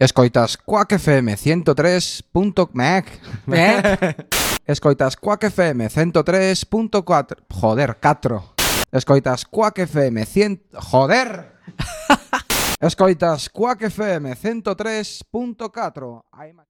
Escoitas 0.00 0.56
Quack 0.56 0.92
FM 0.92 1.36
103.mec 1.36 3.06
Escoitas 4.66 5.16
Quack 5.16 5.44
FM 5.44 5.88
103.4 5.88 7.36
Joder, 7.50 7.98
4 8.00 8.54
Escoitas 8.92 9.44
Quack 9.44 9.78
FM 9.80 10.24
100 10.24 10.62
Joder. 10.72 11.52
Escoitas 12.80 13.50
Quack 13.50 13.82
FM 13.82 14.34
103.4 14.36 16.20
Hai 16.32 16.52
máis 16.52 16.68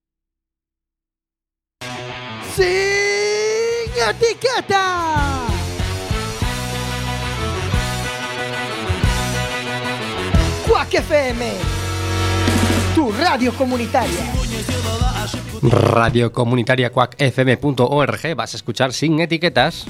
Sin 2.55 3.91
etiqueta. 4.09 5.47
Quack 10.67 10.93
FM, 10.93 11.41
tu 12.99 13.13
radio 13.13 13.53
comunitaria. 13.53 14.19
Radio 15.63 16.33
Comunitaria 16.33 16.91
Quack 16.91 17.15
FM.org 17.17 18.35
vas 18.35 18.53
a 18.53 18.57
escuchar 18.57 18.91
sin 18.91 19.21
etiquetas. 19.21 19.85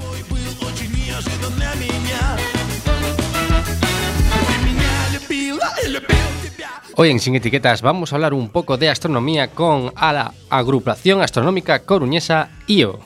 Hoy 6.94 7.10
en 7.10 7.18
Sin 7.18 7.34
Etiquetas 7.34 7.82
vamos 7.82 8.12
a 8.12 8.14
hablar 8.14 8.32
un 8.32 8.48
poco 8.48 8.76
de 8.76 8.90
astronomía 8.90 9.48
con 9.48 9.92
a 9.96 10.12
la 10.12 10.32
agrupación 10.48 11.20
astronómica 11.20 11.80
coruñesa 11.80 12.50
IO. 12.68 13.00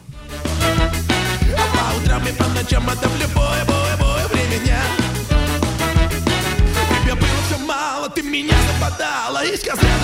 que 9.64 9.70
hacer. 9.70 10.03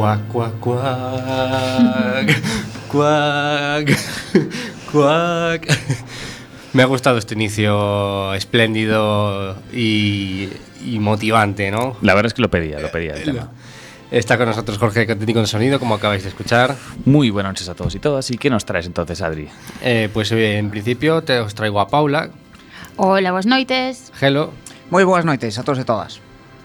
Cuac, 0.00 0.28
cuac, 0.28 0.58
cuac. 0.60 2.26
Cuac. 2.88 3.98
Cuac. 4.90 5.78
Me 6.72 6.82
ha 6.82 6.86
gustado 6.86 7.18
este 7.18 7.34
inicio 7.34 8.32
espléndido 8.32 9.58
y, 9.74 10.48
y 10.86 10.98
motivante, 11.00 11.70
¿no? 11.70 11.98
La 12.00 12.14
verdad 12.14 12.28
es 12.28 12.32
que 12.32 12.40
lo 12.40 12.50
pedía, 12.50 12.80
lo 12.80 12.90
pedía 12.90 13.12
el 13.12 13.24
tema. 13.24 13.50
Está 14.10 14.38
con 14.38 14.46
nosotros 14.46 14.78
Jorge 14.78 15.04
Técnico 15.04 15.40
de 15.40 15.46
Sonido, 15.46 15.78
como 15.78 15.96
acabáis 15.96 16.22
de 16.22 16.30
escuchar. 16.30 16.76
Muy 17.04 17.28
buenas 17.28 17.50
noches 17.50 17.68
a 17.68 17.74
todos 17.74 17.94
y 17.94 17.98
todas. 17.98 18.30
¿Y 18.30 18.38
qué 18.38 18.48
nos 18.48 18.64
traes 18.64 18.86
entonces, 18.86 19.20
Adri? 19.20 19.50
Eh, 19.82 20.08
pues 20.14 20.32
eh, 20.32 20.56
en 20.56 20.70
principio 20.70 21.20
te 21.20 21.40
os 21.40 21.54
traigo 21.54 21.78
a 21.78 21.88
Paula, 21.88 22.30
Hola, 22.96 23.32
boas 23.32 23.44
noites. 23.44 24.12
Gelo 24.14 24.50
Moi 24.88 25.04
boas 25.04 25.26
noites 25.26 25.58
a 25.58 25.62
todos 25.62 25.78
e 25.78 25.84
todas 25.84 26.20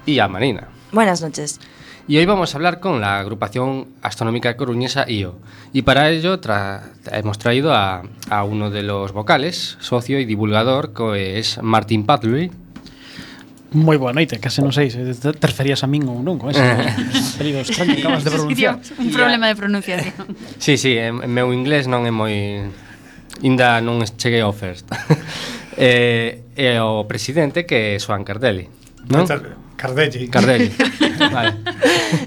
y 0.05 0.19
a 0.19 0.29
Marina. 0.29 0.69
Buenas 0.93 1.21
noches. 1.21 1.59
Y 2.07 2.17
hoy 2.17 2.25
vamos 2.25 2.53
a 2.53 2.57
hablar 2.59 2.79
con 2.79 3.01
la 3.01 3.19
agrupación 3.19 3.87
astronómica 4.03 4.55
coruñesa 4.55 5.09
IO. 5.09 5.39
Y 5.73 5.81
para 5.81 6.11
ello 6.11 6.39
tra 6.39 6.91
hemos 7.11 7.39
traído 7.39 7.73
a, 7.73 8.03
a, 8.29 8.43
uno 8.43 8.69
de 8.69 8.83
los 8.83 9.11
vocales, 9.11 9.77
socio 9.79 10.19
y 10.19 10.25
divulgador, 10.25 10.93
que 10.93 11.39
es 11.39 11.59
Martín 11.63 12.05
Padley. 12.05 12.51
Moi 13.75 13.97
boa 13.97 14.13
noite, 14.13 14.39
case 14.39 14.61
non 14.63 14.71
sei 14.71 14.87
se 14.87 15.17
te 15.17 15.47
referías 15.49 15.83
a 15.83 15.89
min 15.89 16.05
ou 16.07 16.21
non 16.21 16.39
con 16.39 16.53
ese 16.53 16.63
apelido 17.35 17.59
extraño 17.59 17.97
que 17.97 18.07
acabas 18.07 18.23
de 18.23 18.31
pronunciar. 18.31 18.79
Un 19.01 19.11
problema 19.11 19.51
de 19.51 19.55
pronunciación. 19.57 20.31
Sí, 20.61 20.77
sí, 20.77 20.95
eh, 20.95 21.11
meu 21.11 21.51
inglés 21.51 21.89
non 21.89 22.07
é 22.07 22.13
moi 22.13 22.69
inda 23.43 23.81
non 23.83 23.99
cheguei 24.15 24.45
ao 24.45 24.55
first. 24.55 24.87
eh, 25.75 26.45
é 26.55 26.79
o 26.79 27.03
presidente 27.09 27.67
que 27.67 27.97
é 27.97 27.99
Joan 27.99 28.23
Cardelli, 28.23 28.69
non? 29.11 29.27
Cardelli. 29.75 30.27
Cardelli. 30.29 30.71
vale. 31.33 31.53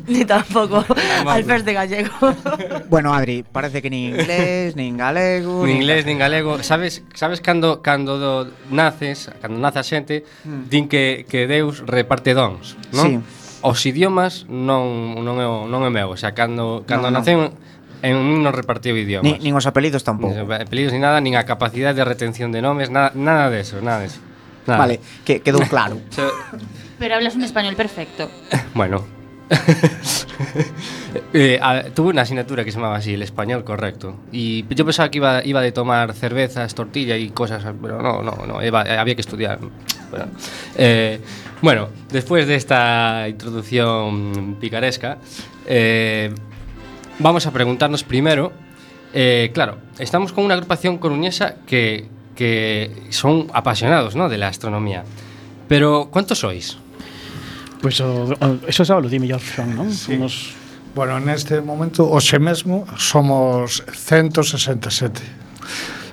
Ni 0.07 0.25
tampouco 0.25 0.85
Alfers 1.27 1.65
de 1.65 1.73
Gallego. 1.73 2.35
bueno, 2.91 3.15
Adri, 3.15 3.43
parece 3.43 3.83
que 3.83 3.91
nin 3.91 4.15
inglés, 4.15 4.77
nin 4.77 4.97
galego, 4.97 5.67
nin 5.67 5.77
inglés, 5.77 6.07
nin 6.07 6.19
galego. 6.19 6.63
Sabes, 6.63 7.03
sabes 7.15 7.41
cando 7.41 7.83
cando 7.83 8.19
do, 8.19 8.51
naces, 8.71 9.31
cando 9.41 9.59
nace 9.59 9.79
a 9.79 9.83
xente, 9.83 10.25
mm. 10.45 10.69
din 10.69 10.89
que 10.89 11.27
que 11.29 11.47
Deus 11.47 11.85
reparte 11.87 12.35
dons, 12.35 12.77
non? 12.93 13.05
Sí. 13.05 13.13
Os 13.61 13.83
idiomas 13.87 14.47
non 14.47 15.19
non 15.25 15.41
é 15.41 15.47
non 15.47 15.81
é 15.83 15.91
meu, 15.91 16.15
o 16.15 16.19
sea, 16.21 16.37
cando 16.37 16.85
cando 16.87 17.11
no, 17.11 17.19
nacen 17.19 17.39
no. 17.39 17.69
En 17.99 18.15
un 18.15 18.47
non 18.47 18.55
repartiu 18.55 18.95
idiomas. 18.95 19.27
Ni, 19.27 19.43
nin 19.43 19.59
os 19.59 19.67
apelidos 19.67 20.07
tampouco. 20.07 20.31
Nin 20.31 20.47
os 20.47 20.55
apelidos 20.55 20.95
ni 20.95 21.03
nada, 21.03 21.19
nin 21.19 21.35
a 21.35 21.43
capacidade 21.43 21.99
de 21.99 22.07
retención 22.07 22.55
de 22.55 22.63
nomes, 22.63 22.95
nada, 22.95 23.11
nada 23.19 23.51
de 23.51 23.59
eso, 23.59 23.83
nada 23.83 24.07
de 24.07 24.13
eso. 24.13 24.23
Nada. 24.71 24.87
Vale, 24.87 25.01
que 25.27 25.43
quedou 25.43 25.67
claro. 25.67 25.99
Pero 26.99 27.15
hablas 27.15 27.37
un 27.37 27.45
español 27.45 27.77
perfecto. 27.77 28.31
bueno. 28.75 29.05
Eh, 31.33 31.61
tuve 31.95 32.11
una 32.11 32.23
asignatura 32.23 32.65
que 32.65 32.71
se 32.71 32.77
llamaba 32.79 32.97
así, 32.97 33.15
el 33.15 33.23
español 33.23 33.65
correcto. 33.65 34.17
Y 34.31 34.65
yo 34.75 34.85
pensaba 34.85 35.11
que 35.11 35.19
iba, 35.19 35.45
iba 35.45 35.61
de 35.61 35.73
tomar 35.73 36.13
cervezas, 36.13 36.75
tortilla 36.75 37.17
y 37.17 37.31
cosas, 37.31 37.65
pero 37.83 38.01
no, 38.01 38.23
no, 38.23 38.47
no, 38.47 38.59
había 38.59 39.15
que 39.15 39.21
estudiar. 39.21 39.59
Bueno, 40.11 40.27
eh, 40.77 41.21
bueno, 41.61 41.89
después 42.11 42.47
de 42.47 42.55
esta 42.55 43.27
introducción 43.29 44.57
picaresca, 44.61 45.19
eh, 45.67 46.33
vamos 47.19 47.47
a 47.47 47.51
preguntarnos 47.53 48.05
primero, 48.05 48.53
claro, 49.53 49.79
estamos 49.99 50.33
con 50.33 50.45
una 50.45 50.55
agrupación 50.55 50.99
coruñesa 50.99 51.57
que, 51.67 52.07
que 52.37 52.93
son 53.11 53.49
apasionados 53.53 54.15
¿no? 54.15 54.29
de 54.29 54.39
la 54.39 54.49
astronomía. 54.49 55.05
Pero, 55.69 56.09
¿cuántos 56.11 56.39
sois? 56.39 56.79
pois 57.89 58.01
o, 58.05 58.37
o, 58.37 58.69
eso 58.69 58.85
xa 58.85 59.01
lo 59.01 59.09
di 59.09 59.17
mellor 59.17 59.41
Xoan, 59.41 59.73
non? 59.73 59.89
Sí. 59.89 60.13
Somos... 60.13 60.53
Bueno, 60.93 61.17
neste 61.21 61.61
momento, 61.65 62.05
hoxe 62.05 62.37
mesmo, 62.37 62.85
somos 63.01 63.81
167 63.89 65.48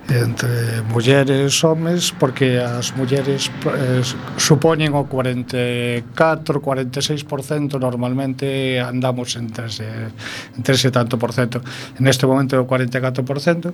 entre 0.10 0.82
mulleres 0.94 1.58
e 1.58 1.66
homes 1.66 2.12
porque 2.14 2.62
as 2.62 2.94
mulleres 2.94 3.50
eh, 3.66 4.06
supoñen 4.38 4.94
o 4.94 5.10
44, 5.10 6.62
46% 6.62 7.80
normalmente 7.82 8.78
andamos 8.78 9.34
entre 9.36 9.66
ese, 9.66 9.90
entre 10.54 10.76
ese 10.78 10.92
tanto 10.94 11.18
por 11.18 11.34
cento. 11.34 11.62
En 11.98 12.06
este 12.08 12.30
momento 12.30 12.54
o 12.62 12.68
44% 12.70 13.66
uh 13.66 13.74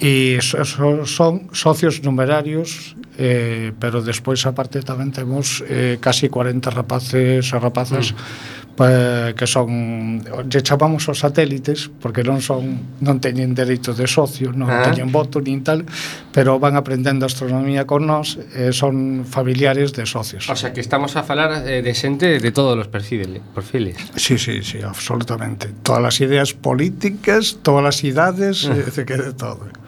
e 0.00 0.40
so, 0.40 0.64
so, 0.64 1.04
son 1.04 1.52
socios 1.52 2.00
numerarios 2.00 2.96
eh, 3.18 3.72
pero 3.76 4.00
despois 4.00 4.40
aparte 4.48 4.80
tamén 4.80 5.12
temos 5.12 5.60
eh, 5.68 6.00
casi 6.00 6.32
40 6.32 6.70
rapaces 6.72 7.44
e 7.44 7.56
rapazas 7.60 8.12
uh 8.12 8.16
-huh 8.16 8.57
que 8.78 9.46
son 9.46 10.22
lle 10.46 10.62
chamamos 10.62 11.10
os 11.10 11.18
satélites 11.18 11.90
porque 11.98 12.22
non 12.22 12.38
son 12.38 12.94
non 13.02 13.18
teñen 13.18 13.50
dereito 13.50 13.90
de 13.90 14.06
socio, 14.06 14.54
non 14.54 14.70
ah. 14.70 14.86
teñen 14.86 15.10
voto 15.10 15.42
nin 15.42 15.66
tal, 15.66 15.82
pero 16.30 16.62
van 16.62 16.78
aprendendo 16.78 17.26
astronomía 17.26 17.90
con 17.90 18.06
nós 18.06 18.38
e 18.54 18.70
son 18.70 19.26
familiares 19.26 19.90
de 19.90 20.06
socios. 20.06 20.46
O 20.46 20.54
sea 20.54 20.70
que 20.70 20.78
estamos 20.78 21.18
a 21.18 21.26
falar 21.26 21.66
eh, 21.66 21.82
de 21.82 21.92
xente 21.94 22.38
de 22.38 22.50
todos 22.54 22.78
os 22.78 22.86
perfiles, 22.86 23.42
perfiles. 23.50 23.98
Sí, 24.14 24.38
sí, 24.38 24.62
sí, 24.62 24.78
absolutamente. 24.78 25.74
Todas 25.82 26.14
as 26.14 26.16
ideas 26.22 26.54
políticas, 26.54 27.58
todas 27.66 27.90
as 27.90 27.98
idades, 28.06 28.70
ah. 28.70 28.78
de 28.94 29.34
todo. 29.34 29.87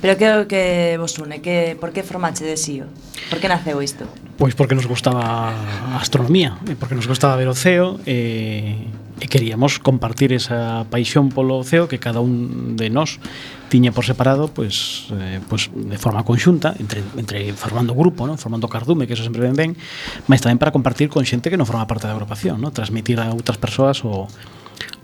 Pero 0.00 0.16
que 0.20 0.24
é 0.28 0.32
o 0.36 0.44
que 0.44 0.96
vos 1.00 1.16
une? 1.18 1.40
Que, 1.40 1.76
por 1.80 1.92
que 1.92 2.04
formache 2.04 2.44
de 2.44 2.56
SIO? 2.60 2.86
Por 3.32 3.40
que 3.40 3.48
naceu 3.48 3.80
isto? 3.80 4.04
Pois 4.36 4.52
porque 4.52 4.76
nos 4.76 4.84
gustaba 4.84 5.48
a 5.52 5.96
astronomía, 5.96 6.60
e 6.68 6.76
porque 6.76 6.92
nos 6.92 7.08
gustaba 7.08 7.40
ver 7.40 7.48
o 7.48 7.56
ceo, 7.56 7.96
e, 8.04 8.76
e 9.16 9.26
queríamos 9.32 9.80
compartir 9.80 10.36
esa 10.36 10.84
paixón 10.92 11.32
polo 11.32 11.64
ceo 11.64 11.88
que 11.88 11.96
cada 11.96 12.20
un 12.20 12.76
de 12.76 12.92
nós 12.92 13.16
tiña 13.72 13.90
por 13.96 14.04
separado, 14.04 14.52
pois, 14.52 15.08
eh, 15.16 15.40
pois 15.48 15.72
de 15.72 15.96
forma 15.96 16.20
conxunta, 16.20 16.76
entre, 16.76 17.00
entre 17.16 17.56
formando 17.56 17.96
grupo, 17.96 18.28
non? 18.28 18.36
formando 18.36 18.68
cardume, 18.68 19.08
que 19.08 19.16
eso 19.16 19.24
sempre 19.24 19.40
ben 19.40 19.56
ben, 19.56 19.72
mas 20.28 20.44
tamén 20.44 20.60
para 20.60 20.68
compartir 20.68 21.08
con 21.08 21.24
xente 21.24 21.48
que 21.48 21.56
non 21.56 21.64
forma 21.64 21.88
parte 21.88 22.04
da 22.04 22.12
agrupación, 22.12 22.60
non? 22.60 22.76
transmitir 22.76 23.16
a 23.16 23.32
outras 23.32 23.56
persoas 23.56 24.04
o, 24.04 24.28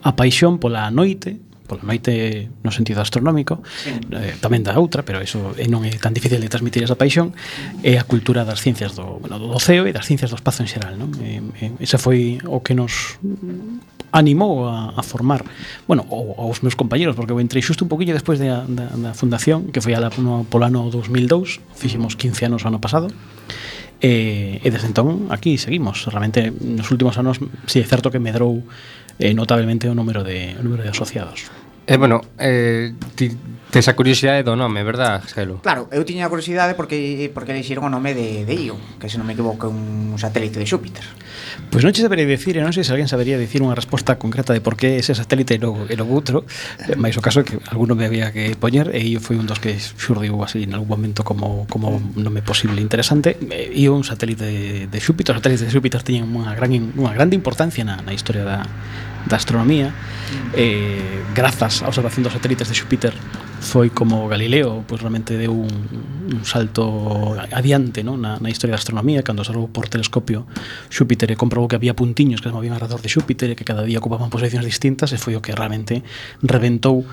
a 0.05 0.13
paixón 0.13 0.61
pola 0.61 0.93
noite, 0.93 1.41
pola 1.73 1.89
maite 1.89 2.53
no 2.61 2.69
sentido 2.69 3.01
astronómico 3.01 3.65
eh, 4.13 4.37
tamén 4.45 4.61
da 4.61 4.77
outra, 4.77 5.01
pero 5.01 5.25
iso 5.25 5.57
eh, 5.57 5.65
non 5.65 5.89
é 5.89 5.97
tan 5.97 6.13
difícil 6.13 6.37
de 6.37 6.53
transmitir 6.53 6.85
esa 6.85 7.01
paixón 7.01 7.33
é 7.81 7.97
a 7.97 8.05
cultura 8.05 8.45
das 8.45 8.61
ciencias 8.61 8.93
do, 8.93 9.17
bueno, 9.25 9.41
do 9.41 9.57
ceo 9.57 9.89
e 9.89 9.93
das 9.97 10.05
ciencias 10.05 10.29
do 10.29 10.37
espazo 10.37 10.61
en 10.61 10.69
xeral 10.69 11.01
non? 11.01 11.09
Eh, 11.25 11.41
eh, 11.65 11.73
ese 11.81 11.97
foi 11.97 12.37
o 12.45 12.61
que 12.61 12.77
nos 12.77 13.17
animou 14.13 14.69
a, 14.69 14.93
a 14.93 15.01
formar 15.01 15.49
bueno, 15.89 16.05
ou, 16.13 16.37
aos 16.37 16.61
meus 16.61 16.77
compañeros 16.77 17.17
porque 17.17 17.33
eu 17.33 17.41
entrei 17.41 17.65
xusto 17.65 17.89
un 17.89 17.91
poquinho 17.91 18.13
despois 18.13 18.37
da, 18.37 18.69
da, 18.69 18.93
da 18.93 19.11
fundación 19.17 19.73
que 19.73 19.81
foi 19.81 19.97
ala, 19.97 20.13
no, 20.21 20.45
polo 20.45 20.69
ano 20.69 20.93
2002 20.93 21.65
fixemos 21.73 22.21
15 22.21 22.53
anos 22.53 22.69
ano 22.69 22.77
pasado 22.77 23.09
E, 24.03 24.59
e 24.67 24.69
desde 24.75 24.91
entón 24.91 25.31
aquí 25.31 25.63
seguimos 25.63 26.11
Realmente 26.11 26.51
nos 26.51 26.91
últimos 26.91 27.23
anos 27.23 27.39
Si 27.71 27.79
sí, 27.79 27.81
é 27.81 27.87
certo 27.87 28.11
que 28.11 28.19
medrou 28.19 28.67
eh, 29.23 29.35
notablemente 29.35 29.89
o 29.89 29.95
número 29.95 30.25
de 30.25 30.59
o 30.59 30.63
número 30.67 30.83
de 30.83 30.91
asociados. 30.91 31.47
Eh, 31.87 31.97
bueno, 31.97 32.21
eh, 32.39 32.95
ti, 33.15 33.31
tes 33.73 33.89
a 33.89 33.97
curiosidade 33.97 34.45
do 34.45 34.55
nome, 34.55 34.85
verdad, 34.85 35.25
Xelo? 35.27 35.59
Claro, 35.65 35.89
eu 35.91 36.05
tiña 36.05 36.29
a 36.29 36.31
curiosidade 36.31 36.77
porque 36.77 37.33
porque 37.33 37.51
elixiron 37.57 37.89
o 37.89 37.91
nome 37.91 38.13
de, 38.13 38.45
de 38.45 38.55
Io, 38.55 38.77
que 39.01 39.09
se 39.09 39.19
non 39.19 39.27
me 39.27 39.33
equivoco 39.33 39.67
é 39.67 39.71
un 39.73 40.15
satélite 40.21 40.61
de 40.61 40.69
Xúpiter. 40.69 41.03
Pois 41.73 41.81
pues 41.81 41.83
non 41.83 41.97
che 41.97 42.05
sabería 42.05 42.29
dicir, 42.29 42.61
non 42.61 42.71
sei 42.71 42.85
se 42.85 42.93
alguén 42.93 43.09
sabería 43.09 43.41
dicir 43.41 43.65
unha 43.65 43.73
resposta 43.73 44.21
concreta 44.21 44.53
de 44.53 44.61
por 44.61 44.77
que 44.77 45.01
ese 45.01 45.17
satélite 45.17 45.57
e 45.57 45.61
logo, 45.65 45.89
e 45.89 45.97
logo 45.97 46.13
outro, 46.13 46.45
eh, 46.85 46.95
máis 47.01 47.17
o 47.17 47.25
caso 47.25 47.41
é 47.41 47.49
que 47.49 47.59
alguno 47.73 47.97
me 47.97 48.05
había 48.05 48.29
que 48.31 48.53
poñer 48.61 48.93
e 48.93 49.03
Io 49.09 49.25
foi 49.25 49.41
un 49.41 49.49
dos 49.49 49.59
que 49.59 49.75
xurdiu 49.75 50.37
así 50.45 50.69
en 50.69 50.77
algún 50.77 50.93
momento 50.93 51.25
como, 51.25 51.65
como 51.67 51.97
nome 52.15 52.45
posible 52.45 52.79
interesante. 52.79 53.41
Eh, 53.49 53.73
Io 53.75 53.97
un 53.97 54.05
satélite 54.05 54.45
de, 54.45 54.87
de 54.87 54.99
Xúpiter, 55.01 55.33
os 55.33 55.41
satélites 55.41 55.67
de 55.67 55.73
Xúpiter 55.73 56.05
tiñen 56.05 56.29
unha 56.29 56.53
gran 56.55 56.71
unha 56.77 57.11
grande 57.17 57.35
importancia 57.35 57.83
na, 57.89 57.99
na 58.05 58.13
historia 58.13 58.45
da, 58.45 58.69
da 59.27 59.37
astronomía 59.37 59.93
eh, 60.55 61.23
grazas 61.35 61.83
á 61.83 61.89
observación 61.89 62.25
dos 62.25 62.35
satélites 62.35 62.69
de 62.69 62.75
Xúpiter 62.75 63.15
foi 63.63 63.95
como 63.95 64.27
Galileo 64.27 64.83
pois 64.85 64.99
realmente 64.99 65.39
deu 65.39 65.55
un, 65.55 65.71
un 66.35 66.43
salto 66.43 67.39
adiante 67.55 68.03
non? 68.03 68.19
Na, 68.19 68.43
na 68.43 68.51
historia 68.51 68.75
da 68.75 68.83
astronomía 68.83 69.23
cando 69.23 69.47
observou 69.47 69.71
por 69.71 69.87
telescopio 69.87 70.45
Xúpiter 70.91 71.31
e 71.31 71.39
comprobou 71.39 71.71
que 71.71 71.79
había 71.79 71.95
puntiños 71.95 72.43
que 72.43 72.51
se 72.51 72.55
movían 72.55 72.75
alrededor 72.75 73.01
de 73.01 73.09
Xúpiter 73.09 73.55
e 73.55 73.57
que 73.57 73.63
cada 73.63 73.87
día 73.87 74.03
ocupaban 74.03 74.35
posicións 74.35 74.67
distintas 74.67 75.15
e 75.15 75.19
foi 75.19 75.39
o 75.39 75.41
que 75.41 75.55
realmente 75.55 76.03
reventou 76.43 77.07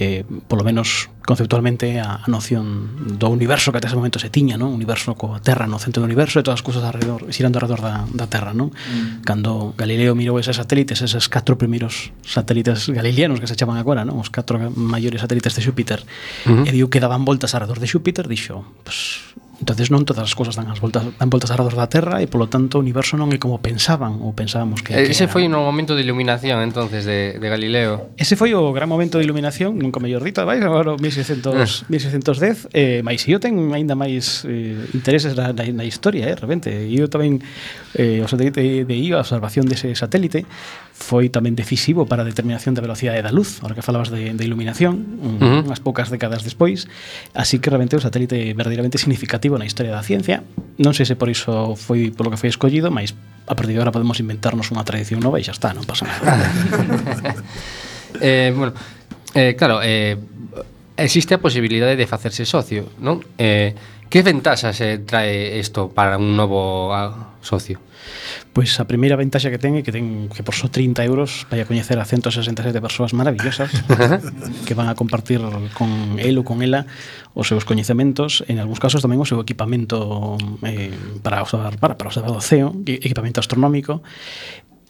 eh, 0.00 0.24
polo 0.48 0.64
menos 0.64 1.10
conceptualmente 1.24 2.00
a, 2.00 2.20
a 2.20 2.28
noción 2.28 3.16
do 3.16 3.32
universo 3.32 3.72
que 3.72 3.80
até 3.80 3.88
ese 3.88 3.96
momento 3.96 4.20
se 4.20 4.28
tiña, 4.28 4.60
non? 4.60 4.76
Un 4.76 4.78
universo 4.80 5.16
coa 5.16 5.40
Terra 5.40 5.64
no 5.64 5.80
centro 5.80 6.04
do 6.04 6.08
universo 6.08 6.36
e 6.40 6.44
todas 6.44 6.60
as 6.60 6.64
cousas 6.66 6.84
alrededor, 6.84 7.24
xirando 7.32 7.56
alrededor 7.56 7.80
da, 7.80 8.04
da 8.12 8.26
Terra, 8.28 8.52
non? 8.52 8.72
Mm. 8.72 9.24
Cando 9.24 9.72
Galileo 9.76 10.12
mirou 10.12 10.36
eses 10.36 10.60
satélites, 10.60 11.00
eses 11.00 11.24
catro 11.32 11.56
primeiros 11.56 12.12
satélites 12.20 12.92
galileanos 12.92 13.40
que 13.40 13.48
se 13.48 13.56
chaman 13.56 13.80
agora, 13.80 14.04
non? 14.04 14.20
Os 14.20 14.28
catro 14.28 14.60
maiores 14.76 15.24
satélites 15.24 15.56
de 15.56 15.64
Xúpiter, 15.64 16.04
uh 16.44 16.60
-huh. 16.60 16.68
e 16.68 16.70
viu 16.76 16.92
que 16.92 17.00
daban 17.00 17.24
voltas 17.24 17.56
alrededor 17.56 17.80
de 17.80 17.88
Xúpiter, 17.88 18.28
dixo, 18.28 18.60
pues, 18.84 19.34
entonces 19.60 19.90
non 19.90 20.02
todas 20.02 20.26
as 20.26 20.34
cousas 20.34 20.58
dan 20.58 20.66
as 20.70 20.82
voltas 20.82 21.04
dan 21.04 21.28
voltas 21.30 21.50
arredor 21.54 21.76
da 21.78 21.86
Terra 21.86 22.18
e 22.22 22.26
polo 22.26 22.50
tanto 22.50 22.78
o 22.78 22.80
universo 22.82 23.14
non 23.14 23.30
é 23.30 23.38
como 23.38 23.62
pensaban 23.62 24.18
ou 24.22 24.34
pensábamos 24.34 24.82
que, 24.82 24.94
que 24.94 25.12
Ese 25.12 25.26
era. 25.26 25.32
foi 25.32 25.46
un 25.46 25.54
momento 25.54 25.94
de 25.94 26.02
iluminación 26.02 26.62
entonces 26.64 27.04
de, 27.04 27.38
de 27.38 27.48
Galileo. 27.48 28.10
Ese 28.18 28.34
foi 28.34 28.54
o 28.54 28.74
gran 28.74 28.88
momento 28.88 29.18
de 29.18 29.24
iluminación, 29.24 29.78
nunca 29.78 30.02
mellor 30.02 30.22
dito, 30.24 30.42
vai 30.42 30.58
agora 30.58 30.96
1600, 30.98 31.86
1610, 31.88 32.68
eh. 32.74 32.98
eh, 32.98 33.00
mais 33.02 33.22
eu 33.28 33.38
ten 33.38 33.54
aínda 33.72 33.94
máis 33.94 34.42
eh, 34.46 34.78
intereses 34.94 35.34
na, 35.34 35.54
na, 35.54 35.64
na 35.64 35.84
historia, 35.84 36.26
eh, 36.26 36.34
de 36.34 36.40
repente. 36.40 36.68
Eu 36.70 37.06
tamén 37.06 37.42
eh, 37.94 38.22
o 38.22 38.26
satélite 38.28 38.84
de 38.84 38.96
Io, 38.98 39.18
a 39.18 39.24
observación 39.24 39.66
dese 39.70 39.94
satélite, 39.94 40.46
foi 40.94 41.26
tamén 41.26 41.58
decisivo 41.58 42.06
para 42.06 42.22
a 42.22 42.26
determinación 42.26 42.78
da 42.78 42.80
velocidade 42.80 43.18
da 43.18 43.34
luz, 43.34 43.58
ahora 43.66 43.74
que 43.74 43.82
falabas 43.82 44.14
de, 44.14 44.30
de 44.30 44.44
iluminación, 44.46 45.18
uh 45.18 45.42
-huh. 45.42 45.66
unhas 45.66 45.82
poucas 45.82 46.06
décadas 46.06 46.46
despois, 46.46 46.86
así 47.34 47.58
que 47.58 47.66
realmente 47.66 47.98
o 47.98 48.00
satélite 48.00 48.54
verdadeiramente 48.54 48.94
significativo 49.02 49.58
na 49.58 49.66
historia 49.66 49.90
da 49.90 50.06
ciencia. 50.06 50.46
Non 50.78 50.94
sei 50.94 51.02
se 51.02 51.18
por 51.18 51.26
iso 51.26 51.74
foi 51.74 52.14
polo 52.14 52.30
que 52.30 52.38
foi 52.38 52.46
escollido, 52.46 52.94
mas 52.94 53.10
a 53.50 53.58
partir 53.58 53.74
de 53.74 53.82
agora 53.82 53.90
podemos 53.90 54.22
inventarnos 54.22 54.70
unha 54.70 54.86
tradición 54.86 55.18
nova 55.18 55.42
e 55.42 55.44
xa 55.44 55.50
está, 55.50 55.74
non 55.74 55.82
pasa 55.82 56.06
nada. 56.06 56.30
eh, 58.22 58.54
bueno, 58.54 58.70
eh, 59.34 59.58
claro, 59.58 59.82
eh, 59.82 60.14
existe 60.94 61.34
a 61.34 61.42
posibilidade 61.42 61.98
de 61.98 62.06
facerse 62.06 62.46
socio, 62.46 62.86
non? 63.02 63.18
Eh, 63.34 63.74
Que 64.14 64.22
ventaxas 64.22 64.80
eh, 64.80 65.02
trae 65.02 65.58
isto 65.58 65.90
para 65.90 66.18
un 66.22 66.36
novo 66.38 66.94
ah, 66.94 67.34
socio? 67.42 67.82
Pois 68.54 68.70
a 68.78 68.86
primeira 68.86 69.18
ventaxa 69.18 69.50
que 69.50 69.58
ten 69.58 69.74
é 69.74 69.82
que 69.82 69.90
ten 69.90 70.30
que 70.30 70.46
por 70.46 70.54
só 70.54 70.70
30 70.70 71.02
euros 71.02 71.50
vai 71.50 71.58
a 71.58 71.66
coñecer 71.66 71.98
a 71.98 72.06
167 72.06 72.62
persoas 72.78 73.10
maravillosas 73.10 73.74
que 74.70 74.78
van 74.78 74.86
a 74.86 74.94
compartir 74.94 75.42
con 75.74 76.22
el 76.22 76.38
ou 76.38 76.46
con 76.46 76.62
ela 76.62 76.86
os 77.34 77.50
seus 77.50 77.66
coñecementos, 77.66 78.46
en 78.46 78.62
algúns 78.62 78.78
casos 78.78 79.02
tamén 79.02 79.18
o 79.18 79.26
seu 79.26 79.42
equipamento 79.42 80.38
eh, 80.62 80.94
para 81.18 81.42
usar 81.42 81.74
para, 81.82 81.98
para 81.98 82.14
usar 82.14 82.22
o 82.22 82.38
CEO, 82.38 82.70
equipamento 82.86 83.42
astronómico 83.42 83.98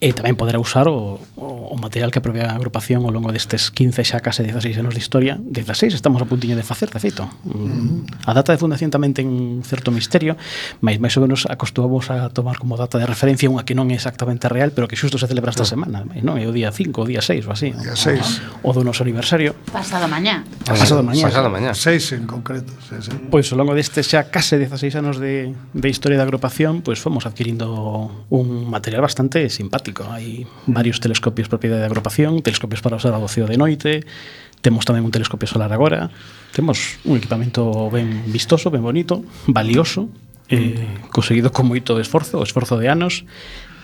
e 0.04 0.12
tamén 0.12 0.36
poderá 0.36 0.60
usar 0.60 0.84
o, 0.84 1.16
o, 1.40 1.72
o 1.72 1.76
material 1.80 2.12
que 2.12 2.20
a 2.20 2.24
propia 2.24 2.52
agrupación 2.52 3.08
ao 3.08 3.12
longo 3.14 3.32
destes 3.32 3.72
15 3.72 4.04
xa 4.04 4.20
case 4.20 4.44
16 4.44 4.84
anos 4.84 4.92
de 4.92 5.00
historia 5.00 5.40
16 5.40 5.96
estamos 5.96 6.20
a 6.20 6.28
puntiño 6.28 6.60
de 6.60 6.60
facer, 6.60 6.92
de 6.92 7.00
feito 7.00 7.24
mm. 7.48 8.28
a 8.28 8.36
data 8.36 8.52
de 8.52 8.60
fundación 8.60 8.92
tamén 8.92 9.16
ten 9.16 9.64
certo 9.64 9.88
misterio 9.88 10.36
mas 10.84 11.00
máis 11.00 11.16
ou 11.16 11.24
menos 11.24 11.48
acostumamos 11.48 12.12
a 12.12 12.28
tomar 12.28 12.60
como 12.60 12.76
data 12.76 13.00
de 13.00 13.08
referencia 13.08 13.48
unha 13.48 13.64
que 13.64 13.72
non 13.72 13.88
é 13.88 13.96
exactamente 13.96 14.44
real 14.52 14.76
pero 14.76 14.84
que 14.84 15.00
xusto 15.00 15.16
se 15.16 15.24
celebra 15.24 15.56
esta 15.56 15.64
no. 15.64 15.72
semana 15.72 16.04
non? 16.20 16.36
é 16.36 16.44
o 16.44 16.52
día 16.52 16.68
5, 16.68 17.00
o 17.00 17.08
día 17.08 17.24
6 17.24 17.48
ou 17.48 17.56
así 17.56 17.72
día 17.72 17.96
6. 17.96 18.60
O, 18.60 18.68
o 18.68 18.76
do 18.76 18.84
noso 18.84 19.08
aniversario 19.08 19.56
pasado 19.72 20.04
mañá 20.04 20.44
pasado 20.68 21.00
mañá, 21.00 21.32
pasado 21.32 21.48
mañá. 21.48 21.72
6 21.72 22.20
en 22.20 22.28
concreto 22.28 22.76
sí, 22.84 23.00
sí. 23.00 23.12
pois 23.32 23.48
ao 23.48 23.56
longo 23.56 23.72
destes 23.72 24.04
xa 24.12 24.28
case 24.28 24.60
16 24.60 25.00
anos 25.00 25.16
de, 25.16 25.56
de 25.56 25.88
historia 25.88 26.20
da 26.20 26.28
agrupación 26.28 26.84
pois 26.84 27.00
fomos 27.00 27.24
adquirindo 27.24 28.28
un 28.28 28.68
material 28.68 29.00
bastante 29.00 29.48
simpático 29.48 29.93
público. 29.94 30.10
Hai 30.10 30.46
varios 30.66 30.98
telescopios 30.98 31.46
propiedade 31.48 31.80
da 31.80 31.88
agrupación, 31.88 32.42
telescopios 32.42 32.82
para 32.82 32.98
usar 32.98 33.14
o 33.14 33.28
ceo 33.30 33.46
de 33.46 33.56
noite, 33.56 34.02
temos 34.60 34.82
tamén 34.82 35.06
un 35.06 35.14
telescopio 35.14 35.46
solar 35.46 35.70
agora, 35.70 36.10
temos 36.52 36.98
un 37.06 37.16
equipamento 37.16 37.88
ben 37.94 38.26
vistoso, 38.26 38.74
ben 38.74 38.82
bonito, 38.82 39.22
valioso, 39.46 40.10
eh, 40.50 40.82
conseguido 41.14 41.54
con 41.54 41.70
moito 41.70 41.96
esforzo, 42.02 42.42
o 42.42 42.44
esforzo 42.44 42.76
de 42.76 42.90
anos, 42.90 43.22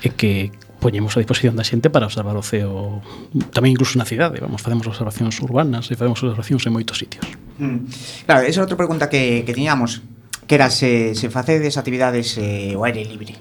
e 0.03 0.11
que 0.11 0.51
poñemos 0.81 1.12
a 1.15 1.21
disposición 1.21 1.55
da 1.55 1.65
xente 1.65 1.93
para 1.93 2.09
observar 2.09 2.35
o 2.35 2.45
ceo 2.45 3.05
tamén 3.53 3.77
incluso 3.77 4.01
na 4.01 4.09
cidade, 4.09 4.41
vamos, 4.41 4.65
facemos 4.65 4.89
observacións 4.89 5.39
urbanas 5.45 5.93
e 5.93 5.95
facemos 5.95 6.19
observacións 6.25 6.65
en 6.67 6.73
moitos 6.75 6.99
sitios. 6.99 7.25
Mm. 7.61 7.87
Claro, 8.25 8.43
esa 8.49 8.61
é 8.61 8.62
outra 8.65 8.81
pregunta 8.81 9.12
que, 9.12 9.45
que 9.45 9.53
tiñamos, 9.53 10.01
que 10.49 10.57
era 10.57 10.73
se, 10.73 11.12
se 11.15 11.29
facedes 11.29 11.77
actividades 11.77 12.41
eh, 12.41 12.73
o 12.73 12.83
aire 12.89 13.05
libre. 13.05 13.37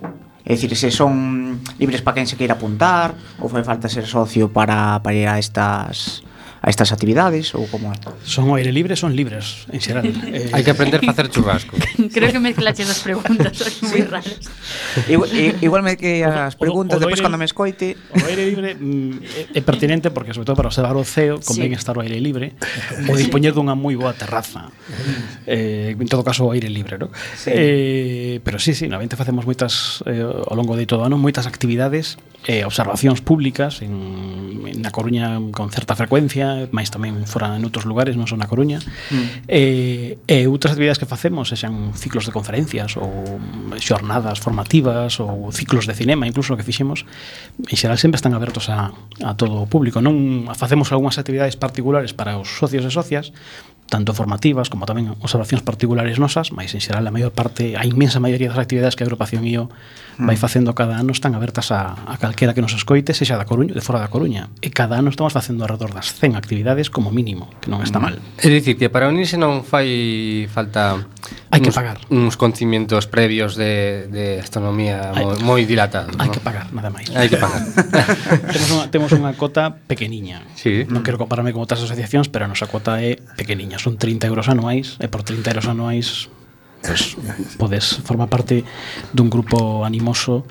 É 0.49 0.57
dicir, 0.57 0.73
se 0.73 0.89
son 0.89 1.61
libres 1.77 2.01
para 2.01 2.17
quen 2.17 2.25
se 2.25 2.33
queira 2.33 2.57
apuntar 2.57 3.13
ou 3.37 3.45
fai 3.53 3.61
falta 3.61 3.85
ser 3.85 4.09
socio 4.09 4.49
para, 4.49 4.97
para 4.97 5.13
ir 5.13 5.29
a 5.29 5.37
estas 5.37 6.25
a 6.61 6.67
estas 6.69 6.91
actividades 6.91 7.55
ou 7.55 7.65
como 7.71 7.91
Son 8.23 8.51
ao 8.51 8.59
aire 8.59 8.71
libre, 8.75 8.99
son 8.99 9.15
libres 9.15 9.65
en 9.71 9.79
xeral. 9.79 10.05
eh, 10.29 10.51
hai 10.51 10.63
que 10.63 10.71
aprender 10.75 10.99
a 10.99 11.07
facer 11.07 11.31
churrasco. 11.31 11.75
Creo 12.15 12.29
que 12.29 12.39
mezclache 12.39 12.83
as 12.83 12.99
preguntas, 12.99 13.55
son 13.55 13.71
moi 13.87 14.03
raras. 14.03 14.51
Igual, 15.07 15.29
igual 15.61 15.81
me 15.83 15.95
que 15.95 16.25
as 16.25 16.59
preguntas 16.59 16.97
o, 16.97 17.01
depois 17.01 17.21
cando 17.23 17.39
me 17.39 17.47
escoite. 17.47 17.95
O 18.11 18.25
aire 18.27 18.43
libre 18.49 18.75
mm, 18.75 19.55
é 19.55 19.61
pertinente 19.63 20.11
porque 20.11 20.35
sobre 20.35 20.45
todo 20.45 20.57
para 20.59 20.69
observar 20.69 20.95
o 20.99 21.05
ceo 21.05 21.39
convén 21.39 21.71
sí. 21.73 21.79
estar 21.79 21.95
ao 21.95 22.03
aire 22.03 22.19
libre 22.19 22.53
ou 23.07 23.15
dispoñer 23.15 23.55
dunha 23.55 23.73
moi 23.73 23.95
boa 23.95 24.11
terraza. 24.13 24.69
eh, 25.47 25.95
en 25.95 26.07
todo 26.09 26.23
caso 26.23 26.49
ao 26.49 26.51
aire 26.53 26.67
libre, 26.67 26.97
¿no? 26.99 27.09
Sí. 27.37 27.51
Eh, 27.53 28.35
pero 28.43 28.59
sí, 28.59 28.73
sí, 28.75 28.87
na 28.91 28.99
vente 28.99 29.15
facemos 29.15 29.47
moitas 29.47 30.03
eh, 30.05 30.21
ao 30.21 30.55
longo 30.55 30.75
de 30.75 30.85
todo 30.85 31.03
o 31.03 31.07
ano 31.07 31.15
moitas 31.15 31.47
actividades, 31.47 32.19
eh, 32.47 32.65
observacións 32.65 33.21
públicas 33.21 33.81
en, 33.81 34.65
en 34.65 34.79
na 34.79 34.91
Coruña 34.91 35.37
con 35.51 35.69
certa 35.69 35.93
frecuencia, 35.95 36.48
Máis 36.71 36.89
tamén 36.93 37.25
fora 37.25 37.57
noutros 37.57 37.85
lugares, 37.85 38.15
non 38.15 38.25
só 38.25 38.37
na 38.37 38.47
Coruña. 38.47 38.79
Mm. 39.11 39.27
E, 39.49 39.63
e 40.25 40.37
outras 40.47 40.73
actividades 40.75 41.01
que 41.01 41.09
facemos, 41.09 41.51
sexan 41.51 41.93
ciclos 41.97 42.25
de 42.25 42.31
conferencias 42.33 42.97
ou 42.97 43.41
xornadas 43.81 44.37
formativas 44.39 45.17
ou 45.19 45.49
ciclos 45.53 45.85
de 45.89 45.93
cinema, 45.93 46.25
incluso 46.25 46.57
que 46.57 46.65
fixemos, 46.65 47.05
en 47.59 47.77
xeral 47.77 47.97
sempre 47.97 48.17
están 48.17 48.33
abertos 48.33 48.69
a, 48.69 48.91
a 49.21 49.31
todo 49.35 49.63
o 49.63 49.67
público. 49.69 50.01
Non 50.01 50.49
facemos 50.55 50.89
algunhas 50.89 51.17
actividades 51.17 51.57
particulares 51.57 52.11
para 52.13 52.37
os 52.37 52.49
socios 52.49 52.85
e 52.85 52.91
socias, 52.91 53.31
tanto 53.89 54.13
formativas 54.13 54.69
como 54.69 54.85
tamén 54.85 55.11
observacións 55.19 55.65
particulares 55.65 56.21
nosas, 56.21 56.53
mais 56.53 56.71
en 56.77 56.81
xeral 56.81 57.03
a 57.03 57.11
maior 57.11 57.33
parte, 57.33 57.73
a 57.75 57.83
inmensa 57.83 58.21
maioría 58.21 58.53
das 58.53 58.61
actividades 58.61 58.93
que 58.93 59.03
a 59.03 59.07
agrupación 59.09 59.43
IO 59.43 59.73
vai 60.21 60.37
mm. 60.37 60.41
facendo 60.41 60.71
cada 60.77 60.95
ano 61.01 61.11
están 61.11 61.33
abertas 61.33 61.73
a, 61.73 61.95
a 62.05 62.15
calquera 62.21 62.53
que 62.53 62.61
nos 62.61 62.77
escoite, 62.77 63.17
sexa 63.17 63.35
da 63.35 63.49
Coruña, 63.49 63.73
de 63.73 63.81
fora 63.81 63.99
da 63.99 64.11
Coruña. 64.11 64.53
E 64.61 64.69
cada 64.69 64.99
ano 65.01 65.09
estamos 65.09 65.33
facendo 65.33 65.65
alrededor 65.65 65.97
das 65.97 66.13
100 66.13 66.37
actividades 66.37 66.93
como 66.93 67.09
mínimo, 67.09 67.49
que 67.59 67.71
non 67.73 67.81
está 67.81 67.97
mm. 67.97 68.03
mal. 68.05 68.15
É 68.39 68.47
dicir, 68.47 68.77
que 68.77 68.87
para 68.93 69.09
unirse 69.09 69.35
non 69.35 69.65
fai 69.65 70.45
falta 70.53 71.01
Hai 71.49 71.65
que 71.65 71.73
pagar. 71.73 71.97
Uns 72.13 72.37
conocimientos 72.37 73.09
previos 73.09 73.57
de, 73.57 74.05
de 74.13 74.37
astronomía 74.37 75.09
hai, 75.17 75.25
moi 75.41 75.65
dilatados. 75.65 76.13
Hai 76.21 76.29
¿no? 76.29 76.33
que 76.37 76.41
pagar, 76.45 76.69
nada 76.69 76.93
máis. 76.93 77.09
Hai 77.09 77.25
que 77.25 77.41
pagar. 77.41 77.65
temos, 78.53 78.69
unha, 78.69 78.85
temos 78.93 79.09
unha 79.17 79.33
cota 79.33 79.73
pequeniña. 79.73 80.45
Sí. 80.53 80.85
Non 80.85 81.01
quero 81.01 81.17
compararme 81.17 81.49
con 81.49 81.65
outras 81.65 81.81
asociacións, 81.81 82.29
pero 82.29 82.45
a 82.45 82.49
nosa 82.49 82.69
cota 82.69 83.01
é 83.01 83.17
pequeniña 83.33 83.78
son 83.79 83.95
30 83.95 84.27
euros 84.27 84.51
anuais 84.51 84.99
e 84.99 85.07
por 85.07 85.23
30 85.23 85.55
euros 85.55 85.67
anuais 85.71 86.27
pues, 86.81 87.15
podes 87.57 88.03
formar 88.03 88.27
parte 88.27 88.63
dun 89.11 89.31
grupo 89.31 89.83
animoso 89.87 90.43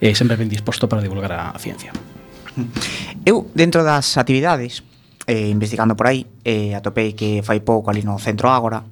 e 0.00 0.12
sempre 0.12 0.36
ben 0.36 0.48
disposto 0.48 0.88
para 0.88 1.00
divulgar 1.00 1.32
a 1.32 1.58
ciencia. 1.60 1.92
Eu, 3.26 3.50
dentro 3.52 3.82
das 3.82 4.16
actividades, 4.16 4.84
eh, 5.26 5.50
investigando 5.50 5.96
por 5.96 6.06
aí, 6.06 6.26
eh, 6.44 6.76
atopei 6.76 7.12
que 7.12 7.42
fai 7.42 7.60
pouco 7.60 7.90
ali 7.90 8.04
no 8.04 8.20
centro 8.20 8.48
Ágora, 8.48 8.84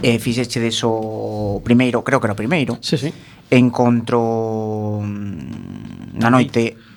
eh, 0.00 0.18
fixeche 0.18 0.60
deso 0.60 1.60
primeiro, 1.64 2.04
creo 2.04 2.20
que 2.20 2.26
era 2.28 2.36
o 2.36 2.38
primeiro, 2.38 2.78
sí, 2.80 2.96
sí. 2.96 3.12
encontro 3.50 5.00
mm, 5.02 6.20
na 6.20 6.30
noite 6.30 6.87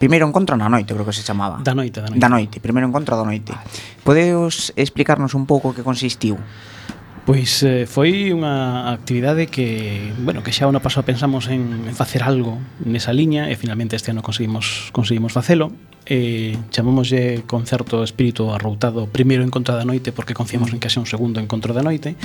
Primeiro 0.00 0.24
encontro 0.24 0.56
na 0.56 0.72
noite, 0.72 0.96
creo 0.96 1.04
que 1.04 1.12
se 1.12 1.20
chamaba. 1.20 1.60
Da 1.60 1.76
noite, 1.76 2.00
da 2.00 2.08
noite. 2.08 2.20
Da 2.24 2.32
noite, 2.32 2.56
primeiro 2.56 2.88
encontro 2.88 3.20
da 3.20 3.24
noite. 3.28 3.52
Podeos 4.00 4.72
explicarnos 4.72 5.36
un 5.36 5.44
pouco 5.44 5.76
que 5.76 5.84
consistiu? 5.84 6.40
Pois 7.30 7.62
eh, 7.62 7.86
foi 7.86 8.34
unha 8.34 8.90
actividade 8.90 9.46
que, 9.46 10.10
bueno, 10.18 10.42
que 10.42 10.50
xa 10.50 10.66
ano 10.66 10.82
pasado 10.82 11.06
pensamos 11.06 11.46
en, 11.46 11.86
en 11.86 11.94
facer 11.94 12.26
algo 12.26 12.58
nesa 12.82 13.14
liña 13.14 13.46
e 13.46 13.54
finalmente 13.54 13.94
este 13.94 14.10
ano 14.10 14.18
conseguimos 14.18 14.90
conseguimos 14.90 15.30
facelo. 15.30 15.70
Eh, 16.10 16.58
chamámoslle 16.74 17.46
concerto 17.46 18.02
Espírito 18.02 18.50
Arroutado 18.50 19.06
primeiro 19.06 19.46
encontro 19.46 19.78
da 19.78 19.86
noite 19.86 20.10
porque 20.10 20.34
confiamos 20.34 20.74
en 20.74 20.82
que 20.82 20.90
xa 20.90 20.98
un 20.98 21.06
segundo 21.06 21.38
encontro 21.38 21.70
da 21.70 21.86
noite. 21.86 22.18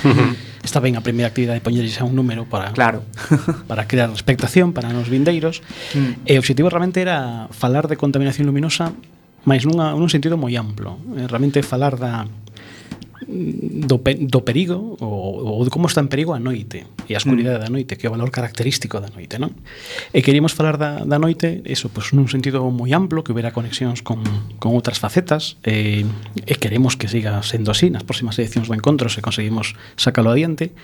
Está 0.66 0.82
ben 0.82 0.98
a 0.98 1.06
primeira 1.06 1.30
actividade 1.30 1.62
poñerlle 1.62 1.94
xa 1.94 2.02
un 2.02 2.18
número 2.18 2.42
para 2.50 2.74
claro. 2.74 3.06
para 3.70 3.86
crear 3.86 4.10
expectación 4.10 4.74
para 4.74 4.90
nos 4.90 5.06
vindeiros. 5.06 5.62
Mm. 5.94 6.26
E 6.26 6.34
o 6.34 6.42
obxectivo 6.42 6.66
realmente 6.66 6.98
era 6.98 7.46
falar 7.54 7.86
de 7.86 7.94
contaminación 7.94 8.50
luminosa, 8.50 8.90
mais 9.46 9.62
nunha, 9.62 9.94
nun 9.94 10.10
sentido 10.10 10.34
moi 10.34 10.50
amplo. 10.58 10.98
Eh, 11.14 11.30
realmente 11.30 11.62
falar 11.62 11.94
da 11.94 12.26
do, 13.24 13.98
pe, 13.98 14.14
do 14.14 14.44
perigo 14.44 14.96
ou, 15.00 15.64
ou 15.64 15.70
como 15.72 15.88
está 15.88 16.04
en 16.04 16.12
perigo 16.12 16.36
a 16.36 16.40
noite 16.40 16.84
e 17.08 17.14
a 17.14 17.20
escuridade 17.20 17.58
mm. 17.58 17.64
da 17.64 17.70
noite, 17.72 17.96
que 17.96 18.06
é 18.06 18.10
o 18.10 18.14
valor 18.14 18.28
característico 18.30 19.00
da 19.00 19.08
noite, 19.08 19.40
non? 19.40 19.56
E 20.12 20.20
queríamos 20.20 20.52
falar 20.52 20.76
da, 20.76 21.02
da 21.02 21.16
noite, 21.16 21.64
eso, 21.64 21.88
pois 21.88 22.12
pues, 22.12 22.16
nun 22.16 22.28
sentido 22.28 22.60
moi 22.68 22.92
amplo, 22.92 23.24
que 23.24 23.32
houbera 23.32 23.56
conexións 23.56 24.04
con, 24.04 24.20
con 24.60 24.76
outras 24.76 25.00
facetas 25.00 25.56
e, 25.64 26.04
e 26.44 26.54
queremos 26.60 26.94
que 27.00 27.08
siga 27.08 27.40
sendo 27.40 27.72
así 27.72 27.88
nas 27.88 28.04
próximas 28.04 28.36
edicións 28.36 28.68
do 28.68 28.76
encontro 28.76 29.08
se 29.08 29.24
conseguimos 29.24 29.78
sacalo 29.96 30.34
adiante. 30.34 30.76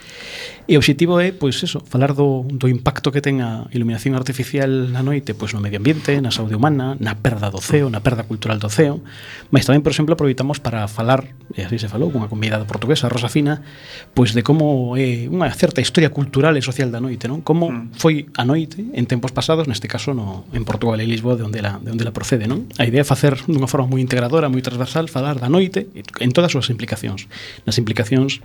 E 0.71 0.79
o 0.79 0.83
obxectivo 0.83 1.19
é, 1.19 1.35
pois 1.35 1.59
pues, 1.59 1.69
eso, 1.69 1.83
falar 1.85 2.15
do, 2.15 2.47
do 2.49 2.71
impacto 2.71 3.11
que 3.11 3.21
ten 3.21 3.43
a 3.43 3.67
iluminación 3.75 4.15
artificial 4.15 4.71
na 4.95 5.03
noite, 5.05 5.35
pois 5.37 5.53
pues, 5.53 5.59
no 5.59 5.61
medio 5.61 5.83
ambiente, 5.83 6.17
na 6.23 6.31
saúde 6.31 6.55
humana, 6.55 6.97
na 7.03 7.19
perda 7.19 7.51
do 7.51 7.59
ceo, 7.59 7.91
na 7.91 8.01
perda 8.01 8.25
cultural 8.25 8.63
do 8.63 8.71
ceo, 8.71 9.03
mas 9.51 9.67
tamén, 9.67 9.83
por 9.83 9.91
exemplo, 9.91 10.15
aproveitamos 10.15 10.63
para 10.63 10.87
falar, 10.87 11.27
e 11.53 11.67
así 11.67 11.77
se 11.77 11.91
falou, 11.91 12.09
unha 12.23 12.31
comunidade 12.31 12.63
portuguesa, 12.65 13.11
Rosa 13.11 13.27
Fina, 13.27 13.67
pois 14.15 14.31
de 14.31 14.47
como 14.47 14.95
é 14.95 15.27
eh, 15.27 15.33
unha 15.33 15.51
certa 15.51 15.83
historia 15.83 16.15
cultural 16.15 16.55
e 16.55 16.63
social 16.63 16.95
da 16.95 17.03
noite, 17.03 17.27
non? 17.27 17.43
Como 17.43 17.75
mm. 17.75 17.99
foi 17.99 18.31
a 18.39 18.47
noite 18.47 18.79
en 18.95 19.05
tempos 19.11 19.35
pasados, 19.35 19.67
neste 19.67 19.91
caso 19.91 20.15
no 20.15 20.47
en 20.55 20.63
Portugal 20.63 21.03
e 21.03 21.07
Lisboa, 21.07 21.35
de 21.35 21.43
onde 21.43 21.59
la 21.59 21.83
de 21.83 21.91
onde 21.91 22.07
la 22.07 22.15
procede, 22.15 22.47
non? 22.47 22.71
A 22.79 22.87
idea 22.87 23.03
é 23.03 23.07
facer 23.07 23.35
dunha 23.51 23.67
forma 23.67 23.91
moi 23.91 23.99
integradora, 23.99 24.47
moi 24.47 24.63
transversal, 24.63 25.11
falar 25.11 25.43
da 25.43 25.51
noite 25.51 25.91
en 25.93 26.31
todas 26.31 26.49
as 26.49 26.55
súas 26.55 26.69
implicacións, 26.71 27.27
nas 27.67 27.77
implicacións 27.77 28.39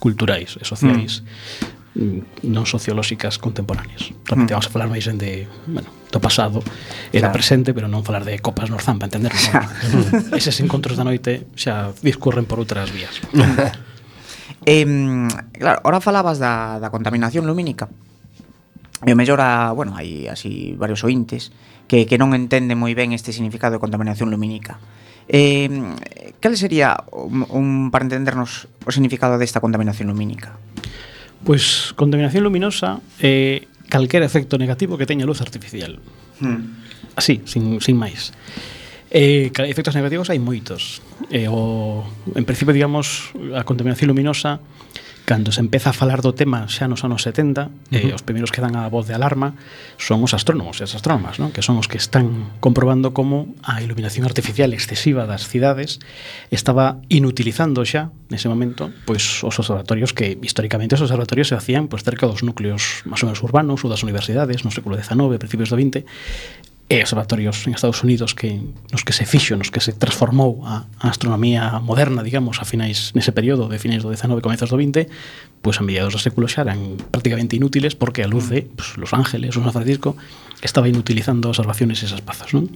culturais 0.00 0.56
e 0.56 0.64
sociais. 0.64 1.20
Mm. 1.20 1.77
Mm, 1.98 2.46
non 2.54 2.62
sociolóxicas 2.62 3.42
contemporáneas. 3.42 4.14
Realmente 4.22 4.54
mm. 4.54 4.62
vamos 4.62 4.70
a 4.70 4.72
falar 4.72 4.86
máis 4.86 5.10
en 5.10 5.18
de, 5.18 5.50
bueno, 5.66 5.90
do 6.14 6.22
pasado 6.22 6.62
e 7.10 7.18
claro. 7.18 7.34
do 7.34 7.34
presente, 7.34 7.74
pero 7.74 7.90
non 7.90 8.06
falar 8.06 8.22
de 8.22 8.38
copas 8.38 8.70
nos 8.70 8.86
zampa, 8.86 9.10
entender? 9.10 9.34
Non? 9.34 10.30
Eses 10.38 10.62
encontros 10.62 10.94
da 10.94 11.02
noite 11.02 11.50
xa 11.58 11.90
discurren 11.98 12.46
por 12.46 12.62
outras 12.62 12.94
vías. 12.94 13.18
eh, 14.62 14.86
claro, 15.58 15.82
ahora 15.82 15.98
falabas 15.98 16.38
da, 16.38 16.78
da 16.78 16.86
contaminación 16.94 17.50
lumínica. 17.50 17.90
E 19.02 19.10
o 19.10 19.18
mellor, 19.18 19.42
a, 19.42 19.74
bueno, 19.74 19.98
hai 19.98 20.30
así 20.30 20.78
varios 20.78 21.02
ointes 21.02 21.50
que, 21.90 22.06
que 22.06 22.14
non 22.14 22.30
entenden 22.30 22.78
moi 22.78 22.94
ben 22.94 23.10
este 23.10 23.34
significado 23.34 23.74
de 23.74 23.82
contaminación 23.82 24.30
lumínica. 24.30 24.78
Eh, 25.26 25.66
cal 26.38 26.54
sería, 26.54 26.94
un, 27.10 27.42
un, 27.50 27.66
para 27.90 28.06
entendernos, 28.06 28.70
o 28.86 28.94
significado 28.94 29.34
desta 29.34 29.58
contaminación 29.58 30.06
lumínica? 30.06 30.54
Pois 31.44 31.94
contaminación 31.94 32.42
luminosa 32.44 32.98
é 33.22 33.62
eh, 33.64 33.68
calquer 33.88 34.22
efecto 34.22 34.58
negativo 34.58 34.98
que 34.98 35.06
teña 35.06 35.24
luz 35.24 35.40
artificial. 35.40 35.98
Hmm. 36.40 36.82
Así, 37.16 37.42
sin, 37.46 37.80
sin 37.80 37.96
máis. 37.98 38.30
Eh, 39.10 39.48
efectos 39.64 39.96
negativos 39.96 40.28
hai 40.28 40.38
moitos. 40.38 41.00
Eh, 41.32 41.48
o, 41.48 42.04
en 42.36 42.44
principio, 42.44 42.76
digamos, 42.76 43.32
a 43.56 43.64
contaminación 43.64 44.12
luminosa 44.12 44.60
cando 45.28 45.52
se 45.52 45.60
empeza 45.60 45.90
a 45.90 45.92
falar 45.92 46.24
do 46.24 46.32
tema 46.32 46.64
xa 46.72 46.88
nos 46.88 47.04
anos 47.04 47.20
70, 47.20 47.68
uh 47.68 47.68
-huh. 47.68 48.00
eh, 48.00 48.16
os 48.16 48.24
primeiros 48.24 48.48
que 48.48 48.64
dan 48.64 48.80
a 48.80 48.88
voz 48.88 49.04
de 49.04 49.12
alarma 49.12 49.52
son 50.00 50.24
os 50.24 50.32
astrónomos 50.32 50.80
e 50.80 50.88
as 50.88 50.96
astrónomas, 50.96 51.36
non? 51.36 51.52
que 51.52 51.60
son 51.60 51.76
os 51.76 51.84
que 51.84 52.00
están 52.00 52.56
comprobando 52.64 53.12
como 53.12 53.52
a 53.60 53.84
iluminación 53.84 54.24
artificial 54.24 54.72
excesiva 54.72 55.28
das 55.28 55.44
cidades 55.44 56.00
estaba 56.48 57.04
inutilizando 57.12 57.84
xa, 57.84 58.08
nese 58.32 58.48
momento, 58.48 58.88
pois 59.04 59.44
os 59.44 59.52
observatorios 59.60 60.16
que 60.16 60.40
históricamente 60.40 60.96
os 60.96 61.04
observatorios 61.04 61.52
se 61.52 61.60
hacían 61.60 61.92
pois 61.92 62.00
cerca 62.00 62.24
dos 62.24 62.40
núcleos 62.40 63.04
máis 63.04 63.20
ou 63.20 63.28
menos 63.28 63.44
urbanos 63.44 63.84
ou 63.84 63.92
das 63.92 64.00
universidades 64.00 64.64
no 64.64 64.72
século 64.72 64.96
XIX, 64.96 65.36
principios 65.36 65.68
do 65.68 65.76
XX, 65.76 66.08
e 66.88 67.04
observatorios 67.04 67.68
en 67.68 67.76
Estados 67.76 68.00
Unidos 68.00 68.32
que 68.32 68.64
nos 68.88 69.04
que 69.04 69.12
se 69.12 69.28
fixo, 69.28 69.52
nos 69.60 69.68
que 69.68 69.84
se 69.84 69.92
transformou 69.92 70.64
a, 70.64 70.88
a 70.96 71.12
astronomía 71.12 71.76
moderna, 71.84 72.24
digamos, 72.24 72.60
a 72.60 72.64
finais 72.64 73.12
nese 73.12 73.28
período 73.36 73.68
de 73.68 73.76
finais 73.76 74.00
do 74.00 74.08
19 74.08 74.40
e 74.40 74.44
comezos 74.44 74.72
do 74.72 74.80
20, 74.80 75.04
pois 75.60 75.76
a 75.76 75.84
mediados 75.84 76.16
do 76.16 76.20
século 76.20 76.48
xa 76.48 76.64
eran 76.64 76.96
prácticamente 77.12 77.60
inútiles 77.60 77.92
porque 77.92 78.24
a 78.24 78.28
luz 78.28 78.48
de 78.48 78.64
pues, 78.64 78.96
Los 78.96 79.12
Ángeles 79.12 79.52
ou 79.52 79.62
San 79.68 79.76
Francisco 79.76 80.16
estaba 80.64 80.88
inutilizando 80.88 81.52
as 81.52 81.60
observaciones 81.60 82.00
esas 82.00 82.24
pazas, 82.24 82.56
non? 82.56 82.72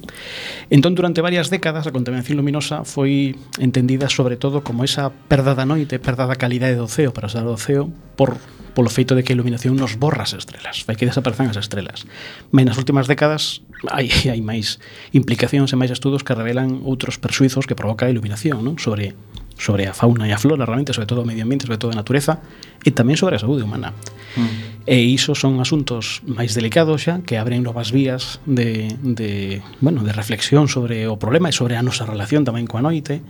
Entón, 0.69 0.93
durante 0.93 1.25
varias 1.25 1.49
décadas, 1.49 1.89
a 1.89 1.97
contaminación 1.97 2.37
luminosa 2.37 2.85
foi 2.85 3.33
entendida 3.57 4.13
sobre 4.13 4.37
todo 4.37 4.61
como 4.61 4.85
esa 4.85 5.09
perda 5.09 5.57
da 5.57 5.65
noite, 5.65 5.97
perda 5.97 6.29
da 6.29 6.37
calidade 6.37 6.77
do 6.77 6.85
ceo 6.85 7.17
para 7.17 7.33
usar 7.33 7.49
o 7.49 7.57
ceo 7.57 7.89
por 8.21 8.37
polo 8.73 8.89
feito 8.89 9.15
de 9.15 9.25
que 9.25 9.33
a 9.33 9.37
iluminación 9.37 9.77
nos 9.77 9.97
borra 9.97 10.25
as 10.25 10.33
estrelas, 10.33 10.85
fai 10.85 10.97
que 10.97 11.09
desaparezan 11.09 11.49
as 11.49 11.61
estrelas. 11.61 12.05
Men, 12.53 12.69
nas 12.69 12.81
últimas 12.81 13.09
décadas 13.09 13.65
hai, 13.91 14.07
hai 14.33 14.41
máis 14.45 14.79
implicacións 15.11 15.73
e 15.73 15.77
máis 15.79 15.91
estudos 15.91 16.23
que 16.23 16.37
revelan 16.37 16.85
outros 16.87 17.19
persuizos 17.19 17.67
que 17.67 17.75
provoca 17.75 18.07
a 18.07 18.13
iluminación 18.13 18.63
non? 18.63 18.79
sobre 18.79 19.17
sobre 19.63 19.87
a 19.87 19.95
fauna 19.95 20.27
e 20.27 20.33
a 20.35 20.39
flora, 20.43 20.67
realmente, 20.67 20.91
sobre 20.91 21.07
todo 21.07 21.23
o 21.23 21.29
medio 21.29 21.45
ambiente, 21.45 21.71
sobre 21.71 21.79
todo 21.79 21.95
a 21.95 21.99
natureza, 21.99 22.43
e 22.83 22.91
tamén 22.91 23.15
sobre 23.15 23.39
a 23.39 23.41
saúde 23.43 23.63
humana. 23.63 23.95
Mm. 24.35 24.91
E 24.91 24.99
iso 25.07 25.39
son 25.39 25.63
asuntos 25.63 26.25
máis 26.27 26.57
delicados 26.59 27.07
xa, 27.07 27.23
que 27.23 27.39
abren 27.39 27.63
novas 27.63 27.95
vías 27.95 28.43
de, 28.43 28.91
de, 28.99 29.63
bueno, 29.79 30.03
de 30.03 30.11
reflexión 30.11 30.67
sobre 30.67 31.07
o 31.07 31.15
problema 31.15 31.47
e 31.47 31.55
sobre 31.55 31.79
a 31.79 31.85
nosa 31.85 32.03
relación 32.09 32.43
tamén 32.43 32.67
coa 32.67 32.83
noite, 32.83 33.23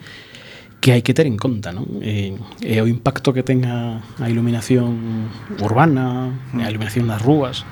que 0.81 0.97
hai 0.97 1.05
que 1.05 1.13
ter 1.13 1.29
en 1.29 1.37
conta, 1.37 1.71
non? 1.71 2.01
E, 2.01 2.33
e 2.65 2.81
o 2.81 2.89
impacto 2.89 3.37
que 3.37 3.45
ten 3.45 3.69
a, 3.69 4.01
a 4.19 4.27
iluminación 4.33 5.29
urbana, 5.61 6.33
mm. 6.33 6.65
a 6.65 6.69
iluminación 6.73 7.13
das 7.13 7.21
rúas, 7.21 7.69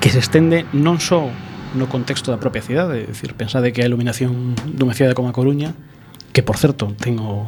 que 0.00 0.08
se 0.08 0.24
estende 0.24 0.64
non 0.72 0.96
só 0.96 1.28
no 1.76 1.86
contexto 1.86 2.32
da 2.32 2.40
propia 2.40 2.64
cidade, 2.64 3.04
é 3.04 3.06
dicir, 3.06 3.36
pensade 3.36 3.70
que 3.70 3.84
a 3.84 3.86
iluminación 3.86 4.56
dunha 4.64 4.96
cidade 4.96 5.14
como 5.14 5.28
a 5.28 5.36
Coruña, 5.36 5.76
que 6.32 6.42
por 6.42 6.56
certo 6.56 6.90
ten 6.96 7.20
o 7.20 7.46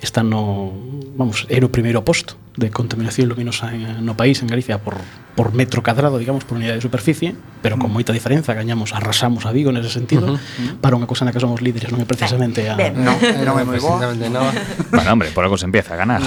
está 0.00 0.22
no, 0.22 0.72
vamos, 1.18 1.46
é 1.50 1.58
no 1.58 1.74
primeiro 1.74 2.06
posto 2.06 2.38
de 2.54 2.70
contaminación 2.70 3.30
luminosa 3.30 3.74
en, 3.74 4.02
no 4.06 4.14
país, 4.14 4.42
en 4.42 4.48
Galicia, 4.50 4.78
por, 4.78 4.94
por 5.34 5.54
metro 5.54 5.82
cadrado, 5.82 6.18
digamos, 6.18 6.44
por 6.44 6.58
unidade 6.58 6.78
de 6.78 6.82
superficie, 6.82 7.34
pero 7.62 7.78
con 7.78 7.90
mm. 7.90 7.94
moita 7.94 8.12
diferenza, 8.14 8.54
gañamos, 8.54 8.94
arrasamos 8.94 9.46
a 9.46 9.50
Vigo 9.50 9.74
nese 9.74 9.90
sentido, 9.90 10.34
uh 10.34 10.38
-huh. 10.38 10.78
para 10.78 10.94
unha 10.94 11.06
cousa 11.10 11.26
na 11.26 11.34
que 11.34 11.42
somos 11.42 11.58
líderes, 11.62 11.90
non 11.90 11.98
é 12.02 12.06
precisamente 12.06 12.66
a... 12.70 12.78
Ben, 12.78 12.94
no, 12.94 13.14
non 13.42 13.58
é 13.58 13.64
moi 13.66 13.78
boa. 13.82 14.14
bueno, 14.94 15.08
hombre, 15.10 15.34
por 15.34 15.42
algo 15.42 15.58
se 15.58 15.66
empieza 15.66 15.94
a 15.94 15.98
ganar. 15.98 16.22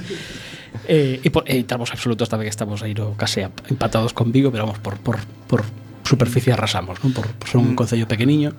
eh, 0.90 1.22
e, 1.22 1.28
por, 1.30 1.46
e 1.46 1.62
estamos 1.62 1.94
absolutos, 1.94 2.26
tamén 2.26 2.50
que 2.50 2.54
estamos 2.54 2.82
aí 2.82 2.94
no, 2.94 3.14
case 3.14 3.46
empatados 3.70 4.10
con 4.10 4.34
Vigo, 4.34 4.50
pero 4.50 4.66
vamos, 4.66 4.82
por, 4.82 4.98
por, 4.98 5.18
por 5.46 5.62
superficie 6.10 6.50
arrasamos, 6.50 6.98
non? 7.06 7.14
Por, 7.14 7.30
por 7.38 7.46
ser 7.46 7.62
un 7.62 7.72
mm. 7.72 7.78
concello 7.78 8.06
pequeniño. 8.10 8.50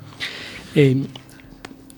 Eh, 0.79 1.03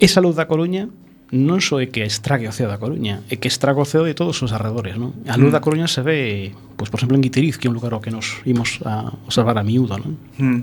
esa 0.02 0.18
luz 0.18 0.34
da 0.34 0.50
Coruña 0.50 0.90
non 1.34 1.62
só 1.62 1.82
é 1.82 1.90
que 1.90 2.06
estrague 2.06 2.46
o 2.46 2.54
ceo 2.54 2.70
da 2.70 2.78
Coruña, 2.78 3.26
é 3.30 3.38
que 3.38 3.50
estraga 3.50 3.82
o 3.82 3.88
ceo 3.90 4.06
de 4.06 4.14
todos 4.14 4.38
os 4.42 4.54
arredores, 4.54 4.98
non? 4.98 5.14
A 5.30 5.38
luz 5.38 5.50
mm. 5.50 5.56
da 5.58 5.62
Coruña 5.62 5.90
se 5.90 6.02
ve, 6.02 6.54
pois, 6.78 6.90
por 6.90 7.02
exemplo, 7.02 7.18
en 7.18 7.26
Guitiriz, 7.26 7.58
que 7.58 7.66
é 7.66 7.70
un 7.70 7.78
lugar 7.78 7.94
ao 7.94 8.02
que 8.02 8.14
nos 8.14 8.42
imos 8.46 8.82
a 8.86 9.14
observar 9.26 9.58
a 9.58 9.66
miúdo, 9.66 9.98
non? 9.98 10.18
Mm. 10.38 10.62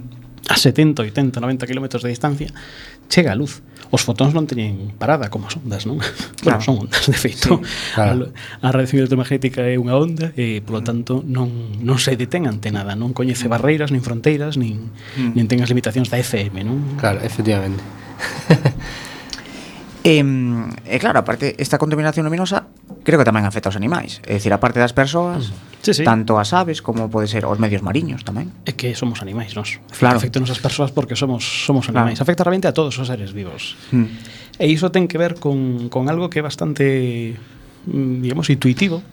A 0.51 0.57
70, 0.59 1.07
80, 1.07 1.39
90 1.39 1.67
km 1.67 1.87
de 2.03 2.11
distancia 2.11 2.51
chega 3.11 3.35
a 3.35 3.39
luz 3.39 3.63
os 3.91 4.03
fotóns 4.07 4.31
non 4.33 4.47
teñen 4.47 4.95
parada 4.97 5.27
como 5.29 5.51
as 5.51 5.59
ondas, 5.59 5.85
non? 5.85 5.99
Claro. 6.41 6.57
Bueno, 6.57 6.65
son 6.65 6.75
ondas, 6.89 7.05
de 7.05 7.19
feito. 7.19 7.61
Sí, 7.61 7.93
claro. 7.95 8.33
A, 8.63 8.71
a 8.71 8.73
radiación 8.73 9.05
electromagnética 9.05 9.67
é 9.67 9.77
unha 9.77 9.99
onda 9.99 10.33
e, 10.39 10.65
polo 10.65 10.81
mm. 10.81 10.87
tanto, 10.87 11.21
non, 11.27 11.77
non 11.83 11.99
se 12.01 12.17
detén 12.17 12.49
ante 12.49 12.73
nada, 12.73 12.97
non 12.97 13.13
coñece 13.13 13.51
mm. 13.51 13.53
barreiras, 13.53 13.91
nin 13.93 14.01
fronteiras, 14.01 14.57
nin, 14.57 14.89
mm. 15.19 15.37
nin 15.37 15.45
ten 15.51 15.61
as 15.61 15.69
limitacións 15.69 16.09
da 16.09 16.17
FM, 16.17 16.65
non? 16.65 16.97
Claro, 16.97 17.21
efectivamente. 17.21 17.83
E, 20.01 20.25
e 20.25 20.97
claro, 20.97 21.21
aparte 21.21 21.61
esta 21.61 21.77
contaminación 21.77 22.25
luminosa 22.25 22.65
creo 23.05 23.21
que 23.21 23.27
tamén 23.29 23.45
afecta 23.45 23.69
aos 23.69 23.77
animais, 23.77 24.21
é 24.25 24.37
dicir, 24.37 24.53
aparte 24.53 24.81
das 24.81 24.97
persoas, 24.97 25.53
mm. 25.53 25.85
sí, 25.85 25.93
sí. 26.01 26.05
tanto 26.05 26.41
as 26.41 26.53
aves 26.53 26.81
como 26.81 27.09
pode 27.13 27.29
ser 27.29 27.45
os 27.45 27.61
medios 27.61 27.85
mariños 27.85 28.25
tamén. 28.25 28.53
É 28.65 28.73
que 28.73 28.93
somos 28.97 29.21
animais, 29.21 29.53
nos. 29.57 29.81
Claro. 29.93 30.17
Afecta 30.17 30.41
as 30.41 30.61
persoas 30.61 30.91
porque 30.93 31.17
somos 31.17 31.45
somos 31.45 31.89
animais. 31.93 32.17
Claro. 32.17 32.25
Afecta 32.25 32.45
realmente 32.45 32.69
a 32.69 32.73
todos 32.73 32.97
os 32.97 33.07
seres 33.09 33.33
vivos. 33.33 33.77
Mm. 33.93 34.09
E 34.61 34.65
iso 34.69 34.93
ten 34.93 35.09
que 35.09 35.17
ver 35.17 35.37
con, 35.41 35.89
con 35.93 36.09
algo 36.09 36.29
que 36.29 36.41
é 36.41 36.45
bastante 36.45 37.37
mm, 37.89 38.25
digamos 38.25 38.49
intuitivo, 38.49 39.05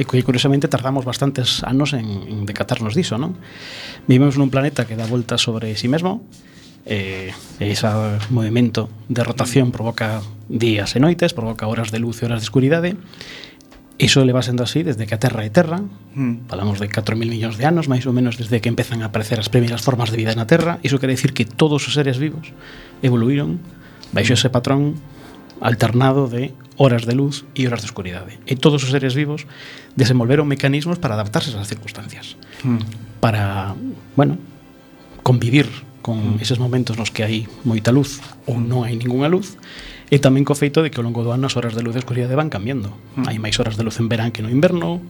e 0.00 0.08
que 0.08 0.24
curiosamente 0.24 0.64
tardamos 0.68 1.04
bastantes 1.04 1.60
anos 1.60 1.92
en, 1.92 2.08
en 2.28 2.48
decatarnos 2.48 2.96
diso, 2.96 3.20
non? 3.20 3.36
Vivimos 4.08 4.40
nun 4.40 4.48
planeta 4.48 4.88
que 4.88 4.96
dá 4.96 5.04
voltas 5.04 5.44
sobre 5.44 5.76
si 5.76 5.84
sí 5.84 5.88
mesmo 5.92 6.24
eh, 6.86 7.32
ese 7.60 7.86
movimento 8.30 8.88
de 9.08 9.24
rotación 9.24 9.72
provoca 9.72 10.22
días 10.48 10.96
e 10.96 11.00
noites, 11.00 11.32
provoca 11.32 11.66
horas 11.66 11.90
de 11.92 12.00
luz 12.00 12.22
e 12.22 12.26
horas 12.26 12.40
de 12.40 12.48
escuridade, 12.48 12.96
Iso 14.00 14.24
leva 14.24 14.40
sendo 14.40 14.64
así 14.64 14.82
desde 14.82 15.04
que 15.04 15.12
a 15.12 15.20
Terra 15.20 15.44
é 15.44 15.52
Terra, 15.52 15.84
mm. 16.16 16.48
falamos 16.48 16.80
de 16.80 16.88
4.000 16.88 17.20
millóns 17.28 17.60
de 17.60 17.68
anos, 17.68 17.84
máis 17.84 18.08
ou 18.08 18.16
menos 18.16 18.40
desde 18.40 18.56
que 18.64 18.72
empezan 18.72 19.04
a 19.04 19.12
aparecer 19.12 19.36
as 19.36 19.52
primeiras 19.52 19.84
formas 19.84 20.08
de 20.08 20.16
vida 20.16 20.32
na 20.32 20.48
Terra, 20.48 20.80
iso 20.80 20.96
quere 20.96 21.12
dicir 21.12 21.36
que 21.36 21.44
todos 21.44 21.84
os 21.84 21.92
seres 21.92 22.16
vivos 22.16 22.56
evoluíron 23.04 23.60
baixo 24.16 24.32
ese 24.32 24.48
patrón 24.48 24.96
alternado 25.60 26.32
de 26.32 26.56
horas 26.80 27.04
de 27.04 27.12
luz 27.12 27.44
e 27.52 27.68
horas 27.68 27.84
de 27.84 27.92
oscuridade. 27.92 28.40
E 28.48 28.56
todos 28.56 28.80
os 28.80 28.88
seres 28.88 29.12
vivos 29.12 29.44
desenvolveron 30.00 30.48
mecanismos 30.48 30.96
para 30.96 31.12
adaptarse 31.12 31.52
ás 31.52 31.68
circunstancias, 31.68 32.40
mm. 32.64 33.20
para, 33.20 33.76
bueno, 34.16 34.40
convivir 35.20 35.68
con 36.02 36.36
mm. 36.36 36.42
eses 36.42 36.58
momentos 36.58 36.96
nos 36.96 37.12
que 37.12 37.22
hai 37.22 37.48
moita 37.64 37.92
luz 37.92 38.20
ou 38.48 38.56
mm. 38.56 38.64
non 38.66 38.80
hai 38.84 38.96
ningunha 38.96 39.28
luz 39.28 39.56
e 40.10 40.18
tamén 40.18 40.42
co 40.42 40.58
feito 40.58 40.82
de 40.82 40.90
que 40.90 40.98
ao 40.98 41.06
longo 41.06 41.22
do 41.22 41.30
ano 41.30 41.46
as 41.46 41.54
horas 41.54 41.76
de 41.76 41.84
luz 41.84 41.94
e 41.96 42.02
oscuridade 42.02 42.34
van 42.34 42.48
cambiando 42.48 42.92
mm. 43.16 43.28
hai 43.28 43.38
máis 43.38 43.56
horas 43.60 43.76
de 43.76 43.84
luz 43.84 44.00
en 44.00 44.08
verán 44.08 44.32
que 44.32 44.42
no 44.42 44.50
inverno 44.50 45.04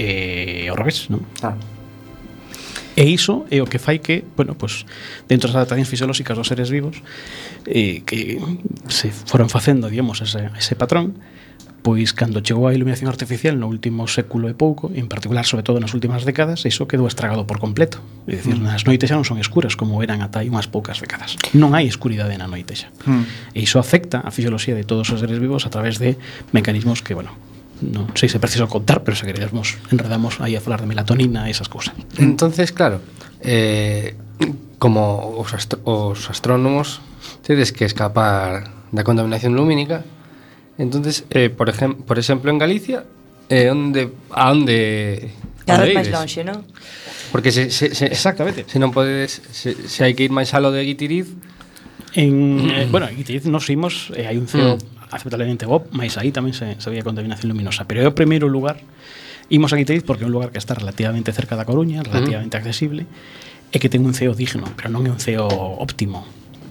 e 0.00 0.66
ao 0.68 0.76
revés 0.76 1.12
non? 1.12 1.22
Ah. 1.44 1.54
e 2.96 3.04
iso 3.06 3.46
é 3.52 3.62
o 3.62 3.66
que 3.68 3.78
fai 3.78 4.00
que 4.00 4.24
bueno, 4.36 4.56
pues, 4.56 4.84
dentro 5.30 5.48
das 5.48 5.62
adaptacións 5.62 5.88
fisiolóxicas 5.88 6.34
dos 6.36 6.48
seres 6.48 6.68
vivos 6.68 7.00
eh, 7.68 8.02
que 8.02 8.40
se 8.88 9.12
foron 9.12 9.48
facendo 9.48 9.88
digamos 9.88 10.20
ese, 10.24 10.50
ese 10.56 10.74
patrón 10.74 11.20
Pois 11.80 12.12
cando 12.12 12.44
chegou 12.44 12.68
a 12.68 12.76
iluminación 12.76 13.08
artificial 13.08 13.56
no 13.56 13.64
último 13.64 14.04
século 14.04 14.52
e 14.52 14.54
pouco, 14.54 14.92
en 14.92 15.08
particular 15.08 15.48
sobre 15.48 15.64
todo 15.64 15.80
nas 15.80 15.96
últimas 15.96 16.28
décadas, 16.28 16.68
iso 16.68 16.84
quedou 16.84 17.08
estragado 17.08 17.48
por 17.48 17.56
completo. 17.56 18.04
É 18.28 18.36
dicir, 18.36 18.60
mm. 18.60 18.68
nas 18.68 18.84
noites 18.84 19.08
xa 19.08 19.16
non 19.16 19.24
son 19.24 19.40
escuras 19.40 19.80
como 19.80 20.04
eran 20.04 20.20
ata 20.20 20.44
hai 20.44 20.52
unhas 20.52 20.68
poucas 20.68 21.00
décadas. 21.00 21.40
Non 21.56 21.72
hai 21.72 21.88
escuridade 21.88 22.36
na 22.36 22.44
noite 22.44 22.76
xa. 22.76 22.92
Mm. 23.08 23.24
E 23.56 23.58
iso 23.64 23.80
afecta 23.80 24.20
a 24.20 24.28
fisioloxía 24.28 24.76
de 24.76 24.84
todos 24.84 25.08
os 25.08 25.24
seres 25.24 25.40
vivos 25.40 25.64
a 25.64 25.72
través 25.72 25.96
de 25.96 26.20
mecanismos 26.52 27.00
que, 27.00 27.16
bueno, 27.16 27.32
non 27.80 28.12
sei 28.12 28.28
se 28.28 28.36
preciso 28.36 28.68
contar, 28.68 29.00
pero 29.00 29.16
se 29.16 29.24
queremos 29.24 29.80
enredamos 29.88 30.36
aí 30.44 30.52
a 30.52 30.60
falar 30.60 30.84
de 30.84 30.88
melatonina 30.88 31.48
e 31.48 31.56
esas 31.56 31.72
cousas. 31.72 31.96
Entonces, 32.20 32.76
claro, 32.76 33.00
eh, 33.40 34.20
como 34.76 35.36
os, 35.40 35.56
astro 35.56 35.80
os 35.88 36.28
astrónomos 36.28 37.00
tedes 37.40 37.72
que 37.72 37.88
escapar 37.88 38.68
da 38.92 39.00
contaminación 39.00 39.56
lumínica 39.56 40.04
Entonces, 40.80 41.24
eh, 41.28 41.50
por, 41.50 41.68
ejem 41.68 41.94
por 41.94 42.18
exemplo, 42.18 42.50
en 42.50 42.56
Galicia, 42.56 43.04
eh, 43.50 43.68
onde, 43.68 44.08
a 44.30 44.50
onde... 44.50 45.28
Cada 45.68 45.84
vez 45.84 45.92
máis 45.92 46.08
longe, 46.08 46.40
non? 46.40 46.64
Porque 47.28 47.52
se, 47.52 47.68
se, 47.68 47.92
se, 47.92 48.08
Exactamente. 48.08 48.64
se 48.64 48.80
non 48.80 48.88
podedes, 48.88 49.44
se, 49.52 49.76
se 49.76 50.00
hai 50.08 50.16
que 50.16 50.24
ir 50.24 50.32
máis 50.32 50.56
alo 50.56 50.72
de 50.72 50.80
Guitiriz... 50.88 51.36
En, 52.16 52.64
mm. 52.64 52.70
eh, 52.72 52.86
bueno, 52.88 53.12
en 53.12 53.14
Guitiriz 53.20 53.44
nos 53.44 53.68
imos, 53.68 54.08
eh, 54.16 54.24
hai 54.24 54.40
un 54.40 54.48
ceo 54.48 54.80
mm. 54.80 55.12
aceptablemente 55.12 55.68
bo, 55.68 55.84
máis 55.92 56.16
aí 56.16 56.32
tamén 56.32 56.56
se, 56.56 56.80
se 56.80 56.88
veía 56.88 57.04
contaminación 57.04 57.52
luminosa. 57.52 57.84
Pero 57.84 58.00
é 58.00 58.08
o 58.08 58.16
primeiro 58.16 58.48
lugar, 58.48 58.80
imos 59.52 59.70
a 59.70 59.76
Guitiriz 59.76 60.00
porque 60.00 60.24
é 60.24 60.26
un 60.26 60.32
lugar 60.32 60.48
que 60.48 60.58
está 60.58 60.72
relativamente 60.72 61.28
cerca 61.36 61.60
da 61.60 61.68
Coruña, 61.68 62.00
relativamente 62.00 62.56
mm. 62.56 62.60
accesible, 62.64 63.04
e 63.68 63.76
que 63.76 63.92
ten 63.92 64.00
un 64.00 64.16
ceo 64.16 64.32
digno, 64.32 64.64
pero 64.80 64.88
non 64.88 65.04
é 65.04 65.12
un 65.12 65.20
ceo 65.20 65.44
óptimo. 65.76 66.24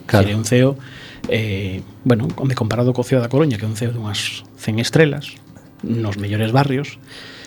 Claro. 0.09 0.25
É 0.25 0.33
un 0.33 0.49
ceo 0.49 0.81
eh, 1.27 1.81
bueno, 2.03 2.27
onde 2.39 2.55
comparado 2.55 2.93
co 2.95 3.03
Ceo 3.03 3.19
da 3.19 3.27
Coruña, 3.27 3.59
que 3.59 3.65
é 3.65 3.69
un 3.69 3.75
ceo 3.75 3.91
dunhas 3.91 4.47
100 4.55 4.79
estrelas, 4.79 5.35
nos 5.83 6.15
mellores 6.15 6.51
barrios, 6.51 6.99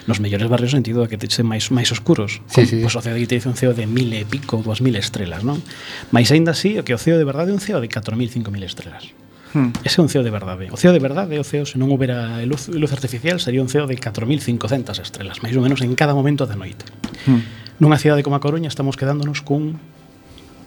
nos 0.07 0.21
mellores 0.21 0.49
barrios 0.49 0.73
no 0.73 0.79
sentido 0.79 1.03
de 1.03 1.09
que 1.09 1.19
te 1.19 1.29
che 1.29 1.43
máis 1.43 1.71
máis 1.71 1.89
oscuros. 1.95 2.43
Sí, 2.51 2.67
sí. 2.67 2.83
Pois 2.83 2.95
o 2.97 3.03
ceo 3.03 3.15
de 3.15 3.23
Guiteiz 3.23 3.47
un 3.47 3.55
ceo 3.55 3.73
de 3.73 3.87
mil 3.87 4.11
e 4.13 4.27
pico, 4.27 4.59
dúas 4.61 4.83
mil 4.83 4.97
estrelas, 4.99 5.47
non? 5.47 5.63
Mais 6.11 6.29
aínda 6.35 6.53
así, 6.53 6.79
o 6.79 6.85
que 6.85 6.95
o 6.95 7.01
ceo 7.01 7.17
de 7.17 7.27
verdade 7.27 7.51
é 7.51 7.55
un 7.55 7.63
ceo 7.63 7.79
de 7.79 7.89
4.000, 7.89 8.43
5.000 8.43 8.67
estrelas. 8.67 9.05
Hmm. 9.53 9.71
Ese 9.85 10.01
é 10.01 10.03
un 10.03 10.09
ceo 10.09 10.25
de 10.25 10.33
verdade. 10.33 10.73
O 10.73 10.77
ceo 10.81 10.91
de 10.91 11.03
verdade, 11.03 11.39
o 11.39 11.45
ceo 11.45 11.69
se 11.69 11.77
non 11.79 11.93
houbera 11.93 12.41
luz, 12.49 12.73
luz 12.73 12.91
artificial, 12.91 13.39
sería 13.39 13.63
un 13.63 13.71
ceo 13.71 13.87
de 13.87 13.95
4.500 13.95 14.99
estrelas, 14.99 15.45
máis 15.45 15.55
ou 15.55 15.63
menos 15.63 15.85
en 15.85 15.95
cada 15.95 16.17
momento 16.17 16.49
da 16.49 16.57
noite. 16.59 16.89
Hmm. 17.29 17.45
Nunha 17.79 17.99
cidade 18.01 18.27
como 18.27 18.35
a 18.35 18.43
Coruña 18.43 18.71
estamos 18.71 18.99
quedándonos 18.99 19.45
cun 19.45 19.79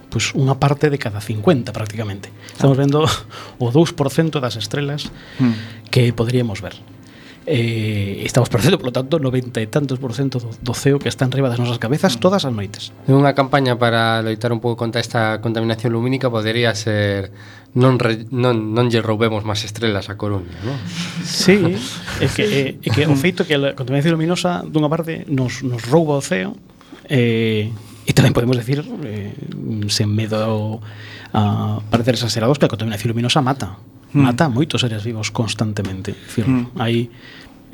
pues, 0.10 0.34
unha 0.38 0.58
parte 0.58 0.89
de 0.89 0.98
cada 0.98 1.20
50 1.20 1.72
prácticamente. 1.74 2.30
Estamos 2.52 2.78
ah. 2.78 2.82
vendo 2.82 3.00
o 3.62 3.68
2% 3.72 4.39
das 4.39 4.56
estrelas 4.56 5.10
mm. 5.39 5.89
que 5.91 6.13
poderíamos 6.13 6.62
ver. 6.62 6.78
Eh, 7.48 8.24
estamos 8.26 8.50
perdendo, 8.50 8.80
polo 8.80 8.89
tanto, 8.89 9.22
90 9.22 9.62
e 9.62 9.70
tantos 9.70 10.02
por 10.02 10.18
cento 10.18 10.41
do, 10.41 10.50
do 10.50 10.74
CEO 10.74 10.98
que 10.98 11.06
está 11.06 11.30
enriba 11.30 11.46
das 11.46 11.62
nosas 11.62 11.78
cabezas 11.78 12.18
hmm. 12.18 12.22
todas 12.26 12.41
as 12.41 12.50
noites. 12.50 12.89
Unha 13.06 13.38
campaña 13.38 13.78
para 13.78 14.26
loitar 14.26 14.50
un 14.50 14.58
pouco 14.58 14.82
contra 14.82 14.98
esta 14.98 15.38
contaminación 15.46 15.94
lumínica 15.94 16.34
podería 16.34 16.74
ser 16.74 17.30
non, 17.78 18.02
re, 18.02 18.26
non, 18.34 18.74
non 18.74 18.89
lle 18.89 18.98
roubemos 18.98 19.46
máis 19.46 19.62
estrelas 19.62 20.10
a 20.10 20.18
Coruña, 20.18 20.58
non? 20.65 20.74
Sí, 21.22 21.78
é 22.18 22.26
que, 22.34 22.44
é, 22.50 22.62
é 22.82 22.89
que 22.89 23.06
o 23.06 23.13
hmm. 23.13 23.22
feito 23.22 23.46
que 23.46 23.54
a 23.54 23.78
contaminación 23.78 24.18
luminosa 24.18 24.65
dunha 24.65 24.89
parte 24.89 25.30
nos, 25.30 25.62
nos 25.62 25.86
rouba 25.86 26.18
o 26.18 26.26
CEO 26.26 26.58
eh, 27.13 27.70
E 28.06 28.13
tamén 28.13 28.38
podemos 28.38 28.54
decir, 28.54 28.86
eh, 29.06 29.34
sen 29.89 30.13
medo 30.13 30.80
a 31.34 31.82
parecer 31.89 32.15
exagerados, 32.15 32.62
que 32.62 32.70
a 32.70 32.72
contaminación 32.72 33.12
luminosa 33.12 33.41
mata. 33.41 33.82
Mm. 34.13 34.22
Mata 34.22 34.46
moitos 34.48 34.86
seres 34.86 35.02
vivos 35.02 35.34
constantemente. 35.34 36.13
Decir, 36.13 36.46
mm. 36.46 36.78
Hai 36.78 37.10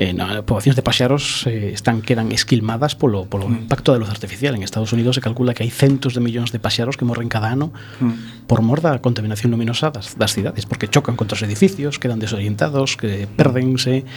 eh, 0.01 0.13
na, 0.17 0.41
poboacións 0.41 0.73
de 0.73 0.81
paxaros 0.81 1.45
eh, 1.45 1.75
están 1.75 2.01
quedan 2.01 2.31
esquilmadas 2.31 2.95
polo, 2.95 3.29
polo 3.29 3.45
mm. 3.45 3.67
impacto 3.67 3.91
da 3.91 3.99
luz 3.99 4.09
artificial. 4.09 4.55
En 4.55 4.63
Estados 4.63 4.93
Unidos 4.95 5.19
se 5.19 5.21
calcula 5.21 5.53
que 5.53 5.61
hai 5.61 5.69
centos 5.69 6.15
de 6.15 6.23
millóns 6.23 6.49
de 6.49 6.57
paxaros 6.57 6.97
que 6.97 7.05
morren 7.05 7.29
cada 7.29 7.51
ano 7.51 7.75
mm. 7.99 8.47
por 8.49 8.65
mor 8.65 8.81
da 8.81 8.97
contaminación 8.97 9.51
luminosa 9.51 9.91
das, 9.91 10.17
das 10.17 10.33
cidades, 10.33 10.65
porque 10.65 10.87
chocan 10.87 11.13
contra 11.13 11.37
os 11.37 11.43
edificios, 11.45 11.99
quedan 11.99 12.17
desorientados, 12.17 12.97
que 12.97 13.27
perdense. 13.29 14.07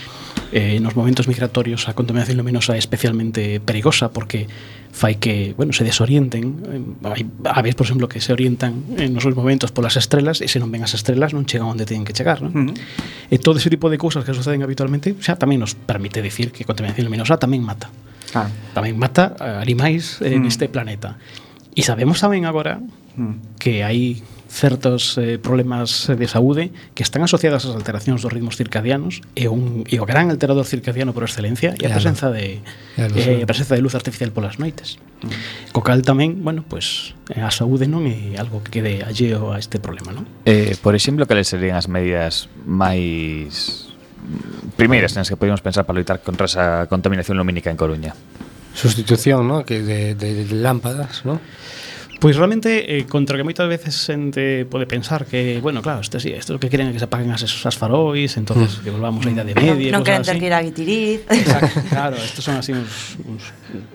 Eh, 0.54 0.78
nos 0.78 0.94
momentos 0.94 1.26
migratorios 1.28 1.90
a 1.90 1.92
contaminación 1.92 2.38
luminosa 2.38 2.78
é 2.78 2.80
especialmente 2.80 3.58
perigosa 3.60 4.08
porque 4.08 4.48
fai 4.94 5.16
que, 5.16 5.54
bueno, 5.56 5.72
se 5.72 5.82
desorienten. 5.82 6.62
Eh, 6.70 7.10
hai 7.10 7.26
aves, 7.50 7.74
por 7.74 7.84
exemplo, 7.84 8.06
que 8.06 8.22
se 8.22 8.30
orientan 8.30 8.94
en 8.94 9.10
nos 9.10 9.26
seus 9.26 9.34
momentos 9.34 9.74
polas 9.74 9.98
estrelas 9.98 10.38
e 10.38 10.46
se 10.46 10.62
non 10.62 10.70
ven 10.70 10.86
as 10.86 10.94
estrelas 10.94 11.34
non 11.34 11.50
chegan 11.50 11.66
onde 11.66 11.82
teñen 11.82 12.06
que 12.06 12.14
chegar, 12.14 12.38
non? 12.46 12.54
Uh 12.54 12.62
-huh. 12.70 12.78
E 13.26 13.42
todo 13.42 13.58
ese 13.58 13.74
tipo 13.74 13.90
de 13.90 13.98
cousas 13.98 14.22
que 14.22 14.30
suceden 14.30 14.62
habitualmente 14.62 15.18
xa 15.18 15.34
tamén 15.34 15.58
nos 15.58 15.74
permite 15.74 16.22
dicir 16.22 16.54
que 16.54 16.62
a 16.62 16.66
contaminación 16.70 17.10
luminosa 17.10 17.42
tamén 17.42 17.66
mata. 17.66 17.90
Claro. 18.30 18.54
Tamén 18.70 18.94
mata 18.94 19.34
eh, 19.42 19.58
animais 19.58 20.22
uh 20.22 20.30
-huh. 20.30 20.38
en 20.38 20.46
este 20.46 20.70
planeta. 20.70 21.18
E 21.74 21.82
sabemos 21.82 22.22
tamén 22.22 22.46
agora 22.46 22.78
uh 22.78 22.86
-huh. 23.18 23.34
que 23.58 23.82
hai 23.82 24.22
certos 24.54 25.18
eh, 25.18 25.38
problemas 25.42 26.06
de 26.06 26.28
saúde 26.28 26.70
que 26.94 27.02
están 27.02 27.26
asociadas 27.26 27.66
ás 27.66 27.74
alteracións 27.74 28.22
dos 28.22 28.30
ritmos 28.30 28.54
circadianos 28.54 29.18
e, 29.34 29.50
un, 29.50 29.82
e 29.90 29.98
o 29.98 30.06
gran 30.06 30.30
alterador 30.30 30.62
circadiano 30.62 31.10
por 31.10 31.26
excelencia 31.26 31.74
é 31.74 31.90
a 31.90 31.98
presenza 31.98 32.30
de 32.30 32.62
claro, 32.94 33.18
eh, 33.18 33.42
a 33.42 33.48
presenza 33.50 33.74
de 33.74 33.82
luz 33.82 33.98
artificial 33.98 34.30
polas 34.30 34.62
noites. 34.62 35.02
Co 35.74 35.82
cal 35.82 36.06
tamén, 36.06 36.46
bueno, 36.46 36.62
pois 36.62 37.18
pues, 37.26 37.34
eh, 37.34 37.42
a 37.42 37.50
saúde 37.50 37.90
non 37.90 38.06
é 38.06 38.38
algo 38.38 38.62
que 38.62 38.78
quede 38.78 39.02
alleo 39.02 39.50
a 39.50 39.58
este 39.58 39.82
problema, 39.82 40.14
non? 40.14 40.22
Eh, 40.46 40.78
por 40.78 40.94
exemplo, 40.94 41.26
cales 41.26 41.50
serían 41.50 41.74
as 41.74 41.90
medidas 41.90 42.46
máis 42.62 43.90
primeiras 44.78 45.18
nas 45.18 45.26
que 45.26 45.34
podemos 45.34 45.66
pensar 45.66 45.82
para 45.82 45.98
loitar 45.98 46.22
contra 46.22 46.46
esa 46.46 46.86
contaminación 46.86 47.34
lumínica 47.42 47.74
en 47.74 47.76
Coruña? 47.76 48.14
Sustitución, 48.70 49.50
¿no? 49.50 49.66
Que 49.66 49.82
de, 49.82 50.14
de, 50.14 50.46
de 50.46 50.54
lámpadas, 50.54 51.26
¿no? 51.26 51.42
Pois 52.20 52.36
realmente, 52.36 52.98
eh, 52.98 53.04
contra 53.04 53.36
que 53.36 53.44
moitas 53.44 53.68
veces 53.68 53.92
xente 53.92 54.64
pode 54.64 54.88
pensar 54.88 55.28
que, 55.28 55.60
bueno, 55.60 55.82
claro, 55.82 56.00
este 56.00 56.20
sí, 56.20 56.32
isto 56.32 56.54
é 56.54 56.56
o 56.56 56.60
que 56.62 56.72
queren 56.72 56.88
é 56.88 56.92
que 56.94 57.00
se 57.00 57.08
apaguen 57.08 57.28
as, 57.34 57.44
as 57.44 57.76
farois, 57.76 58.36
entonces 58.40 58.80
mm. 58.80 58.82
que 58.84 58.90
volvamos 58.90 59.22
a 59.26 59.30
idade 59.30 59.52
media, 59.52 59.92
non, 59.92 60.00
non 60.00 60.06
queren 60.06 60.24
ter 60.24 60.40
que 60.40 60.48
ir 60.48 60.54
a 60.56 60.62
Guitiriz. 60.64 61.20
Exacto, 61.28 61.80
claro, 61.92 62.16
estos 62.16 62.40
son 62.40 62.56
así 62.56 62.72
uns, 62.72 63.18
uns, 63.28 63.44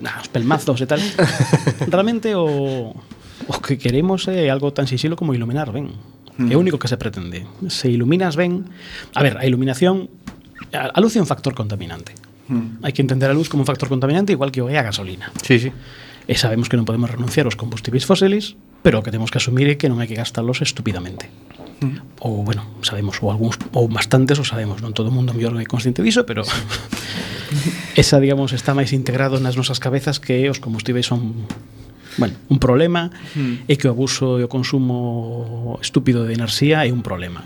uns 0.04 0.28
pelmazos 0.30 0.78
e 0.78 0.88
tal. 0.88 1.02
Realmente 1.94 2.38
o, 2.38 2.94
o 2.94 3.56
que 3.64 3.82
queremos 3.82 4.30
é 4.30 4.52
algo 4.54 4.70
tan 4.76 4.86
sencillo 4.86 5.18
como 5.18 5.34
iluminar 5.34 5.74
ben. 5.74 5.96
Mm. 6.38 6.52
É 6.52 6.56
o 6.56 6.62
único 6.62 6.78
que 6.78 6.88
se 6.88 7.02
pretende. 7.02 7.50
Se 7.68 7.90
iluminas 7.90 8.38
ben, 8.38 8.70
a 9.18 9.22
ver, 9.26 9.42
a 9.42 9.44
iluminación 9.50 10.08
a, 10.74 10.92
a 10.94 11.00
luz 11.02 11.16
é 11.16 11.22
un 11.22 11.28
factor 11.28 11.56
contaminante. 11.56 12.14
Mm. 12.50 12.84
Hai 12.84 12.92
que 12.94 13.02
entender 13.02 13.30
a 13.30 13.36
luz 13.36 13.50
como 13.50 13.62
un 13.64 13.70
factor 13.70 13.90
contaminante 13.90 14.34
igual 14.34 14.52
que 14.52 14.62
o 14.62 14.70
é 14.70 14.78
a 14.78 14.84
gasolina. 14.84 15.32
Sí, 15.42 15.58
sí. 15.58 15.70
E 16.30 16.38
sabemos 16.38 16.70
que 16.70 16.78
non 16.78 16.86
podemos 16.86 17.10
renunciar 17.10 17.50
aos 17.50 17.58
combustibles 17.58 18.06
fósiles, 18.06 18.54
pero 18.86 19.02
o 19.02 19.04
que 19.04 19.10
temos 19.10 19.34
que 19.34 19.42
asumir 19.42 19.66
é 19.66 19.82
que 19.82 19.90
non 19.90 19.98
hai 19.98 20.06
que 20.06 20.14
gastarlos 20.14 20.62
estupidamente. 20.62 21.26
Mm. 21.82 22.22
Ou, 22.22 22.46
bueno, 22.46 22.70
sabemos, 22.86 23.18
ou 23.26 23.34
algúns, 23.34 23.58
ou 23.74 23.90
bastantes 23.90 24.38
o 24.38 24.46
sabemos, 24.46 24.78
non 24.86 24.94
todo 24.94 25.10
o 25.10 25.16
mundo 25.16 25.34
mellor 25.34 25.58
é 25.58 25.66
consciente 25.66 26.06
diso, 26.06 26.30
pero 26.30 26.46
esa, 27.98 28.22
digamos, 28.22 28.54
está 28.54 28.78
máis 28.78 28.94
integrado 28.94 29.42
nas 29.42 29.58
nosas 29.58 29.82
cabezas 29.82 30.22
que 30.22 30.46
os 30.54 30.62
combustibles 30.62 31.10
son 31.10 31.50
bueno, 32.22 32.38
un 32.54 32.62
problema 32.62 33.10
mm. 33.34 33.66
e 33.66 33.74
que 33.82 33.90
o 33.90 33.98
abuso 33.98 34.38
e 34.38 34.46
o 34.46 34.52
consumo 34.54 35.82
estúpido 35.82 36.30
de 36.30 36.38
enerxía 36.38 36.86
é 36.86 36.94
un 36.94 37.02
problema 37.02 37.42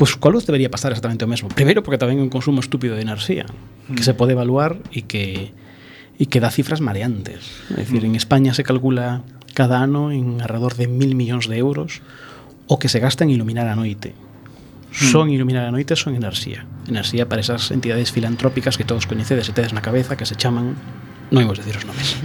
pois 0.00 0.16
coa 0.16 0.32
luz 0.32 0.48
debería 0.48 0.72
pasar 0.72 0.96
exactamente 0.96 1.28
o 1.28 1.28
mesmo. 1.28 1.52
Primeiro 1.52 1.84
porque 1.84 2.00
tamén 2.00 2.16
é 2.16 2.24
un 2.24 2.32
consumo 2.32 2.64
estúpido 2.64 2.96
de 2.96 3.04
enerxía, 3.04 3.44
que 3.92 4.00
mm. 4.00 4.06
se 4.08 4.16
pode 4.16 4.32
evaluar 4.32 4.80
e 4.96 5.04
que 5.04 5.52
e 6.20 6.28
que 6.28 6.36
dá 6.36 6.52
cifras 6.52 6.84
mareantes. 6.84 7.64
É 7.72 7.80
dicir, 7.80 8.04
en 8.04 8.12
España 8.12 8.52
se 8.52 8.60
calcula 8.60 9.24
cada 9.56 9.80
ano 9.80 10.12
en 10.12 10.44
alrededor 10.44 10.76
de 10.76 10.84
mil 10.84 11.16
millóns 11.16 11.48
de 11.48 11.56
euros 11.56 12.04
o 12.68 12.76
que 12.76 12.92
se 12.92 13.00
gasta 13.00 13.24
en 13.24 13.32
iluminar 13.32 13.64
a 13.72 13.74
noite. 13.74 14.12
Hmm. 14.12 15.08
Son 15.08 15.26
iluminar 15.32 15.64
a 15.64 15.72
noite, 15.72 15.96
son 15.96 16.12
enerxía. 16.12 16.68
Enerxía 16.84 17.24
para 17.24 17.40
esas 17.40 17.72
entidades 17.72 18.12
filantrópicas 18.12 18.76
que 18.76 18.84
todos 18.84 19.08
coñecedes 19.08 19.48
e 19.48 19.56
tedes 19.56 19.72
na 19.72 19.80
cabeza 19.80 20.20
que 20.20 20.28
se 20.28 20.36
chaman 20.36 20.76
non 21.30 21.46
imos 21.46 21.62
decir 21.62 21.78
os 21.78 21.86
nomes 21.86 22.18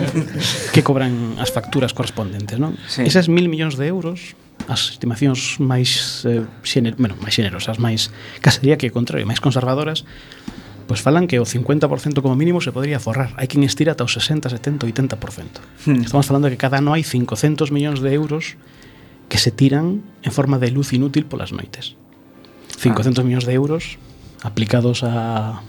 que 0.74 0.80
cobran 0.80 1.36
as 1.36 1.52
facturas 1.52 1.92
correspondentes 1.92 2.56
non? 2.56 2.72
Sí. 2.88 3.04
esas 3.04 3.28
mil 3.28 3.52
millóns 3.52 3.76
de 3.76 3.84
euros 3.84 4.32
as 4.64 4.96
estimacións 4.96 5.60
máis 5.60 6.24
eh, 6.24 6.48
xener, 6.64 6.96
bueno, 6.96 7.20
máis 7.20 7.36
xenerosas 7.36 7.76
máis, 7.76 8.08
case 8.40 8.64
diría 8.64 8.80
que 8.80 8.88
o 8.88 8.96
contrario, 8.96 9.28
máis 9.28 9.44
conservadoras 9.44 10.08
pois 10.90 11.06
falan 11.06 11.30
que 11.30 11.38
o 11.38 11.46
50% 11.46 12.18
como 12.18 12.34
mínimo 12.34 12.58
se 12.58 12.74
podría 12.74 12.98
forrar. 12.98 13.30
Hai 13.38 13.46
quen 13.46 13.62
estira 13.62 13.94
ata 13.94 14.02
o 14.02 14.10
60, 14.10 14.50
70, 14.50 14.90
80%. 14.90 15.86
Hmm. 15.86 16.02
Estamos 16.02 16.26
falando 16.26 16.50
de 16.50 16.58
que 16.58 16.62
cada 16.66 16.82
ano 16.82 16.98
hai 16.98 17.06
500 17.06 17.70
millóns 17.70 18.02
de 18.02 18.10
euros 18.10 18.58
que 19.30 19.38
se 19.38 19.54
tiran 19.54 20.02
en 20.26 20.32
forma 20.34 20.58
de 20.58 20.74
luz 20.74 20.90
inútil 20.90 21.30
polas 21.30 21.54
noites. 21.54 21.94
500 22.82 23.06
ah. 23.06 23.22
millóns 23.22 23.46
de 23.46 23.54
euros 23.54 24.02
aplicados 24.42 25.06
a 25.06 25.62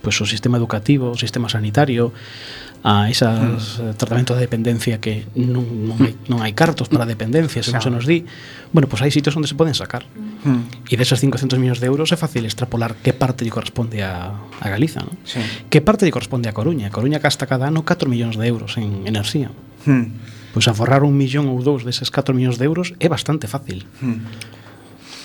pues, 0.00 0.16
o 0.16 0.24
sistema 0.24 0.56
educativo, 0.56 1.12
o 1.12 1.20
sistema 1.20 1.52
sanitario, 1.52 2.16
a 2.82 3.08
esas 3.08 3.78
mm. 3.78 3.94
tratamentos 3.96 4.36
de 4.36 4.42
dependencia 4.42 4.98
que 4.98 5.26
non, 5.38 5.62
non, 5.86 5.96
hai, 6.02 6.18
non 6.26 6.42
hai 6.42 6.50
cartos 6.50 6.90
para 6.90 7.06
dependencia, 7.06 7.62
se 7.62 7.70
non 7.70 7.78
claro. 7.78 7.86
se 7.86 7.90
nos 7.94 8.04
di. 8.10 8.26
Bueno, 8.74 8.90
pois 8.90 8.98
pues 8.98 9.06
hai 9.06 9.12
sitios 9.14 9.38
onde 9.38 9.46
se 9.46 9.54
poden 9.54 9.78
sacar. 9.78 10.02
Mm. 10.42 10.90
E 10.90 10.94
desas 10.98 11.22
500 11.22 11.62
millóns 11.62 11.78
de 11.78 11.86
euros 11.86 12.10
é 12.10 12.18
fácil 12.18 12.42
extrapolar 12.42 12.98
que 12.98 13.14
parte 13.14 13.46
lle 13.46 13.54
corresponde 13.54 14.02
a, 14.02 14.34
a 14.34 14.66
Galiza, 14.66 15.06
non? 15.06 15.14
Sí. 15.22 15.38
Que 15.70 15.78
parte 15.78 16.02
lle 16.02 16.14
corresponde 16.14 16.50
a 16.50 16.54
Coruña? 16.54 16.90
A 16.90 16.94
Coruña 16.94 17.22
gasta 17.22 17.46
cada 17.46 17.70
ano 17.70 17.86
4 17.86 18.10
millóns 18.10 18.34
de 18.34 18.50
euros 18.50 18.74
en 18.74 19.06
enerxía. 19.06 19.54
Mm. 19.86 20.50
Pois 20.52 20.66
pues 20.66 20.68
aforrar 20.68 21.06
un 21.06 21.14
millón 21.14 21.46
ou 21.48 21.62
dous 21.62 21.86
deses 21.86 22.10
4 22.10 22.34
millóns 22.34 22.58
de 22.58 22.66
euros 22.66 22.98
é 22.98 23.06
bastante 23.06 23.46
fácil. 23.46 23.86
Mm 24.02 24.61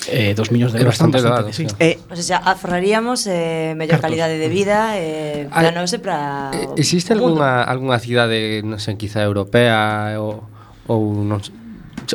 eh, 0.10 0.34
dos 0.34 0.52
millóns 0.52 0.74
de 0.74 0.80
euros 0.80 0.96
bastante, 0.96 1.22
bastante 1.22 1.52
claro, 1.52 1.54
sí. 1.54 1.66
eh, 1.80 2.00
o 2.10 2.16
sea, 2.16 2.38
afraríamos 2.44 3.28
eh, 3.28 3.76
mellor 3.76 4.00
calidade 4.00 4.38
de 4.40 4.50
vida 4.50 4.96
eh, 4.96 5.48
ah, 5.52 5.62
para 5.62 5.72
nós 5.72 5.92
e 5.94 6.00
para 6.00 6.52
eh, 6.56 6.68
Existe 6.80 7.14
algunha, 7.14 7.64
algunha 7.64 8.00
cidade, 8.00 8.36
eh, 8.36 8.66
non 8.66 8.80
sei, 8.80 8.96
quizá 8.96 9.22
europea 9.24 10.16
ou, 10.20 10.44
ou 10.88 11.24
non 11.24 11.44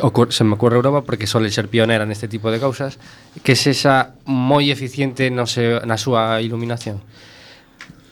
o, 0.01 0.09
se 0.31 0.43
me 0.43 0.53
ocurre 0.57 0.75
Europa 0.75 1.05
porque 1.05 1.27
sole 1.27 1.53
ser 1.53 1.69
pionera 1.69 2.05
neste 2.05 2.25
tipo 2.25 2.49
de 2.49 2.57
causas 2.57 2.97
que 3.45 3.53
sexa 3.53 4.17
moi 4.25 4.73
eficiente 4.73 5.29
no 5.29 5.45
se, 5.45 5.81
na 5.85 6.01
súa 6.01 6.41
iluminación? 6.41 7.01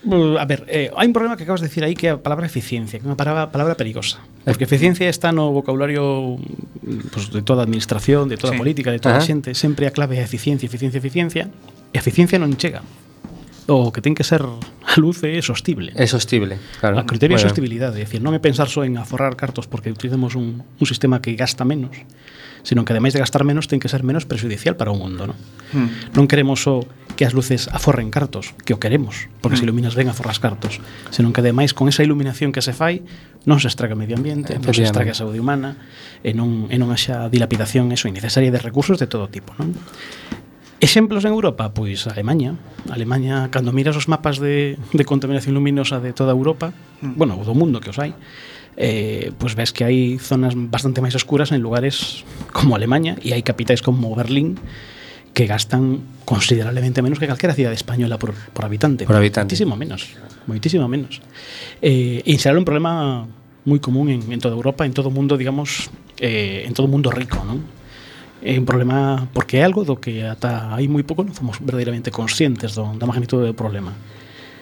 A 0.01 0.45
ver, 0.49 0.65
eh, 0.65 0.89
hai 0.97 1.05
un 1.05 1.13
problema 1.13 1.37
que 1.37 1.45
acabas 1.45 1.61
de 1.61 1.69
decir 1.69 1.85
aí 1.85 1.93
que 1.93 2.09
é 2.09 2.17
a 2.17 2.17
palabra 2.17 2.49
eficiencia, 2.49 2.97
que 2.97 3.05
é 3.05 3.09
unha 3.09 3.19
palabra, 3.19 3.53
palabra 3.53 3.77
perigosa. 3.77 4.17
Porque 4.41 4.65
eficiencia 4.65 5.05
está 5.05 5.29
no 5.29 5.53
vocabulario 5.53 6.41
pues, 7.13 7.29
de 7.29 7.45
toda 7.45 7.61
administración, 7.61 8.25
de 8.25 8.41
toda 8.41 8.53
Sí. 8.53 8.57
política, 8.57 8.89
de 8.89 8.97
toda 8.97 9.21
Ajá. 9.21 9.29
xente. 9.29 9.53
Sempre 9.53 9.85
a 9.85 9.93
clave 9.93 10.17
é 10.17 10.25
eficiencia, 10.25 10.65
eficiencia, 10.65 10.97
eficiencia. 10.97 11.43
E 11.93 11.97
a 11.97 12.01
eficiencia 12.01 12.41
non 12.41 12.49
chega. 12.57 12.81
O 13.69 13.93
que 13.93 14.01
ten 14.01 14.17
que 14.17 14.25
ser 14.25 14.41
a 14.41 14.95
luz 14.97 15.21
é 15.21 15.37
sostible. 15.45 15.93
é 15.93 16.09
sostible, 16.09 16.57
claro. 16.81 16.97
A 16.97 17.05
criterio 17.05 17.37
de 17.37 17.45
Bueno, 17.45 17.53
sostibilidade, 17.53 18.01
é 18.01 18.03
dicir, 18.03 18.25
non 18.25 18.33
é 18.33 18.41
pensar 18.41 18.73
só 18.73 18.81
en 18.81 18.97
aforrar 18.97 19.37
cartos 19.37 19.69
porque 19.69 19.93
utilicemos 19.93 20.33
un, 20.33 20.65
un 20.65 20.85
sistema 20.89 21.21
que 21.21 21.37
gasta 21.37 21.61
menos, 21.61 21.93
sino 22.65 22.81
que 22.83 22.91
ademais 22.91 23.13
de 23.13 23.21
gastar 23.21 23.45
menos 23.45 23.69
ten 23.69 23.77
que 23.77 23.85
ser 23.87 24.01
menos 24.01 24.25
prejudicial 24.25 24.73
para 24.81 24.89
o 24.89 24.97
mundo, 24.97 25.29
non? 25.29 25.37
Hmm. 25.77 25.93
Non 26.17 26.25
queremos 26.25 26.57
só 26.65 26.81
que 27.21 27.29
as 27.29 27.37
luces 27.37 27.69
aforren 27.69 28.09
cartos, 28.09 28.57
que 28.65 28.73
o 28.73 28.81
queremos, 28.81 29.29
porque 29.45 29.53
mm. 29.53 29.61
se 29.61 29.65
iluminas 29.69 29.93
ben 29.93 30.09
aforras 30.09 30.41
cartos, 30.41 30.81
senón 31.13 31.37
que 31.37 31.45
ademais 31.45 31.77
con 31.77 31.85
esa 31.85 32.01
iluminación 32.01 32.49
que 32.49 32.65
se 32.65 32.73
fai 32.73 33.05
non 33.45 33.61
se 33.61 33.69
estraga 33.69 33.93
o 33.93 33.99
medio 34.01 34.17
ambiente, 34.17 34.57
non 34.57 34.73
se 34.73 34.81
estraga 34.81 35.13
a 35.13 35.19
saúde 35.21 35.37
humana, 35.37 35.77
e 36.25 36.33
non, 36.33 36.65
e 36.73 36.81
non 36.81 36.89
haxa 36.89 37.29
dilapidación 37.29 37.93
eso 37.93 38.09
innecesaria 38.09 38.49
de 38.49 38.57
recursos 38.57 38.97
de 38.97 39.05
todo 39.05 39.29
tipo. 39.29 39.53
Non? 39.61 39.69
Exemplos 40.81 41.21
en 41.21 41.37
Europa, 41.37 41.69
pois 41.77 42.09
Alemanha. 42.09 42.57
Alemanha, 42.89 43.53
cando 43.53 43.69
miras 43.69 43.93
os 43.93 44.09
mapas 44.09 44.41
de, 44.41 44.81
de 44.89 45.03
contaminación 45.05 45.53
luminosa 45.53 46.01
de 46.01 46.17
toda 46.17 46.33
Europa, 46.33 46.73
mm. 47.05 47.21
bueno, 47.21 47.37
do 47.37 47.53
mundo 47.53 47.85
que 47.85 47.93
os 47.93 48.01
hai, 48.01 48.17
eh, 48.81 49.29
pois 49.37 49.53
ves 49.53 49.69
que 49.69 49.85
hai 49.85 50.17
zonas 50.17 50.57
bastante 50.57 51.05
máis 51.05 51.13
oscuras 51.13 51.53
en 51.53 51.61
lugares 51.61 52.25
como 52.49 52.73
Alemanha 52.73 53.13
e 53.21 53.37
hai 53.37 53.45
capitais 53.45 53.85
como 53.85 54.09
Berlín 54.17 54.57
que 55.33 55.47
gastan 55.47 56.03
considerablemente 56.25 57.01
menos 57.01 57.19
que 57.19 57.27
calquera 57.27 57.55
cidade 57.55 57.75
española 57.75 58.19
por, 58.19 58.33
por 58.33 58.65
habitante. 58.65 59.05
Por 59.05 59.15
habitante. 59.15 59.55
Moitísimo 59.55 59.75
menos, 59.75 60.01
moitísimo 60.47 60.87
menos. 60.87 61.21
Eh, 61.81 62.23
e 62.25 62.33
será 62.39 62.59
un 62.59 62.67
problema 62.67 63.27
moi 63.63 63.79
común 63.79 64.09
en, 64.09 64.21
en 64.27 64.39
toda 64.41 64.57
Europa, 64.57 64.83
en 64.83 64.93
todo 64.93 65.09
o 65.09 65.13
mundo, 65.13 65.37
digamos, 65.37 65.93
eh, 66.17 66.65
en 66.65 66.73
todo 66.73 66.89
o 66.89 66.91
mundo 66.91 67.13
rico, 67.13 67.39
non? 67.45 67.61
É 68.41 68.57
un 68.57 68.65
problema 68.65 69.29
porque 69.37 69.61
é 69.61 69.63
algo 69.63 69.85
do 69.85 70.01
que 70.01 70.25
ata 70.25 70.73
aí 70.73 70.89
moi 70.89 71.05
pouco 71.05 71.21
non 71.21 71.31
fomos 71.31 71.61
verdadeiramente 71.61 72.09
conscientes 72.09 72.73
do, 72.73 72.89
da 72.97 73.05
magnitude 73.05 73.45
do 73.45 73.53
problema. 73.53 73.93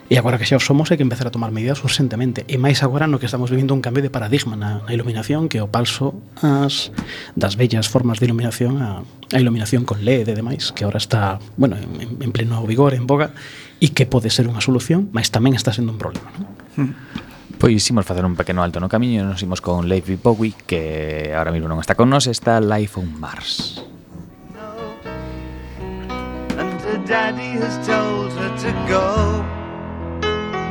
E 0.10 0.18
agora 0.18 0.42
que 0.42 0.50
xa 0.50 0.58
o 0.58 0.64
somos 0.64 0.90
hai 0.90 0.98
que 0.98 1.06
empezar 1.06 1.30
a 1.30 1.32
tomar 1.32 1.54
medidas 1.54 1.86
urgentemente 1.86 2.42
E 2.50 2.58
máis 2.58 2.82
agora 2.82 3.06
no 3.06 3.22
que 3.22 3.30
estamos 3.30 3.54
vivindo 3.54 3.78
un 3.78 3.86
cambio 3.86 4.02
de 4.02 4.10
paradigma 4.10 4.58
na, 4.58 4.82
na 4.82 4.90
iluminación 4.90 5.46
Que 5.46 5.62
o 5.62 5.70
palso 5.70 6.18
as, 6.42 6.90
das 7.38 7.54
bellas 7.54 7.86
formas 7.86 8.18
de 8.18 8.26
iluminación 8.26 8.82
a, 8.82 9.06
a 9.06 9.38
iluminación 9.38 9.86
con 9.86 10.02
LED 10.02 10.34
e 10.34 10.36
demais 10.36 10.74
Que 10.74 10.82
agora 10.82 10.98
está, 10.98 11.38
bueno, 11.62 11.78
en, 11.78 12.26
en 12.26 12.32
pleno 12.34 12.66
vigor, 12.66 12.98
en 12.98 13.06
boga 13.06 13.38
E 13.78 13.94
que 13.94 14.10
pode 14.10 14.34
ser 14.34 14.50
unha 14.50 14.66
solución, 14.66 15.14
mas 15.14 15.30
tamén 15.30 15.54
está 15.54 15.70
sendo 15.70 15.94
un 15.94 16.02
problema 16.02 16.34
non? 16.34 16.50
Hmm. 16.74 16.94
Pois 17.62 17.86
imos 17.94 18.02
facer 18.10 18.26
un 18.26 18.34
pequeno 18.34 18.66
alto 18.66 18.82
no 18.82 18.90
camiño 18.90 19.22
e 19.22 19.30
nos 19.30 19.46
imos 19.46 19.62
con 19.62 19.86
Leif 19.86 20.10
Bowie 20.26 20.58
Que 20.66 21.38
ahora 21.38 21.54
mismo 21.54 21.70
non 21.70 21.78
está 21.78 21.94
con 21.94 22.10
nos, 22.10 22.26
está 22.26 22.58
Life 22.58 22.98
on 22.98 23.14
Mars 23.14 23.86
And 26.58 26.82
her 26.82 26.98
daddy 27.06 27.62
has 27.62 27.78
told 27.86 28.34
her 28.34 28.50
to 28.58 28.74
go 28.90 29.59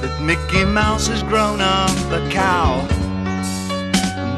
that 0.00 0.20
Mickey 0.20 0.64
Mouse 0.64 1.08
has 1.08 1.22
grown 1.22 1.60
up 1.60 1.90
a 2.10 2.20
cow. 2.30 2.86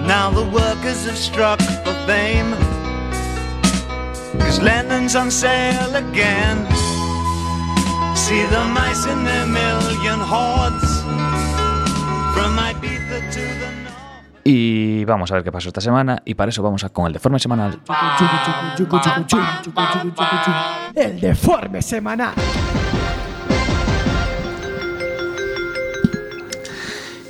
Now 0.06 0.30
the 0.30 0.44
workers 0.44 1.06
have 1.06 1.16
struck 1.18 1.60
for 1.84 1.94
fame. 2.06 2.54
Cause 4.40 4.60
Lennon's 4.60 5.14
on 5.14 5.30
sale 5.30 5.94
again. 5.94 6.66
See 8.16 8.42
the 8.46 8.64
mice 8.74 9.06
in 9.06 9.24
their 9.24 9.46
million 9.46 10.20
hordes. 10.20 10.90
From 12.34 12.56
Ibiza 12.58 13.30
to 13.32 13.40
the 13.40 13.70
north. 13.84 14.44
Y 14.44 15.04
vamos 15.04 15.30
a 15.30 15.34
ver 15.34 15.44
qué 15.44 15.52
pasó 15.52 15.68
esta 15.68 15.80
semana. 15.80 16.22
Y 16.24 16.34
para 16.34 16.48
eso 16.48 16.62
vamos 16.62 16.82
a 16.84 16.88
con 16.88 17.06
el 17.06 17.12
deforme 17.12 17.38
semanal. 17.38 17.80
El 20.94 21.20
deforme 21.20 21.82
semanal. 21.82 22.34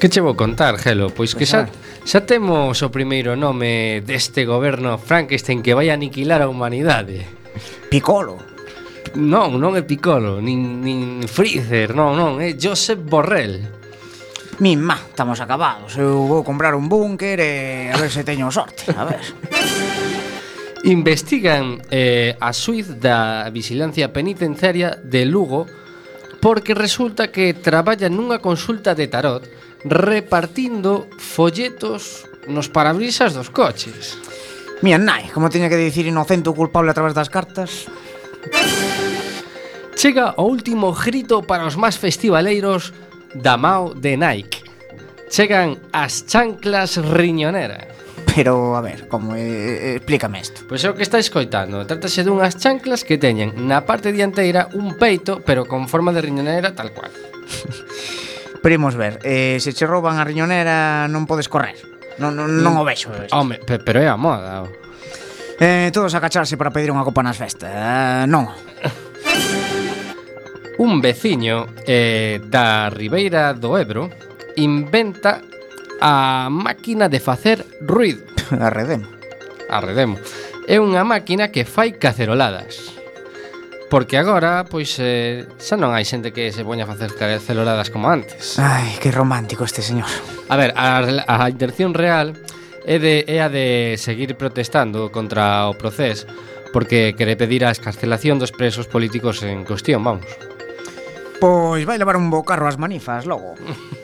Que 0.01 0.09
che 0.09 0.25
vou 0.25 0.33
contar, 0.33 0.81
Gelo? 0.81 1.13
Pois 1.13 1.37
que 1.37 1.45
xa, 1.45 1.69
xa 2.09 2.25
temos 2.25 2.81
o 2.81 2.89
primeiro 2.89 3.37
nome 3.37 4.01
deste 4.01 4.49
goberno 4.49 4.97
Frankenstein 4.97 5.61
que 5.61 5.77
vai 5.77 5.93
aniquilar 5.93 6.41
a 6.41 6.49
humanidade. 6.49 7.29
Piccolo. 7.93 8.41
Non, 9.21 9.61
non 9.61 9.77
é 9.77 9.85
Piccolo, 9.85 10.41
nin, 10.41 10.81
nin 10.81 11.29
Freezer, 11.29 11.93
non, 11.93 12.17
non, 12.17 12.41
é 12.41 12.57
Josep 12.57 12.97
Borrell. 12.97 13.61
Mima, 14.57 14.97
estamos 14.97 15.37
acabados. 15.37 15.93
Eu 16.01 16.25
vou 16.25 16.41
comprar 16.49 16.73
un 16.73 16.89
búnker 16.89 17.37
e 17.37 17.93
a 17.93 18.01
ver 18.01 18.09
se 18.09 18.25
teño 18.25 18.49
sorte, 18.49 18.89
a 18.97 19.05
ver. 19.05 19.21
Investigan 20.89 21.77
eh, 21.93 22.41
a 22.41 22.57
Suiz 22.57 22.89
da 23.05 23.53
Vigilancia 23.53 24.17
Penitenciaria 24.17 24.97
de 24.97 25.29
Lugo 25.29 25.69
porque 26.41 26.73
resulta 26.73 27.29
que 27.29 27.53
traballa 27.53 28.09
nunha 28.09 28.41
consulta 28.41 28.97
de 28.97 29.05
tarot 29.13 29.45
repartindo 29.85 31.09
folletos 31.19 32.27
nos 32.49 32.69
parabrisas 32.69 33.35
dos 33.35 33.51
coches. 33.51 34.19
Mía 34.81 34.97
nai, 34.97 35.29
como 35.33 35.53
teña 35.53 35.69
que 35.69 35.77
dicir 35.77 36.09
inocente 36.09 36.49
ou 36.49 36.57
culpable 36.57 36.89
a 36.89 36.97
través 36.97 37.13
das 37.13 37.29
cartas. 37.29 37.89
Chega 39.97 40.33
o 40.41 40.49
último 40.49 40.97
grito 40.97 41.45
para 41.45 41.69
os 41.69 41.77
máis 41.77 42.01
festivaleiros 42.01 42.97
da 43.37 43.61
Mao 43.61 43.93
de 43.93 44.17
Nike. 44.17 44.65
Chegan 45.29 45.77
as 45.93 46.25
chanclas 46.25 46.97
riñonera. 46.97 47.93
Pero, 48.35 48.77
a 48.77 48.81
ver, 48.81 49.09
como 49.09 49.35
eh, 49.35 49.43
eh, 49.43 49.95
explícame 49.97 50.39
isto 50.41 50.63
Pois 50.69 50.85
é 50.85 50.89
o 50.89 50.95
que 50.95 51.03
está 51.03 51.19
escoitando. 51.19 51.83
Trátase 51.83 52.23
dunhas 52.23 52.55
chanclas 52.57 53.03
que 53.03 53.19
teñen 53.19 53.53
na 53.67 53.83
parte 53.83 54.15
dianteira 54.15 54.71
un 54.73 54.95
peito 54.95 55.43
Pero 55.43 55.67
con 55.67 55.91
forma 55.91 56.15
de 56.15 56.23
riñonera 56.23 56.71
tal 56.71 56.95
cual 56.95 57.11
Primos 58.61 58.93
ver, 58.95 59.19
eh, 59.25 59.57
se 59.61 59.73
che 59.73 59.87
rouban 59.89 60.21
a 60.21 60.25
riñonera 60.25 61.09
non 61.09 61.25
podes 61.25 61.49
correr. 61.49 61.77
Non, 62.21 62.37
non, 62.37 62.61
non 62.61 62.77
o 62.77 62.85
vexo. 62.85 63.09
Home, 63.33 63.57
pe- 63.65 63.81
pero 63.81 64.01
é 64.05 64.09
a 64.09 64.21
moda. 64.21 64.69
Eh, 65.61 65.89
todos 65.93 66.13
a 66.13 66.21
cacharse 66.21 66.57
para 66.61 66.69
pedir 66.73 66.93
unha 66.93 67.05
copa 67.05 67.25
nas 67.25 67.41
festas. 67.41 67.73
Eh, 67.73 68.25
non. 68.29 68.49
Un 70.81 71.01
veciño 71.01 71.69
eh, 71.85 72.41
da 72.49 72.89
Ribeira 72.89 73.53
do 73.53 73.77
Ebro 73.77 74.09
inventa 74.57 75.41
a 76.01 76.49
máquina 76.49 77.09
de 77.09 77.21
facer 77.21 77.65
ruido. 77.81 78.25
Arredemo. 78.61 79.09
Arredemo. 79.69 80.17
É 80.69 80.81
unha 80.81 81.05
máquina 81.05 81.49
que 81.53 81.65
fai 81.69 81.97
caceroladas. 81.97 82.97
Porque 83.91 84.17
agora, 84.17 84.65
pois, 84.71 84.97
eh, 85.03 85.51
xa 85.59 85.75
non 85.75 85.91
hai 85.91 86.07
xente 86.07 86.31
que 86.31 86.55
se 86.55 86.63
poña 86.63 86.87
a 86.87 86.91
facer 86.95 87.11
celoradas 87.43 87.91
como 87.91 88.07
antes. 88.07 88.55
Ai, 88.63 88.95
que 89.03 89.11
romántico 89.11 89.67
este 89.67 89.83
señor. 89.83 90.07
A 90.47 90.55
ver, 90.55 90.71
a, 90.79 91.03
a 91.27 91.51
intención 91.51 91.91
real 91.91 92.39
é, 92.87 93.03
de, 93.03 93.27
é 93.27 93.43
a 93.43 93.51
de 93.51 93.99
seguir 93.99 94.39
protestando 94.39 95.11
contra 95.11 95.67
o 95.67 95.75
procés 95.75 96.23
porque 96.71 97.19
quere 97.19 97.35
pedir 97.35 97.67
a 97.67 97.75
escarcelación 97.75 98.39
dos 98.39 98.55
presos 98.55 98.87
políticos 98.87 99.43
en 99.43 99.67
cuestión, 99.67 100.07
vamos. 100.07 100.27
Pois 101.43 101.83
vai 101.83 101.99
levar 101.99 102.15
un 102.15 102.31
bo 102.31 102.47
carro 102.47 102.71
ás 102.71 102.79
manifas 102.79 103.27
logo. 103.27 103.59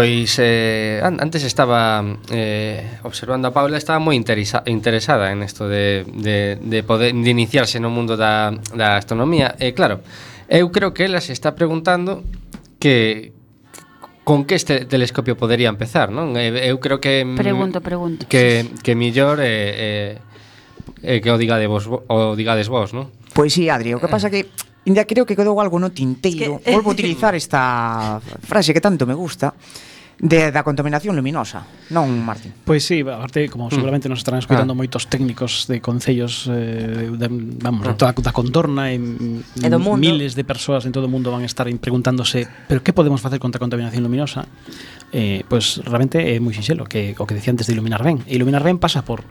Pois 0.00 0.38
eh, 0.38 0.98
antes 1.04 1.44
estaba 1.44 2.02
eh, 2.32 2.96
observando 3.02 3.48
a 3.48 3.52
Paula 3.52 3.76
Estaba 3.76 4.00
moi 4.00 4.16
interesa, 4.16 4.64
interesada 4.64 5.28
en 5.28 5.44
isto 5.44 5.68
de, 5.68 6.08
de, 6.08 6.56
de 6.56 6.80
poder 6.80 7.12
de 7.12 7.28
iniciarse 7.28 7.76
no 7.84 7.92
mundo 7.92 8.16
da, 8.16 8.48
da 8.72 8.96
astronomía 8.96 9.60
E 9.60 9.68
eh, 9.68 9.72
claro, 9.76 10.00
eu 10.48 10.72
creo 10.72 10.96
que 10.96 11.04
ela 11.04 11.20
se 11.20 11.36
está 11.36 11.52
preguntando 11.52 12.24
que 12.80 13.36
con 14.24 14.48
que 14.48 14.56
este 14.56 14.88
telescopio 14.88 15.36
podería 15.36 15.68
empezar, 15.68 16.08
non? 16.08 16.32
Eu 16.32 16.80
creo 16.80 16.96
que 16.96 17.20
Pregunto, 17.36 17.84
pregunto. 17.84 18.24
Que 18.24 18.72
que 18.80 18.96
mellor 18.96 19.36
eh, 19.44 20.16
eh, 21.04 21.04
eh, 21.04 21.20
que 21.20 21.28
o 21.28 21.36
digade 21.36 21.68
vos 21.68 21.84
o 21.92 22.32
digades 22.40 22.72
vos, 22.72 22.96
non? 22.96 23.12
Pois 23.36 23.52
si, 23.52 23.68
sí, 23.68 23.68
Adri, 23.68 23.92
o 23.92 24.00
que 24.00 24.08
pasa 24.08 24.32
eh. 24.32 24.48
que 24.48 24.70
ainda 24.88 25.04
creo 25.04 25.28
que 25.28 25.36
quedou 25.36 25.60
algo 25.60 25.76
no 25.76 25.92
tinteiro. 25.92 26.56
Es 26.56 26.64
que... 26.64 26.72
Eh, 26.72 26.74
Volvo 26.74 26.88
utilizar 26.88 27.36
esta 27.36 28.16
frase 28.48 28.72
que 28.72 28.80
tanto 28.80 29.04
me 29.04 29.12
gusta 29.12 29.52
de, 30.20 30.52
da 30.52 30.60
contaminación 30.60 31.16
luminosa, 31.16 31.64
non, 31.88 32.12
Martín? 32.20 32.52
Pois 32.68 32.84
sí, 32.84 33.00
aparte, 33.00 33.48
como 33.48 33.66
mm. 33.66 33.72
seguramente 33.72 34.06
nos 34.12 34.20
estarán 34.20 34.44
escoitando 34.44 34.76
ah. 34.76 34.78
moitos 34.78 35.08
técnicos 35.08 35.64
de 35.64 35.80
concellos 35.80 36.44
eh, 36.52 37.08
de, 37.08 37.28
vamos, 37.64 37.88
ah. 37.88 37.96
toda, 37.96 38.12
da 38.12 38.32
contorna 38.36 38.92
e, 38.92 39.00
e 39.00 39.68
do 39.72 39.80
mundo. 39.80 40.04
miles 40.04 40.36
de 40.36 40.44
persoas 40.44 40.84
en 40.84 40.92
todo 40.92 41.08
o 41.08 41.12
mundo 41.12 41.32
van 41.32 41.42
a 41.42 41.48
estar 41.48 41.64
preguntándose 41.80 42.44
pero 42.68 42.84
que 42.84 42.92
podemos 42.92 43.24
facer 43.24 43.40
contra 43.40 43.56
a 43.56 43.62
contaminación 43.64 44.04
luminosa? 44.04 44.44
Eh, 45.10 45.42
pois 45.48 45.80
pues, 45.80 45.88
realmente 45.88 46.20
é 46.20 46.36
moi 46.36 46.52
sinxelo 46.52 46.84
que 46.84 47.16
o 47.16 47.24
que 47.24 47.34
decía 47.34 47.56
antes 47.56 47.64
de 47.66 47.72
iluminar 47.72 48.04
ben. 48.04 48.20
E 48.28 48.36
iluminar 48.36 48.60
ben 48.60 48.76
pasa 48.76 49.00
por 49.00 49.24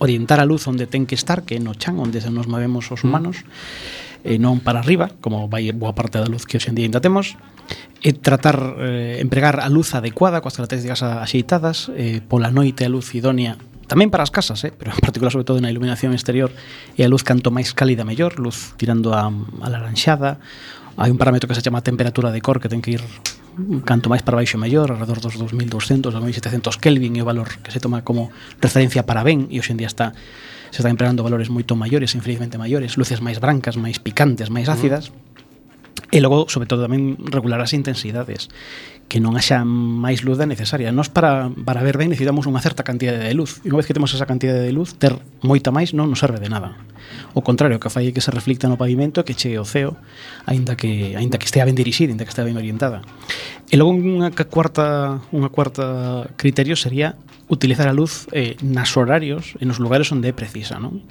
orientar 0.00 0.40
a 0.40 0.48
luz 0.48 0.64
onde 0.64 0.88
ten 0.88 1.04
que 1.04 1.14
estar, 1.14 1.44
que 1.44 1.54
é 1.56 1.60
no 1.60 1.76
chan, 1.76 2.00
onde 2.00 2.24
se 2.24 2.32
nos 2.32 2.48
movemos 2.48 2.88
os 2.88 3.04
mm. 3.04 3.06
humanos, 3.06 3.44
e 4.24 4.40
non 4.40 4.60
para 4.64 4.80
arriba, 4.80 5.12
como 5.20 5.48
vai 5.48 5.68
boa 5.76 5.92
parte 5.92 6.20
da 6.20 6.28
luz 6.28 6.48
que 6.48 6.56
hoxe 6.56 6.72
en 6.72 6.76
día 6.76 6.88
ainda 6.88 7.04
temos, 7.04 7.36
e 8.00 8.16
tratar, 8.16 8.80
eh, 8.80 9.20
empregar 9.20 9.60
a 9.60 9.68
luz 9.68 9.92
adecuada 9.92 10.40
coas 10.40 10.56
características 10.56 11.04
axeitadas, 11.04 11.92
eh, 11.92 12.24
pola 12.24 12.48
noite 12.48 12.88
a 12.88 12.90
luz 12.90 13.12
idónea 13.12 13.60
tamén 13.90 14.08
para 14.08 14.24
as 14.24 14.32
casas, 14.32 14.64
eh, 14.64 14.72
pero 14.72 14.94
en 14.94 15.02
particular 15.04 15.34
sobre 15.34 15.44
todo 15.44 15.60
na 15.60 15.68
iluminación 15.68 16.16
exterior 16.16 16.48
e 16.96 17.04
a 17.04 17.08
luz 17.10 17.20
canto 17.20 17.52
máis 17.52 17.76
cálida 17.76 18.06
mellor, 18.06 18.40
luz 18.40 18.72
tirando 18.80 19.12
a, 19.12 19.28
a 19.28 19.66
laranxada, 19.68 20.40
hai 20.96 21.12
un 21.12 21.20
parámetro 21.20 21.48
que 21.48 21.56
se 21.56 21.64
chama 21.64 21.84
temperatura 21.84 22.32
de 22.32 22.40
cor 22.40 22.60
que 22.60 22.72
ten 22.72 22.80
que 22.80 22.96
ir 22.96 23.04
canto 23.84 24.10
máis 24.10 24.22
para 24.22 24.38
baixo 24.38 24.56
mellor, 24.56 24.90
alrededor 24.92 25.20
dos 25.20 25.34
2200, 25.36 26.12
2700 26.12 26.76
Kelvin 26.78 27.18
é 27.18 27.22
o 27.22 27.28
valor 27.28 27.48
que 27.60 27.70
se 27.70 27.80
toma 27.80 28.02
como 28.02 28.30
referencia 28.62 29.04
para 29.04 29.22
ben 29.26 29.50
e 29.50 29.58
hoxe 29.58 29.74
en 29.74 29.80
día 29.80 29.90
está 29.90 30.14
se 30.70 30.78
están 30.80 30.94
empregando 30.94 31.26
valores 31.26 31.50
moito 31.50 31.74
maiores, 31.74 32.14
infelizmente 32.14 32.54
maiores, 32.54 32.94
luces 32.94 33.18
máis 33.18 33.42
brancas, 33.42 33.74
máis 33.74 33.98
picantes, 33.98 34.54
máis 34.54 34.70
ácidas. 34.70 35.10
Mm 35.10 35.30
E 36.08 36.18
logo, 36.24 36.48
sobre 36.48 36.64
todo, 36.64 36.88
tamén 36.88 37.20
regular 37.28 37.60
as 37.60 37.76
intensidades 37.76 38.48
que 39.10 39.18
non 39.18 39.34
haxa 39.34 39.66
máis 39.66 40.22
luz 40.22 40.38
da 40.38 40.46
necesaria. 40.46 40.94
Nos 40.94 41.10
para, 41.10 41.50
para 41.50 41.82
ver 41.82 41.98
ben 41.98 42.14
necesitamos 42.14 42.46
unha 42.46 42.62
certa 42.62 42.86
cantidade 42.86 43.26
de 43.26 43.34
luz. 43.34 43.58
E 43.66 43.68
unha 43.68 43.82
vez 43.82 43.90
que 43.90 43.92
temos 43.92 44.14
esa 44.14 44.24
cantidade 44.24 44.62
de 44.62 44.70
luz, 44.70 44.94
ter 44.94 45.18
moita 45.42 45.74
máis 45.74 45.90
non 45.90 46.06
nos 46.06 46.22
serve 46.22 46.38
de 46.38 46.46
nada. 46.46 46.78
O 47.34 47.42
contrario, 47.42 47.82
que 47.82 47.90
fai 47.90 48.14
que 48.14 48.22
se 48.22 48.30
reflicta 48.30 48.70
no 48.70 48.78
pavimento 48.78 49.26
que 49.26 49.34
chegue 49.34 49.58
o 49.58 49.66
ceo, 49.66 49.98
aínda 50.46 50.78
que 50.78 51.18
aínda 51.18 51.42
que 51.42 51.46
estea 51.50 51.66
ben 51.66 51.74
dirixida, 51.74 52.14
aínda 52.14 52.22
que 52.22 52.30
estea 52.30 52.46
ben 52.46 52.54
orientada. 52.54 53.02
E 53.66 53.74
logo 53.74 53.98
unha 53.98 54.30
cuarta 54.46 55.18
unha 55.34 55.50
cuarta 55.50 56.30
criterio 56.38 56.78
sería 56.78 57.18
utilizar 57.50 57.90
a 57.90 57.94
luz 57.94 58.30
eh, 58.30 58.54
nas 58.62 58.94
horarios 58.94 59.58
e 59.58 59.66
nos 59.66 59.82
lugares 59.82 60.06
onde 60.14 60.30
é 60.30 60.34
precisa, 60.34 60.78
non? 60.78 61.02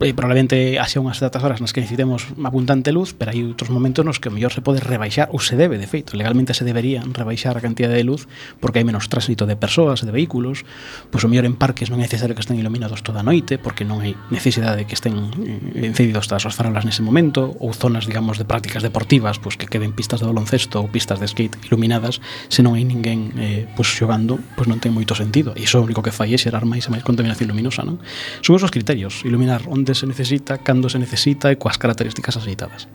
eh, 0.00 0.12
probablemente 0.12 0.78
haxa 0.78 1.00
unhas 1.00 1.20
datas 1.20 1.40
horas 1.40 1.60
nas 1.64 1.72
que 1.72 1.80
necesitemos 1.80 2.28
abundante 2.44 2.92
luz, 2.92 3.16
pero 3.16 3.32
hai 3.32 3.40
outros 3.44 3.72
momentos 3.72 4.04
nos 4.04 4.20
que 4.20 4.28
o 4.28 4.34
mellor 4.34 4.52
se 4.52 4.60
pode 4.60 4.80
rebaixar, 4.82 5.32
ou 5.32 5.40
se 5.40 5.56
debe, 5.56 5.80
de 5.80 5.88
feito, 5.88 6.16
legalmente 6.16 6.52
se 6.52 6.64
debería 6.64 7.00
rebaixar 7.04 7.56
a 7.56 7.64
cantidad 7.64 7.92
de 7.92 8.04
luz 8.04 8.28
porque 8.60 8.80
hai 8.80 8.86
menos 8.86 9.08
tránsito 9.08 9.48
de 9.48 9.56
persoas, 9.56 10.02
e 10.02 10.08
de 10.08 10.12
vehículos, 10.12 10.68
pois 11.08 11.24
o 11.24 11.28
mellor 11.28 11.48
en 11.48 11.56
parques 11.56 11.88
non 11.88 12.00
é 12.00 12.06
necesario 12.08 12.36
que 12.36 12.44
estén 12.44 12.60
iluminados 12.60 13.00
toda 13.00 13.22
a 13.22 13.26
noite 13.26 13.56
porque 13.56 13.86
non 13.86 14.04
hai 14.04 14.18
necesidade 14.28 14.82
de 14.82 14.84
que 14.84 14.96
estén 14.96 15.16
eh, 15.44 15.88
encendidos 15.88 16.28
todas 16.28 16.44
as 16.44 16.54
farolas 16.56 16.84
nese 16.84 17.00
momento, 17.00 17.56
ou 17.62 17.72
zonas, 17.72 18.04
digamos, 18.04 18.36
de 18.36 18.44
prácticas 18.44 18.84
deportivas, 18.84 19.38
pois 19.38 19.56
que 19.56 19.70
queden 19.70 19.96
pistas 19.96 20.20
de 20.20 20.26
baloncesto 20.28 20.82
ou 20.82 20.90
pistas 20.90 21.20
de 21.22 21.28
skate 21.28 21.56
iluminadas, 21.68 22.20
se 22.48 22.60
non 22.60 22.76
hai 22.76 22.84
ninguén 22.84 23.32
eh, 23.38 23.64
pois 23.78 23.88
xogando, 23.88 24.42
pois 24.58 24.68
non 24.68 24.82
ten 24.82 24.90
moito 24.90 25.14
sentido. 25.14 25.54
E 25.54 25.64
iso 25.64 25.78
o 25.78 25.86
único 25.86 26.02
que 26.02 26.12
fai 26.12 26.34
é 26.34 26.38
xerar 26.38 26.66
máis 26.66 26.86
e 26.86 26.90
máis 26.90 27.06
contaminación 27.06 27.48
luminosa, 27.48 27.86
non? 27.86 28.02
Son 28.42 28.58
esos 28.58 28.72
criterios, 28.72 29.22
iluminar 29.22 29.62
onde 29.70 29.85
onde 29.86 29.94
se 29.94 30.06
necesita, 30.06 30.58
cando 30.58 30.88
se 30.90 30.98
necesita 30.98 31.54
e 31.54 31.56
coas 31.62 31.78
características 31.78 32.34
aceitadas. 32.34 32.90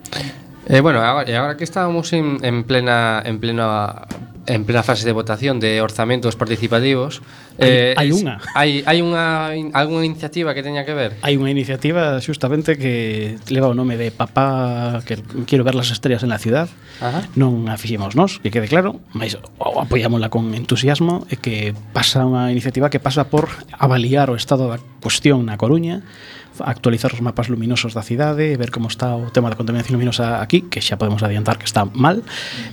Eh, 0.67 0.83
bueno, 0.83 0.99
agora, 0.99 1.23
e 1.23 1.33
agora 1.39 1.55
que 1.55 1.63
estábamos 1.63 2.11
en, 2.11 2.43
en 2.43 2.67
plena 2.67 3.23
en 3.23 3.39
plena 3.39 4.03
en 4.45 4.65
plena 4.65 4.83
fase 4.83 5.05
de 5.05 5.13
votación 5.13 5.59
de 5.59 5.79
orzamentos 5.81 6.35
participativos, 6.35 7.21
hai, 7.55 7.95
eh 7.95 7.95
hai 7.95 8.09
unha. 8.11 8.43
Hai 8.53 8.83
hai 8.83 8.99
unha 8.99 9.55
in, 9.55 9.71
algunha 9.71 10.03
iniciativa 10.03 10.51
que 10.51 10.59
teña 10.59 10.83
que 10.83 10.91
ver. 10.91 11.15
Hai 11.23 11.39
unha 11.39 11.47
iniciativa 11.47 12.19
xustamente 12.19 12.75
que 12.75 13.39
leva 13.47 13.71
o 13.71 13.75
nome 13.77 13.95
de 13.95 14.11
Papá 14.11 14.99
que 15.07 15.23
quero 15.47 15.63
ver 15.63 15.73
las 15.73 15.95
estrellas 15.95 16.27
en 16.27 16.35
la 16.35 16.39
ciudad. 16.43 16.67
Ajá. 16.99 17.23
Non 17.39 17.71
a 17.71 17.79
fixemos 17.79 18.19
nós, 18.19 18.43
que 18.43 18.51
quede 18.51 18.67
claro, 18.67 18.99
mas 19.15 19.39
wow, 19.55 19.87
apoiámola 19.87 20.27
con 20.27 20.51
entusiasmo 20.51 21.23
e 21.31 21.39
que 21.39 21.71
pasa 21.95 22.27
unha 22.27 22.51
iniciativa 22.51 22.91
que 22.91 22.99
pasa 22.99 23.31
por 23.31 23.47
avaliar 23.79 24.27
o 24.27 24.35
estado 24.35 24.67
da 24.67 24.77
cuestión 24.99 25.47
na 25.47 25.55
Coruña 25.55 26.03
actualizar 26.65 27.13
os 27.13 27.21
mapas 27.21 27.49
luminosos 27.49 27.93
da 27.93 28.01
cidade, 28.01 28.55
ver 28.57 28.71
como 28.71 28.87
está 28.87 29.15
o 29.15 29.29
tema 29.29 29.49
da 29.49 29.57
contaminación 29.57 29.99
luminosa 29.99 30.41
aquí, 30.41 30.65
que 30.67 30.81
xa 30.81 30.97
podemos 30.97 31.21
adiantar 31.23 31.57
que 31.57 31.67
está 31.67 31.85
mal, 31.85 32.23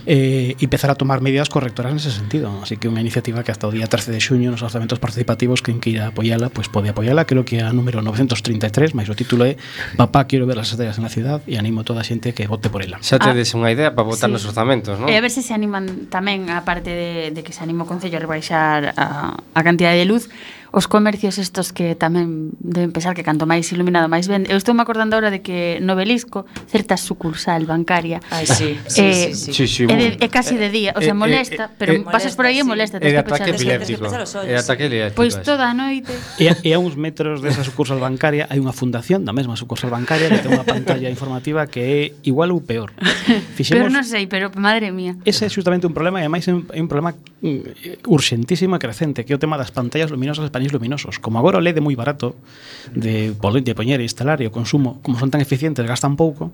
eh, 0.07 0.55
e 0.55 0.63
empezar 0.65 0.91
a 0.91 0.97
tomar 0.97 1.21
medidas 1.21 1.49
correctoras 1.49 1.93
nese 1.93 2.13
sentido. 2.13 2.51
Así 2.63 2.77
que 2.77 2.87
unha 2.87 3.01
iniciativa 3.03 3.43
que 3.43 3.53
hasta 3.53 3.67
o 3.67 3.73
día 3.73 3.87
13 3.87 4.13
de 4.13 4.21
xuño 4.21 4.49
nos 4.53 4.63
orzamentos 4.63 4.99
participativos 4.99 5.61
quen 5.61 5.81
queira 5.83 6.13
apoiala, 6.13 6.53
pois 6.53 6.69
pues 6.69 6.85
pode 6.85 6.89
apoiala, 6.93 7.25
creo 7.25 7.45
que 7.45 7.61
é 7.61 7.65
a 7.65 7.73
número 7.73 8.01
933, 8.05 8.95
máis 8.95 9.09
o 9.09 9.17
título 9.17 9.45
é 9.49 9.57
Papá, 9.97 10.29
quero 10.29 10.45
ver 10.45 10.59
as 10.61 10.71
estrellas 10.71 11.01
na 11.01 11.09
cidade 11.09 11.43
e 11.49 11.57
animo 11.57 11.81
a 11.81 11.85
toda 11.85 12.01
a 12.01 12.07
xente 12.07 12.37
que 12.37 12.45
vote 12.47 12.69
por 12.69 12.85
ela. 12.85 13.01
Xa 13.01 13.17
ah. 13.19 13.33
tedes 13.33 13.53
ah, 13.53 13.59
unha 13.59 13.71
idea 13.73 13.91
para 13.95 14.05
votar 14.05 14.29
sí. 14.29 14.35
nos 14.35 14.45
orzamentos, 14.45 15.01
non? 15.01 15.09
E 15.09 15.15
a 15.17 15.23
ver 15.23 15.33
se 15.33 15.41
se 15.41 15.53
animan 15.57 16.09
tamén, 16.13 16.53
aparte 16.53 16.91
de, 16.93 17.13
de 17.33 17.41
que 17.41 17.53
se 17.57 17.65
anima 17.65 17.85
o 17.85 17.89
Concello 17.89 18.19
a 18.19 18.23
rebaixar 18.23 18.93
a, 18.95 19.37
a 19.39 19.61
cantidad 19.65 19.95
de 19.97 20.05
luz, 20.05 20.29
os 20.73 20.87
comercios 20.87 21.39
estos 21.39 21.73
que 21.73 21.97
tamén 21.97 22.53
deben 22.61 22.93
pensar 22.93 23.17
que 23.17 23.25
canto 23.25 23.49
máis 23.49 23.69
iluminado 23.73 24.09
máis 24.11 24.29
ben. 24.29 24.45
Eu 24.49 24.61
estou 24.61 24.77
me 24.77 24.85
acordando 24.85 25.17
agora 25.17 25.33
de 25.33 25.41
que 25.41 25.81
no 25.81 25.97
Belisco 25.97 26.45
certa 26.69 27.01
sucursal 27.01 27.65
bancaria. 27.65 28.21
Ai, 28.29 28.45
sí, 28.45 28.77
sí, 28.87 29.03
eh, 29.03 29.33
sí, 29.33 29.53
sí, 29.53 29.67
sí. 29.67 29.67
sí. 29.67 29.83
É, 29.89 29.97
de, 29.97 30.09
é 30.21 30.29
casi 30.29 30.61
de 30.61 30.69
eh, 30.69 30.75
día, 30.75 30.91
o 30.97 31.01
sea, 31.01 31.17
eh, 31.17 31.19
molesta, 31.19 31.65
eh, 31.65 31.73
eh, 31.73 31.77
pero 31.79 31.91
eh, 31.97 32.05
pasas 32.05 32.37
por 32.37 32.45
aí 32.45 32.61
e 32.61 32.65
molesta, 32.65 33.01
tens 33.01 33.17
que 33.17 33.25
pechar 33.25 33.49
os 33.49 34.35
ollos. 34.37 34.49
É 34.49 34.57
ataque 34.61 34.85
epiléptico. 34.85 35.17
Pois 35.17 35.35
pues 35.35 35.47
toda 35.47 35.71
a 35.71 35.75
noite. 35.75 36.13
E, 36.37 36.53
e 36.53 36.71
a 36.73 36.79
uns 36.79 36.97
metros 36.97 37.41
desa 37.41 37.65
sucursal 37.65 37.99
bancaria 37.99 38.45
hai 38.53 38.61
unha 38.61 38.77
fundación 38.77 39.25
da 39.25 39.33
mesma 39.33 39.57
sucursal 39.57 39.89
bancaria 39.89 40.29
que 40.29 40.45
ten 40.45 40.53
unha 40.53 40.67
pantalla 40.69 41.09
informativa 41.09 41.65
que 41.65 41.81
é 41.81 41.99
igual 42.29 42.53
ou 42.53 42.61
peor. 42.61 42.93
Fixemos, 43.57 43.89
pero 43.89 43.89
non 43.89 44.05
sei, 44.05 44.29
pero 44.29 44.53
madre 44.55 44.93
mía. 44.93 45.17
Ese 45.25 45.49
é 45.49 45.51
justamente 45.51 45.89
un 45.89 45.97
problema 45.97 46.21
e 46.21 46.29
ademais 46.29 46.45
é 46.45 46.53
un, 46.53 46.69
é 46.71 46.81
un 46.81 46.89
problema 46.91 47.17
Mm, 47.41 48.03
urxentísima 48.11 48.81
crecente 48.81 49.23
que 49.23 49.31
é 49.31 49.37
o 49.37 49.39
tema 49.39 49.55
das 49.55 49.71
pantallas 49.71 50.11
luminosas 50.11 50.43
e 50.43 50.51
panéis 50.51 50.75
luminosos 50.75 51.23
como 51.23 51.39
agora 51.39 51.55
o 51.55 51.63
LED 51.63 51.79
é 51.79 51.83
moi 51.87 51.95
barato 51.95 52.35
de, 52.91 53.31
de 53.31 53.73
poñer 53.79 54.03
e 54.03 54.07
instalar 54.11 54.43
e 54.43 54.51
o 54.51 54.53
consumo 54.53 54.99
como 55.07 55.23
son 55.23 55.31
tan 55.31 55.39
eficientes, 55.39 55.87
gastan 55.87 56.19
pouco 56.19 56.51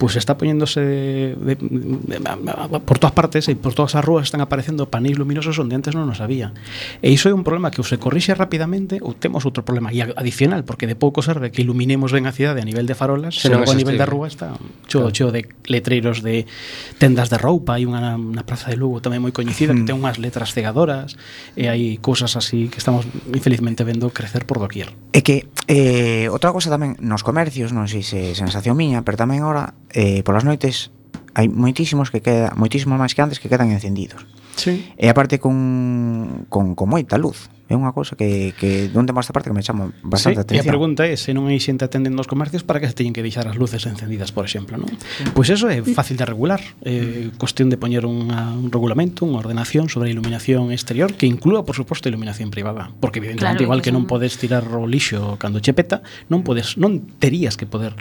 pois 0.00 0.16
pues 0.16 0.24
está 0.24 0.40
poñéndose 0.40 0.80
de, 0.80 1.36
de, 1.36 1.54
de, 1.60 2.16
de, 2.16 2.80
por 2.80 2.96
todas 2.96 3.12
partes 3.12 3.44
e 3.52 3.60
por 3.60 3.76
todas 3.76 3.92
as 3.92 4.00
rúas 4.00 4.24
están 4.24 4.40
aparecendo 4.40 4.88
panéis 4.88 5.20
luminosos 5.20 5.52
onde 5.60 5.76
antes 5.76 5.92
non 5.92 6.08
nos 6.08 6.24
había 6.24 6.56
e 7.04 7.12
iso 7.12 7.28
é 7.28 7.36
un 7.36 7.44
problema 7.44 7.68
que 7.68 7.84
ou 7.84 7.86
se 7.86 8.00
corrixe 8.00 8.32
rapidamente 8.32 9.04
ou 9.04 9.12
temos 9.12 9.44
outro 9.44 9.68
problema 9.68 9.92
e 9.92 10.00
adicional 10.00 10.64
porque 10.64 10.88
de 10.88 10.96
pouco 10.96 11.20
serve 11.20 11.52
que 11.52 11.60
iluminemos 11.60 12.08
ben 12.08 12.24
a 12.24 12.32
cidade 12.32 12.64
a 12.64 12.64
nivel 12.64 12.88
de 12.88 12.96
farolas 12.96 13.36
se 13.36 13.52
non 13.52 13.68
a 13.68 13.76
nivel 13.76 14.00
da 14.00 14.08
rúa 14.08 14.32
está 14.32 14.56
cheo, 14.88 15.04
claro. 15.04 15.12
cheo 15.12 15.28
de 15.28 15.44
letreiros 15.68 16.24
de 16.24 16.48
tendas 16.96 17.28
de 17.28 17.36
roupa 17.36 17.76
hai 17.76 17.84
unha 17.84 18.16
na 18.16 18.48
praza 18.48 18.72
de 18.72 18.80
Lugo 18.80 19.04
tamén 19.04 19.20
moi 19.20 19.36
coñecida 19.36 19.76
mm. 19.76 19.76
que 19.76 19.84
hmm. 19.84 19.90
ten 19.92 20.00
unhas 20.00 20.21
letras 20.22 20.54
cegadoras 20.54 21.18
e 21.58 21.66
hai 21.66 21.98
cousas 21.98 22.38
así 22.38 22.70
que 22.70 22.78
estamos 22.78 23.04
infelizmente 23.34 23.82
vendo 23.82 24.14
crecer 24.14 24.46
por 24.46 24.62
doquier. 24.62 24.94
É 25.10 25.20
que 25.26 25.50
eh, 25.66 26.30
outra 26.30 26.54
cousa 26.54 26.70
tamén 26.70 26.94
nos 27.02 27.26
comercios, 27.26 27.74
non 27.74 27.90
sei 27.90 28.06
se 28.06 28.38
sensación 28.38 28.78
miña, 28.78 29.02
pero 29.02 29.18
tamén 29.18 29.42
agora 29.42 29.74
eh, 29.90 30.22
polas 30.22 30.46
noites 30.46 30.94
hai 31.34 31.50
moitísimos 31.50 32.14
que 32.14 32.22
queda, 32.22 32.54
moitísimos 32.54 32.96
máis 32.96 33.12
que 33.12 33.20
antes 33.26 33.42
que 33.42 33.50
quedan 33.50 33.74
encendidos. 33.74 34.22
Sí. 34.54 34.92
E 34.94 35.08
aparte 35.08 35.40
con, 35.40 36.46
con, 36.52 36.76
con 36.76 36.86
moita 36.86 37.16
luz 37.16 37.48
É 37.72 37.74
unha 37.74 37.96
cousa 37.96 38.20
que, 38.20 38.52
que 38.60 38.92
non 38.92 39.08
temos 39.08 39.24
esta 39.24 39.32
parte 39.32 39.48
que 39.48 39.56
me 39.56 39.64
chama 39.64 39.96
bastante 40.04 40.44
sí, 40.44 40.60
atención. 40.60 40.60
E 40.60 40.68
a 40.68 40.68
pregunta 40.68 41.08
é 41.08 41.16
se 41.16 41.32
non 41.32 41.48
hai 41.48 41.56
xente 41.56 41.88
atendendo 41.88 42.20
os 42.20 42.28
comercios 42.28 42.60
para 42.60 42.84
que 42.84 42.84
se 42.84 42.92
teñen 42.92 43.16
que 43.16 43.24
deixar 43.24 43.48
as 43.48 43.56
luces 43.56 43.80
encendidas, 43.88 44.28
por 44.28 44.44
exemplo, 44.44 44.76
non? 44.76 44.92
Pois 45.32 45.48
pues 45.48 45.56
eso 45.56 45.72
é 45.72 45.80
fácil 45.80 46.20
de 46.20 46.28
regular. 46.28 46.60
É 46.84 47.32
eh, 47.32 47.40
cuestión 47.40 47.72
de 47.72 47.80
poñer 47.80 48.04
unha, 48.04 48.52
un 48.52 48.68
regulamento, 48.68 49.24
unha 49.24 49.40
ordenación 49.40 49.88
sobre 49.88 50.06
a 50.06 50.12
iluminación 50.12 50.68
exterior 50.68 51.16
que 51.16 51.24
inclúa, 51.24 51.64
por 51.64 51.72
suposto, 51.72 52.06
a 52.06 52.12
iluminación 52.12 52.52
privada. 52.52 52.92
Porque, 53.00 53.24
evidentemente, 53.24 53.64
claro, 53.64 53.72
igual 53.72 53.80
que, 53.80 53.88
que 53.88 53.96
non 53.96 54.04
podes 54.04 54.36
tirar 54.36 54.68
o 54.68 54.84
lixo 54.84 55.40
cando 55.40 55.64
che 55.64 55.72
peta, 55.72 56.04
non, 56.28 56.44
podes, 56.44 56.76
non 56.76 57.00
terías 57.16 57.56
que 57.56 57.64
poder 57.64 57.96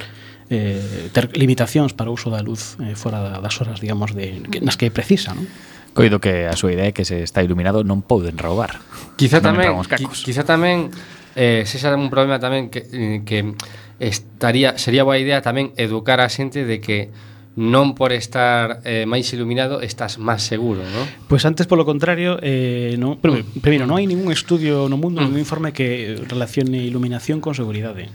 eh, 0.52 1.08
ter 1.16 1.32
limitacións 1.32 1.96
para 1.96 2.12
o 2.12 2.20
uso 2.20 2.28
da 2.28 2.44
luz 2.44 2.76
eh, 2.84 3.00
fora 3.00 3.40
das 3.40 3.56
horas, 3.64 3.80
digamos, 3.80 4.12
de, 4.12 4.44
que, 4.52 4.60
nas 4.60 4.76
que 4.76 4.92
precisa, 4.92 5.32
non? 5.32 5.48
Coido 5.94 6.24
que 6.24 6.48
a 6.48 6.56
súa 6.56 6.72
idea 6.72 6.88
é 6.88 6.96
que 6.96 7.04
se 7.04 7.20
está 7.24 7.44
iluminado 7.44 7.84
non 7.84 8.00
poden 8.00 8.40
roubar. 8.40 8.80
Quizá 9.20 9.44
non 9.44 9.60
tamén, 9.60 9.76
quizá 10.24 10.48
tamén 10.48 10.88
eh, 11.36 11.68
se 11.68 11.80
xa 11.80 11.92
un 11.96 12.08
problema 12.08 12.40
tamén 12.40 12.72
que, 12.72 12.88
eh, 12.92 13.20
que 13.28 13.56
estaría 14.00 14.80
sería 14.80 15.04
boa 15.04 15.20
idea 15.20 15.44
tamén 15.44 15.76
educar 15.76 16.24
a 16.24 16.32
xente 16.32 16.64
de 16.64 16.80
que 16.80 17.12
non 17.60 18.00
por 18.00 18.16
estar 18.16 18.80
eh, 18.88 19.04
máis 19.04 19.28
iluminado 19.36 19.84
estás 19.84 20.16
máis 20.16 20.40
seguro, 20.40 20.88
non? 20.88 21.04
Pois 21.28 21.44
pues 21.44 21.44
antes 21.44 21.68
polo 21.68 21.84
contrario, 21.84 22.40
eh, 22.40 22.96
no, 22.96 23.20
pero, 23.20 23.44
mm. 23.44 23.60
primeiro, 23.60 23.84
non 23.84 24.00
hai 24.00 24.08
ningún 24.08 24.32
estudio 24.32 24.88
no 24.88 24.96
mundo, 24.96 25.20
mm. 25.20 25.24
ningún 25.28 25.44
informe 25.44 25.76
que 25.76 26.16
relacione 26.32 26.80
iluminación 26.80 27.44
con 27.44 27.52
seguridade 27.52 28.08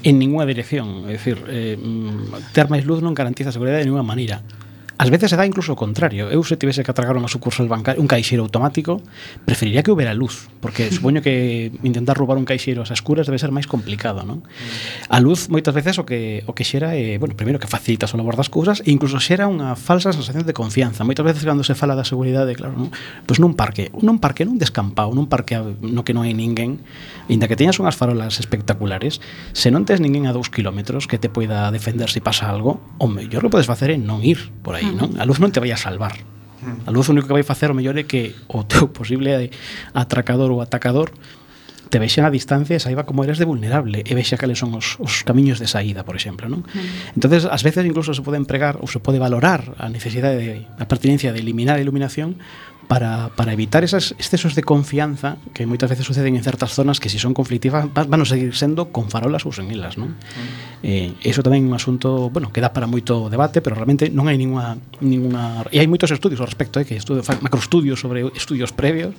en 0.00 0.16
ninguna 0.16 0.48
dirección, 0.48 1.04
é 1.04 1.20
dicir, 1.20 1.36
eh, 1.52 1.76
mm, 1.76 2.56
ter 2.56 2.72
máis 2.72 2.88
luz 2.88 3.04
non 3.04 3.12
garantiza 3.12 3.52
a 3.52 3.56
seguridade 3.56 3.84
de 3.84 3.92
ninguna 3.92 4.08
maneira. 4.08 4.40
Ás 4.98 5.10
veces 5.10 5.30
se 5.30 5.36
dá 5.38 5.46
incluso 5.46 5.72
o 5.72 5.78
contrario. 5.78 6.28
Eu 6.28 6.42
se 6.44 6.58
tivese 6.60 6.84
que 6.84 6.90
atragar 6.90 7.16
unha 7.16 7.30
sucursal 7.30 7.70
bancaria, 7.70 8.02
un 8.02 8.10
caixeiro 8.10 8.42
automático, 8.42 9.00
preferiría 9.46 9.86
que 9.86 9.94
houbera 9.94 10.12
luz, 10.12 10.50
porque 10.60 10.90
supoño 10.94 11.22
que 11.22 11.72
intentar 11.86 12.18
roubar 12.18 12.36
un 12.36 12.44
caixeiro 12.44 12.84
ás 12.84 12.92
escuras 12.92 13.24
debe 13.30 13.40
ser 13.40 13.54
máis 13.54 13.70
complicado, 13.70 14.26
non? 14.26 14.44
A 15.08 15.22
luz 15.22 15.48
moitas 15.48 15.72
veces 15.72 15.96
o 15.96 16.04
que 16.04 16.42
o 16.44 16.52
que 16.52 16.66
xera 16.66 16.98
é, 16.98 17.16
bueno, 17.16 17.38
primeiro 17.38 17.62
que 17.62 17.70
facilita 17.70 18.10
o 18.10 18.18
labor 18.18 18.34
das 18.34 18.50
cousas 18.50 18.82
e 18.82 18.90
incluso 18.90 19.22
xera 19.22 19.46
unha 19.46 19.78
falsa 19.78 20.10
sensación 20.10 20.42
de 20.42 20.52
confianza. 20.52 21.06
Moitas 21.06 21.22
veces 21.22 21.46
cando 21.46 21.62
se 21.62 21.78
fala 21.78 21.94
da 21.94 22.02
seguridade, 22.02 22.58
claro, 22.58 22.74
non? 22.74 22.90
Pois 23.22 23.38
nun 23.38 23.54
parque, 23.54 23.94
nun 24.02 24.18
parque 24.18 24.42
nun 24.42 24.58
descampado, 24.58 25.14
nun 25.14 25.30
parque 25.30 25.54
no 25.78 26.02
que 26.02 26.10
non 26.10 26.26
hai 26.26 26.34
ninguén, 26.34 26.82
inda 27.30 27.46
que 27.46 27.54
teñas 27.54 27.78
unhas 27.78 27.94
farolas 27.94 28.42
espectaculares, 28.42 29.22
se 29.54 29.70
non 29.70 29.86
tes 29.86 30.02
ninguén 30.02 30.26
a 30.26 30.34
dous 30.34 30.50
kilómetros 30.50 31.06
que 31.06 31.22
te 31.22 31.30
poida 31.30 31.70
defender 31.70 32.10
se 32.10 32.18
si 32.18 32.20
pasa 32.20 32.50
algo, 32.50 32.82
o 32.98 33.06
mellor 33.06 33.46
que 33.46 33.54
podes 33.54 33.70
facer 33.70 33.94
é 33.94 33.96
non 33.96 34.26
ir 34.26 34.50
por 34.66 34.74
aí 34.74 34.87
non? 34.94 35.18
A 35.18 35.24
luz 35.24 35.42
non 35.42 35.52
te 35.52 35.60
vai 35.60 35.72
a 35.72 35.78
salvar. 35.78 36.16
Hmm. 36.62 36.86
A 36.86 36.90
luz 36.90 37.06
o 37.08 37.14
único 37.14 37.26
que 37.30 37.36
vai 37.36 37.46
facer 37.46 37.70
o 37.70 37.76
mellor 37.76 37.96
é 37.98 38.04
que 38.04 38.34
o 38.50 38.64
teu 38.66 38.90
posible 38.90 39.50
atracador 39.94 40.50
ou 40.50 40.62
atacador 40.62 41.14
te 41.88 41.98
vexen 41.98 42.24
a 42.24 42.30
distancia 42.30 42.76
e 42.76 42.80
saiba 42.80 43.08
como 43.08 43.24
eres 43.24 43.40
de 43.40 43.48
vulnerable 43.48 44.04
e 44.04 44.12
vexa 44.12 44.36
cales 44.36 44.60
son 44.60 44.76
os, 44.76 45.00
os 45.00 45.24
camiños 45.24 45.56
de 45.56 45.66
saída, 45.66 46.04
por 46.04 46.14
exemplo, 46.14 46.46
non? 46.46 46.62
Hmm. 46.68 47.16
Entonces, 47.16 47.48
ás 47.48 47.64
veces 47.64 47.84
incluso 47.88 48.12
se 48.12 48.20
pode 48.20 48.36
empregar 48.36 48.76
ou 48.78 48.86
se 48.86 49.00
pode 49.00 49.16
valorar 49.16 49.76
a 49.80 49.88
necesidade 49.88 50.36
de 50.36 50.68
a 50.76 50.84
pertinencia 50.84 51.32
de 51.32 51.40
eliminar 51.40 51.80
a 51.80 51.82
iluminación 51.82 52.36
para, 52.88 53.28
para 53.36 53.52
evitar 53.52 53.84
esos 53.84 54.12
excesos 54.12 54.54
de 54.56 54.64
confianza 54.64 55.36
que 55.52 55.68
moitas 55.68 55.92
veces 55.92 56.08
suceden 56.08 56.40
en 56.40 56.42
certas 56.42 56.72
zonas 56.72 57.04
que 57.04 57.12
se 57.12 57.20
si 57.20 57.22
son 57.22 57.36
conflictivas 57.36 57.84
van 57.92 58.08
a 58.08 58.24
seguir 58.24 58.56
sendo 58.56 58.88
con 58.88 59.12
farolas 59.12 59.44
ou 59.44 59.52
sen 59.52 59.68
elas, 59.68 60.00
non? 60.00 60.16
Eh, 60.80 61.12
eso 61.20 61.44
tamén 61.44 61.68
é 61.68 61.68
un 61.68 61.76
asunto, 61.76 62.32
bueno, 62.32 62.48
que 62.48 62.64
dá 62.64 62.72
para 62.72 62.88
moito 62.88 63.28
debate, 63.28 63.60
pero 63.60 63.76
realmente 63.76 64.08
non 64.08 64.32
hai 64.32 64.40
ninguna 64.40 64.80
ninguna 65.04 65.68
e 65.68 65.84
hai 65.84 65.86
moitos 65.86 66.08
estudios 66.08 66.40
ao 66.40 66.48
respecto, 66.48 66.80
eh, 66.80 66.88
que 66.88 66.96
estudio 66.96 67.20
macroestudios 67.44 68.00
sobre 68.00 68.24
estudios 68.32 68.72
previos 68.72 69.12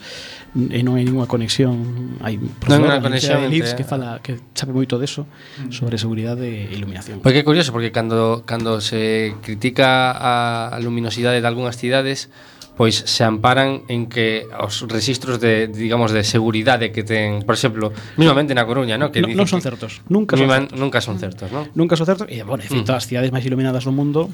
e 0.58 0.82
non 0.82 0.98
hai 0.98 1.06
ninguna 1.06 1.30
conexión, 1.30 2.18
hai 2.26 2.42
profesora 2.42 2.98
no, 2.98 3.06
conexión 3.06 3.46
de 3.46 3.54
Leeds 3.54 3.78
que 3.78 3.86
fala 3.86 4.18
que 4.26 4.42
sabe 4.58 4.74
moito 4.74 4.98
deso 4.98 5.30
mm. 5.30 5.70
sobre 5.70 6.02
seguridade 6.02 6.50
e 6.50 6.74
iluminación. 6.74 7.22
Pois 7.22 7.38
porque 7.38 7.46
é 7.46 7.46
curioso 7.46 7.70
porque 7.70 7.94
cando 7.94 8.42
cando 8.50 8.82
se 8.82 9.38
critica 9.46 10.10
a 10.10 10.74
luminosidade 10.82 11.38
de 11.38 11.46
algunhas 11.46 11.78
cidades 11.78 12.34
pois 12.80 12.96
se 12.96 13.28
amparan 13.28 13.84
en 13.92 14.08
que 14.08 14.48
os 14.56 14.88
registros 14.88 15.44
de 15.44 15.68
digamos 15.68 16.16
de 16.16 16.24
seguridade 16.24 16.96
que 16.96 17.04
ten, 17.04 17.44
por 17.44 17.60
exemplo, 17.60 17.92
mismamente 18.16 18.56
na 18.56 18.64
Coruña, 18.64 18.96
no, 18.96 19.12
que 19.12 19.20
no, 19.20 19.28
non 19.36 19.52
son 19.52 19.60
certos, 19.60 20.00
nunca 20.08 20.40
son 20.40 20.48
certos. 20.48 20.80
nunca 20.80 21.00
son 21.04 21.20
certos, 21.20 21.52
non? 21.52 21.68
Nunca 21.76 22.00
son 22.00 22.08
certos 22.08 22.32
e 22.32 22.40
bueno, 22.48 22.64
en 22.64 22.72
fin, 22.72 22.80
mm. 22.80 22.88
todas 22.88 23.04
as 23.04 23.08
cidades 23.12 23.36
máis 23.36 23.44
iluminadas 23.44 23.84
do 23.84 23.92
mundo 23.92 24.32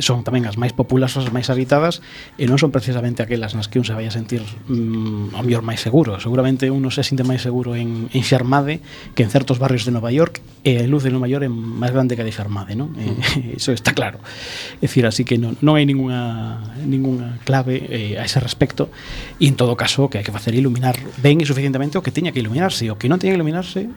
son 0.00 0.24
tamén 0.24 0.48
as 0.48 0.56
máis 0.56 0.72
populares 0.72 1.20
as 1.20 1.28
máis 1.28 1.52
habitadas 1.52 2.00
e 2.40 2.48
non 2.48 2.56
son 2.56 2.72
precisamente 2.72 3.20
aquelas 3.20 3.52
nas 3.52 3.68
que 3.68 3.76
un 3.76 3.84
se 3.84 3.92
vai 3.92 4.08
a 4.08 4.14
sentir 4.14 4.40
mm, 4.70 5.36
ao 5.36 5.44
mellor 5.44 5.60
máis 5.60 5.84
seguro. 5.84 6.16
Seguramente 6.16 6.72
un 6.72 6.80
se 6.88 7.04
sinte 7.04 7.26
máis 7.26 7.44
seguro 7.44 7.76
en, 7.76 8.08
en 8.08 8.22
Xarmade 8.24 8.80
que 9.12 9.26
en 9.26 9.28
certos 9.28 9.60
barrios 9.60 9.84
de 9.84 9.92
Nova 9.92 10.08
York 10.08 10.40
e 10.64 10.80
a 10.80 10.88
luz 10.88 11.04
de 11.04 11.12
Nova 11.12 11.28
York 11.28 11.44
é 11.44 11.52
máis 11.52 11.92
grande 11.92 12.16
que 12.16 12.24
a 12.24 12.28
de 12.28 12.32
Xarmade 12.32 12.72
non? 12.72 12.96
E, 12.96 13.12
mm. 13.12 13.58
eso 13.60 13.76
está 13.76 13.92
claro. 13.92 14.16
É 14.80 14.88
dicir, 14.88 15.04
así 15.04 15.24
que 15.28 15.36
non, 15.36 15.60
non 15.60 15.76
hai 15.76 15.84
ninguna 15.84 16.60
ninguna 16.84 17.40
clave 17.44 17.84
eh, 17.88 18.20
a 18.20 18.24
ese 18.24 18.40
respecto 18.40 18.88
e 19.40 19.48
en 19.48 19.56
todo 19.56 19.76
caso 19.76 20.06
o 20.06 20.08
que 20.08 20.20
hai 20.20 20.24
que 20.24 20.32
facer 20.32 20.56
iluminar 20.56 20.96
ben 21.20 21.40
e 21.40 21.46
suficientemente 21.48 21.96
o 21.96 22.04
que 22.04 22.14
teña 22.14 22.32
que 22.32 22.40
iluminarse. 22.40 22.88
O 22.88 22.96
que 22.96 23.08
non 23.08 23.20
teña 23.20 23.34
que 23.34 23.40
iluminarse 23.40 23.92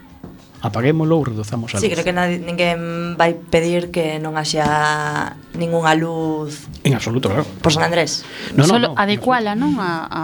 apaguémolo 0.65 1.21
ou 1.21 1.23
reduzamos 1.23 1.69
a 1.71 1.77
luz. 1.77 1.85
Sí, 1.85 1.93
creo 1.93 2.01
que 2.01 2.11
nadie, 2.11 2.41
ninguén 2.41 3.13
vai 3.13 3.37
pedir 3.37 3.93
que 3.93 4.17
non 4.17 4.33
haxa 4.33 5.37
ningunha 5.53 5.93
luz... 5.93 6.65
En 6.81 6.97
absoluto, 6.97 7.29
claro. 7.29 7.45
Por 7.61 7.69
San 7.69 7.85
Andrés. 7.85 8.25
No, 8.57 8.65
no, 8.65 8.73
Solo 8.73 8.87
no, 8.91 8.97
adecuala, 8.97 9.53
non? 9.53 9.77
A, 9.77 10.09
a 10.09 10.21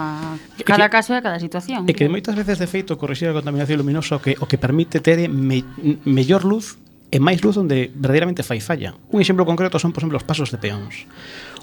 cada 0.66 0.90
que, 0.90 0.98
caso 0.98 1.14
e 1.14 1.18
a 1.18 1.22
cada 1.22 1.38
situación. 1.38 1.86
E 1.86 1.94
que 1.94 2.10
moitas 2.10 2.34
veces, 2.34 2.58
de 2.58 2.66
feito, 2.66 2.98
corrixir 2.98 3.30
a 3.30 3.34
contaminación 3.36 3.78
luminosa 3.78 4.18
o 4.18 4.20
que, 4.20 4.34
o 4.42 4.50
que 4.50 4.58
permite 4.58 4.98
ter 4.98 5.30
me, 5.30 5.62
mellor 6.02 6.42
luz 6.42 6.82
e 7.12 7.20
máis 7.20 7.44
luz 7.44 7.60
onde 7.60 7.92
verdadeiramente 7.92 8.42
fai 8.42 8.58
falla. 8.58 8.96
Un 9.12 9.20
exemplo 9.20 9.44
concreto 9.44 9.76
son, 9.78 9.92
por 9.92 10.02
exemplo, 10.02 10.18
os 10.18 10.26
pasos 10.26 10.48
de 10.50 10.58
peóns. 10.58 11.06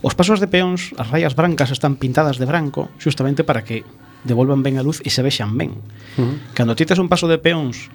Os 0.05 0.13
pasos 0.13 0.39
de 0.39 0.47
peóns, 0.47 0.93
as 0.95 1.09
rayas 1.09 1.33
brancas 1.33 1.73
están 1.73 1.97
pintadas 1.97 2.37
de 2.37 2.45
branco 2.45 2.87
justamente 3.01 3.41
para 3.43 3.65
que 3.65 3.83
devolvan 4.23 4.61
ben 4.61 4.77
a 4.77 4.85
luz 4.85 5.01
e 5.01 5.09
se 5.09 5.25
vexan 5.25 5.57
ben. 5.57 5.73
Uh 6.15 6.23
-huh. 6.23 6.35
Cando 6.53 6.77
ti 6.77 6.85
tes 6.85 7.01
un 7.01 7.09
paso 7.09 7.25
de 7.25 7.41
peóns 7.41 7.89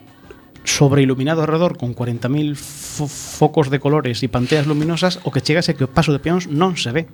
sobreiluminado 0.64 1.44
alrededor 1.44 1.76
con 1.76 1.94
40.000 1.94 2.56
fo 2.56 3.06
focos 3.06 3.68
de 3.68 3.78
colores 3.78 4.24
e 4.24 4.28
panteas 4.32 4.66
luminosas, 4.66 5.20
o 5.22 5.30
que 5.30 5.44
chega 5.44 5.60
é 5.60 5.76
que 5.76 5.84
o 5.84 5.92
paso 5.92 6.10
de 6.10 6.18
peóns 6.18 6.48
non 6.48 6.74
se 6.80 6.90
ve. 6.90 7.04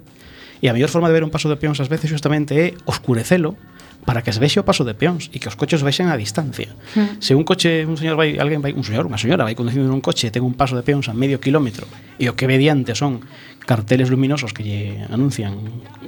E 0.62 0.70
a 0.70 0.74
mellor 0.76 0.92
forma 0.92 1.10
de 1.10 1.16
ver 1.18 1.26
un 1.26 1.34
paso 1.34 1.50
de 1.50 1.58
peóns 1.58 1.82
ás 1.82 1.90
veces 1.90 2.08
justamente 2.08 2.54
é 2.54 2.66
oscurecelo 2.86 3.58
para 4.04 4.22
que 4.22 4.32
se 4.32 4.40
vexe 4.40 4.60
o 4.60 4.64
paso 4.64 4.84
de 4.84 4.94
peóns 4.96 5.28
e 5.34 5.42
que 5.42 5.48
os 5.48 5.56
coches 5.58 5.84
vexen 5.84 6.08
a 6.08 6.16
distancia. 6.16 6.72
Mm. 6.96 7.20
Se 7.20 7.36
un 7.36 7.44
coche, 7.44 7.84
un 7.84 8.00
señor 8.00 8.16
vai, 8.16 8.40
alguén 8.40 8.64
vai, 8.64 8.72
un 8.72 8.86
señor, 8.86 9.04
unha 9.04 9.20
señora 9.20 9.44
vai 9.44 9.58
conducindo 9.58 9.92
un 9.92 10.00
coche 10.00 10.28
e 10.28 10.32
ten 10.32 10.46
un 10.46 10.56
paso 10.56 10.78
de 10.78 10.86
peóns 10.86 11.10
a 11.10 11.14
medio 11.16 11.42
kilómetro 11.42 11.84
e 12.16 12.30
o 12.30 12.36
que 12.38 12.48
ve 12.48 12.56
diante 12.56 12.96
son 12.96 13.20
carteles 13.68 14.08
luminosos 14.08 14.56
que 14.56 14.64
lle 14.64 14.80
anuncian 15.12 15.58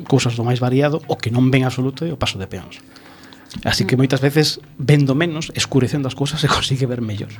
cousas 0.08 0.38
do 0.38 0.46
máis 0.46 0.62
variado 0.62 1.04
o 1.10 1.20
que 1.20 1.28
non 1.28 1.52
ven 1.52 1.68
absoluto 1.68 2.08
é 2.08 2.12
o 2.14 2.20
paso 2.20 2.40
de 2.40 2.48
peóns. 2.48 2.80
Así 3.64 3.84
que 3.84 4.00
moitas 4.00 4.24
veces 4.24 4.64
vendo 4.80 5.12
menos, 5.12 5.52
escurecendo 5.52 6.08
as 6.08 6.16
cousas 6.16 6.40
se 6.44 6.48
consigue 6.48 6.88
ver 6.88 7.04
mellor. 7.04 7.30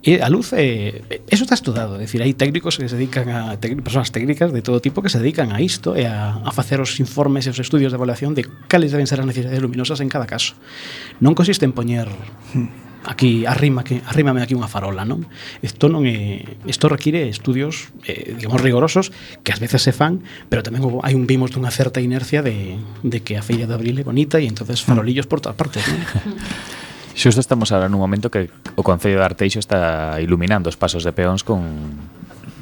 E 0.00 0.24
a 0.24 0.28
luz 0.32 0.56
eh, 0.56 1.04
eso 1.28 1.44
está 1.44 1.52
estudado, 1.52 2.00
é 2.00 2.04
dicir, 2.04 2.24
hai 2.24 2.32
técnicos 2.32 2.80
que 2.80 2.88
se 2.88 2.96
dedican 2.96 3.28
a 3.28 3.60
persoas 3.60 4.08
técnicas 4.10 4.50
de 4.50 4.64
todo 4.64 4.80
tipo 4.80 5.04
que 5.04 5.12
se 5.12 5.20
dedican 5.20 5.52
a 5.52 5.60
isto 5.60 5.94
e 5.94 6.08
a, 6.08 6.40
a 6.40 6.50
facer 6.50 6.80
os 6.80 6.96
informes 6.98 7.44
e 7.46 7.52
os 7.52 7.60
estudios 7.60 7.92
de 7.92 8.00
evaluación 8.00 8.32
de 8.32 8.48
cales 8.66 8.90
deben 8.90 9.06
ser 9.06 9.20
as 9.20 9.28
necesidades 9.28 9.60
luminosas 9.60 10.00
en 10.00 10.08
cada 10.08 10.24
caso. 10.24 10.56
Non 11.20 11.36
consiste 11.36 11.68
en 11.68 11.76
poñer 11.76 12.08
hmm 12.56 12.89
aquí 13.04 13.46
arrima 13.46 13.84
que 13.84 14.02
arrímame 14.04 14.42
aquí 14.42 14.52
unha 14.52 14.68
farola, 14.68 15.08
non? 15.08 15.24
Isto 15.64 15.88
non 15.88 16.04
é 16.04 16.44
isto 16.68 16.88
require 16.92 17.28
estudios 17.32 17.92
eh, 18.04 18.36
digamos 18.36 18.60
rigorosos 18.60 19.12
que 19.40 19.52
ás 19.52 19.60
veces 19.60 19.80
se 19.80 19.92
fan, 19.96 20.20
pero 20.52 20.60
tamén 20.60 20.84
hai 21.04 21.16
un 21.16 21.24
vimos 21.24 21.52
dunha 21.52 21.72
certa 21.72 22.04
inercia 22.04 22.44
de, 22.44 22.76
de 23.04 23.18
que 23.24 23.40
a 23.40 23.42
feira 23.42 23.64
de 23.64 23.74
abril 23.74 23.96
é 24.00 24.04
bonita 24.04 24.36
e 24.36 24.46
entonces 24.48 24.84
farolillos 24.84 25.24
por 25.24 25.40
todas 25.40 25.56
partes, 25.56 25.84
non? 25.88 26.00
Xusto 27.20 27.42
estamos 27.42 27.68
agora 27.74 27.90
nun 27.90 28.00
momento 28.00 28.32
que 28.32 28.48
o 28.76 28.82
Concello 28.86 29.20
de 29.20 29.26
Arteixo 29.26 29.60
está 29.60 30.16
iluminando 30.22 30.70
os 30.70 30.78
pasos 30.78 31.04
de 31.04 31.12
peóns 31.12 31.42
con 31.44 31.60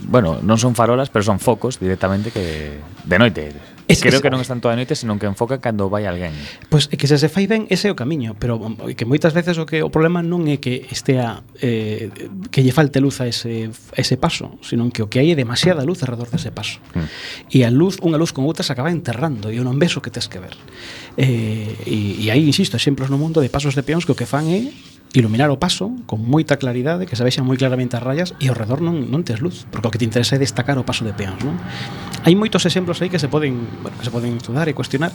bueno, 0.08 0.40
non 0.40 0.56
son 0.56 0.72
farolas, 0.72 1.12
pero 1.12 1.20
son 1.20 1.36
focos 1.36 1.76
directamente 1.76 2.32
que 2.32 2.80
de 2.80 3.18
noite 3.20 3.52
Es 3.88 4.02
Creo 4.04 4.20
que 4.20 4.28
non 4.28 4.44
están 4.44 4.60
toda 4.60 4.76
a 4.76 4.78
noite, 4.78 4.92
senón 4.92 5.16
que 5.16 5.24
enfoca 5.24 5.64
cando 5.64 5.88
vai 5.88 6.04
alguén. 6.04 6.36
Pois 6.68 6.92
pues, 6.92 7.00
que 7.00 7.08
se 7.08 7.16
se 7.16 7.32
fai 7.32 7.48
ben, 7.48 7.64
ese 7.72 7.88
é 7.88 7.90
o 7.90 7.96
camiño, 7.96 8.36
pero 8.36 8.60
mm, 8.60 8.92
que 8.92 9.08
moitas 9.08 9.32
veces 9.32 9.56
o 9.56 9.64
que 9.64 9.80
o 9.80 9.88
problema 9.88 10.20
non 10.20 10.44
é 10.44 10.60
que 10.60 10.84
estea 10.92 11.40
eh, 11.64 12.12
que 12.52 12.60
lle 12.60 12.76
falte 12.76 13.00
luz 13.00 13.24
a 13.24 13.26
ese 13.26 13.72
a 13.72 13.98
ese 14.04 14.20
paso, 14.20 14.60
senón 14.60 14.92
que 14.92 15.00
o 15.00 15.08
que 15.08 15.24
hai 15.24 15.32
é 15.32 15.36
demasiada 15.40 15.88
luz 15.88 16.04
alrededor 16.04 16.28
dese 16.28 16.52
de 16.52 16.54
paso. 16.54 16.84
Mm. 16.92 17.08
E 17.48 17.58
a 17.64 17.72
luz, 17.72 17.96
unha 18.04 18.20
luz 18.20 18.36
con 18.36 18.44
outra 18.44 18.60
se 18.60 18.76
acaba 18.76 18.92
enterrando 18.92 19.48
e 19.48 19.56
eu 19.56 19.64
non 19.64 19.80
ves 19.80 19.96
o 19.96 20.04
que 20.04 20.12
tes 20.12 20.28
que 20.28 20.36
ver. 20.36 20.52
Eh, 21.16 21.72
e, 21.88 22.20
e 22.20 22.26
aí 22.28 22.44
insisto, 22.44 22.76
exemplos 22.76 23.08
no 23.08 23.16
mundo 23.16 23.40
de 23.40 23.48
pasos 23.48 23.72
de 23.72 23.80
peóns 23.80 24.04
que 24.04 24.12
o 24.12 24.18
que 24.20 24.28
fan 24.28 24.52
é 24.52 24.68
iluminar 25.14 25.48
o 25.48 25.56
paso 25.56 25.92
con 26.04 26.20
moita 26.20 26.60
claridade, 26.60 27.08
que 27.08 27.16
se 27.16 27.24
vexan 27.24 27.48
moi 27.48 27.56
claramente 27.56 27.96
as 27.96 28.04
rayas 28.04 28.36
e 28.36 28.52
ao 28.52 28.56
redor 28.56 28.84
non, 28.84 29.08
non 29.08 29.24
tes 29.24 29.40
luz, 29.40 29.64
porque 29.72 29.88
o 29.88 29.92
que 29.92 30.00
te 30.00 30.04
interesa 30.04 30.36
é 30.36 30.40
destacar 30.40 30.76
o 30.76 30.84
paso 30.84 31.06
de 31.08 31.16
peóns, 31.16 31.40
non? 31.40 31.56
Hai 32.28 32.36
moitos 32.36 32.68
exemplos 32.68 33.00
aí 33.00 33.08
que 33.08 33.16
se 33.16 33.32
poden, 33.32 33.56
bueno, 33.80 33.96
que 33.96 34.04
se 34.04 34.12
poden 34.12 34.36
estudar 34.36 34.68
e 34.68 34.76
cuestionar, 34.76 35.12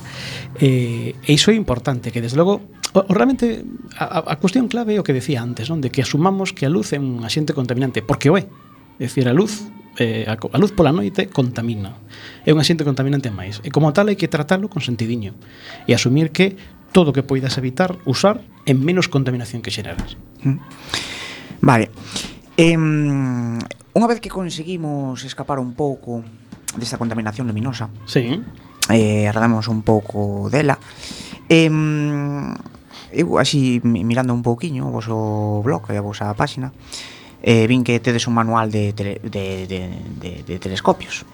eh, 0.57 1.13
e 1.13 1.31
iso 1.31 1.53
é 1.53 1.55
importante, 1.55 2.09
que 2.09 2.25
desde 2.25 2.41
logo, 2.41 2.65
o, 2.97 2.99
o 3.05 3.13
realmente 3.13 3.61
a, 3.93 4.25
a 4.25 4.35
cuestión 4.41 4.65
clave 4.65 4.97
é 4.97 4.99
o 4.99 5.05
que 5.05 5.13
decía 5.13 5.45
antes, 5.45 5.69
non? 5.69 5.77
De 5.77 5.93
que 5.93 6.01
asumamos 6.01 6.57
que 6.57 6.65
a 6.65 6.71
luz 6.73 6.89
é 6.91 6.97
un 6.97 7.21
axente 7.21 7.53
contaminante, 7.53 8.01
porque 8.01 8.33
o 8.33 8.37
é. 8.37 8.49
É 8.97 9.09
dicir, 9.09 9.29
a 9.29 9.33
luz 9.33 9.69
eh, 9.97 10.25
a, 10.25 10.33
a 10.33 10.57
luz 10.57 10.73
pola 10.73 10.89
noite 10.89 11.29
contamina. 11.29 11.93
É 12.45 12.53
un 12.53 12.57
axente 12.57 12.81
contaminante 12.81 13.29
máis. 13.29 13.61
E 13.61 13.69
como 13.69 13.93
tal 13.93 14.09
hai 14.09 14.17
que 14.17 14.25
tratalo 14.25 14.65
con 14.69 14.81
sentidiño 14.81 15.37
e 15.85 15.93
asumir 15.93 16.33
que 16.33 16.57
todo 16.93 17.11
o 17.11 17.15
que 17.17 17.25
poidas 17.25 17.57
evitar 17.57 17.97
usar 18.05 18.45
en 18.69 18.79
menos 18.79 19.09
contaminación 19.09 19.65
que 19.65 19.73
xeneras. 19.73 20.15
Mm. 20.45 20.61
Vale. 21.65 21.89
Eh, 22.55 22.77
unha 22.77 24.07
vez 24.07 24.21
que 24.21 24.29
conseguimos 24.29 25.25
escapar 25.25 25.57
un 25.57 25.73
pouco 25.73 26.21
desta 26.77 27.01
contaminación 27.01 27.49
luminosa, 27.49 27.89
sí. 28.05 28.41
eh, 28.93 29.25
agradamos 29.25 29.67
un 29.67 29.81
pouco 29.81 30.49
dela, 30.53 30.77
eh, 31.49 31.69
eu 33.13 33.37
así 33.37 33.81
mirando 33.85 34.33
un 34.33 34.41
pouquiño 34.41 34.89
o 34.89 34.93
voso 34.93 35.61
blog 35.61 35.89
e 35.93 35.97
a 35.97 36.05
vosa 36.05 36.33
páxina, 36.33 36.73
eh, 37.45 37.69
vin 37.69 37.85
que 37.85 38.01
tedes 38.01 38.25
un 38.25 38.33
manual 38.33 38.73
de, 38.73 38.93
tele, 38.93 39.21
de, 39.21 39.69
de, 39.69 39.81
de, 40.17 40.31
de 40.45 40.55
telescopios. 40.57 41.25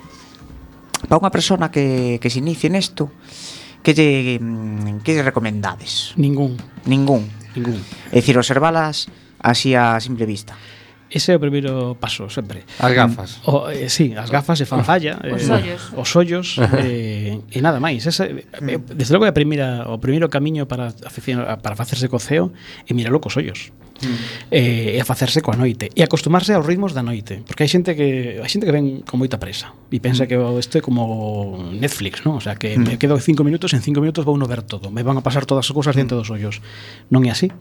Para 1.07 1.23
unha 1.23 1.31
persona 1.31 1.71
que, 1.71 2.19
que 2.19 2.27
se 2.27 2.43
inicie 2.43 2.67
nesto, 2.67 3.07
que 3.93 3.97
lle, 3.97 4.37
mm, 4.39 5.01
que 5.01 5.17
lle 5.17 5.23
recomendades? 5.25 6.13
Ningún. 6.15 6.57
Ningún. 6.85 7.25
Ningún. 7.55 7.81
É 8.13 8.21
dicir, 8.21 8.37
observalas 8.37 9.09
así 9.41 9.73
a 9.73 9.97
simple 9.97 10.29
vista. 10.29 10.53
Ese 11.09 11.33
é 11.33 11.35
o 11.35 11.41
primeiro 11.41 11.97
paso, 11.97 12.29
sempre. 12.29 12.63
As 12.77 12.93
gafas. 12.93 13.41
O, 13.49 13.65
eh, 13.69 13.89
sí, 13.89 14.13
as 14.13 14.29
gafas 14.29 14.61
e 14.61 14.65
fan 14.69 14.85
falla. 14.85 15.17
Eh, 15.25 15.33
os 15.33 15.49
eh, 15.49 15.57
ollos. 15.57 15.81
Os 15.97 16.09
ollos 16.15 16.47
eh, 16.85 17.41
e 17.49 17.59
nada 17.65 17.81
máis. 17.81 18.05
Esa, 18.05 18.29
eh, 18.29 18.45
mm. 18.61 18.93
desde 18.93 19.13
logo 19.17 19.25
é 19.25 19.33
a 19.33 19.35
primeira, 19.35 19.89
o 19.89 19.97
primeiro 19.97 20.29
camiño 20.29 20.69
para, 20.69 20.93
para 20.93 21.73
facerse 21.73 22.05
co 22.05 22.21
ceo 22.21 22.53
e 22.85 22.93
miralo 22.93 23.17
cos 23.17 23.41
ollos. 23.41 23.73
Mm. 23.99 24.15
Eh, 24.51 24.95
e 24.95 24.99
a 25.01 25.03
facerse 25.03 25.43
coa 25.43 25.59
noite 25.59 25.91
e 25.91 25.99
acostumarse 25.99 26.55
aos 26.55 26.63
ritmos 26.63 26.95
da 26.95 27.03
noite 27.03 27.43
porque 27.43 27.67
hai 27.67 27.69
xente 27.69 27.99
que 27.99 28.39
hai 28.39 28.47
xente 28.47 28.63
que 28.63 28.71
ven 28.71 29.03
con 29.03 29.19
moita 29.19 29.35
presa 29.35 29.75
e 29.91 29.99
pensa 29.99 30.23
mm. 30.23 30.27
que 30.31 30.35
isto 30.39 30.79
é 30.79 30.81
como 30.81 31.59
Netflix 31.75 32.23
non? 32.23 32.39
o 32.39 32.43
sea 32.43 32.55
que 32.55 32.79
mm. 32.79 32.79
me 32.79 32.95
quedo 32.95 33.19
5 33.19 33.43
minutos 33.43 33.75
en 33.75 33.83
5 33.83 33.99
minutos 33.99 34.23
vou 34.23 34.39
no 34.39 34.47
ver 34.47 34.63
todo 34.63 34.87
me 34.87 35.03
van 35.03 35.19
a 35.19 35.23
pasar 35.23 35.43
todas 35.43 35.67
as 35.67 35.75
cousas 35.75 35.99
dentro 35.99 36.15
mm. 36.15 36.19
dos 36.23 36.31
ollos 36.31 36.63
non 37.11 37.27
é 37.27 37.31
así 37.35 37.51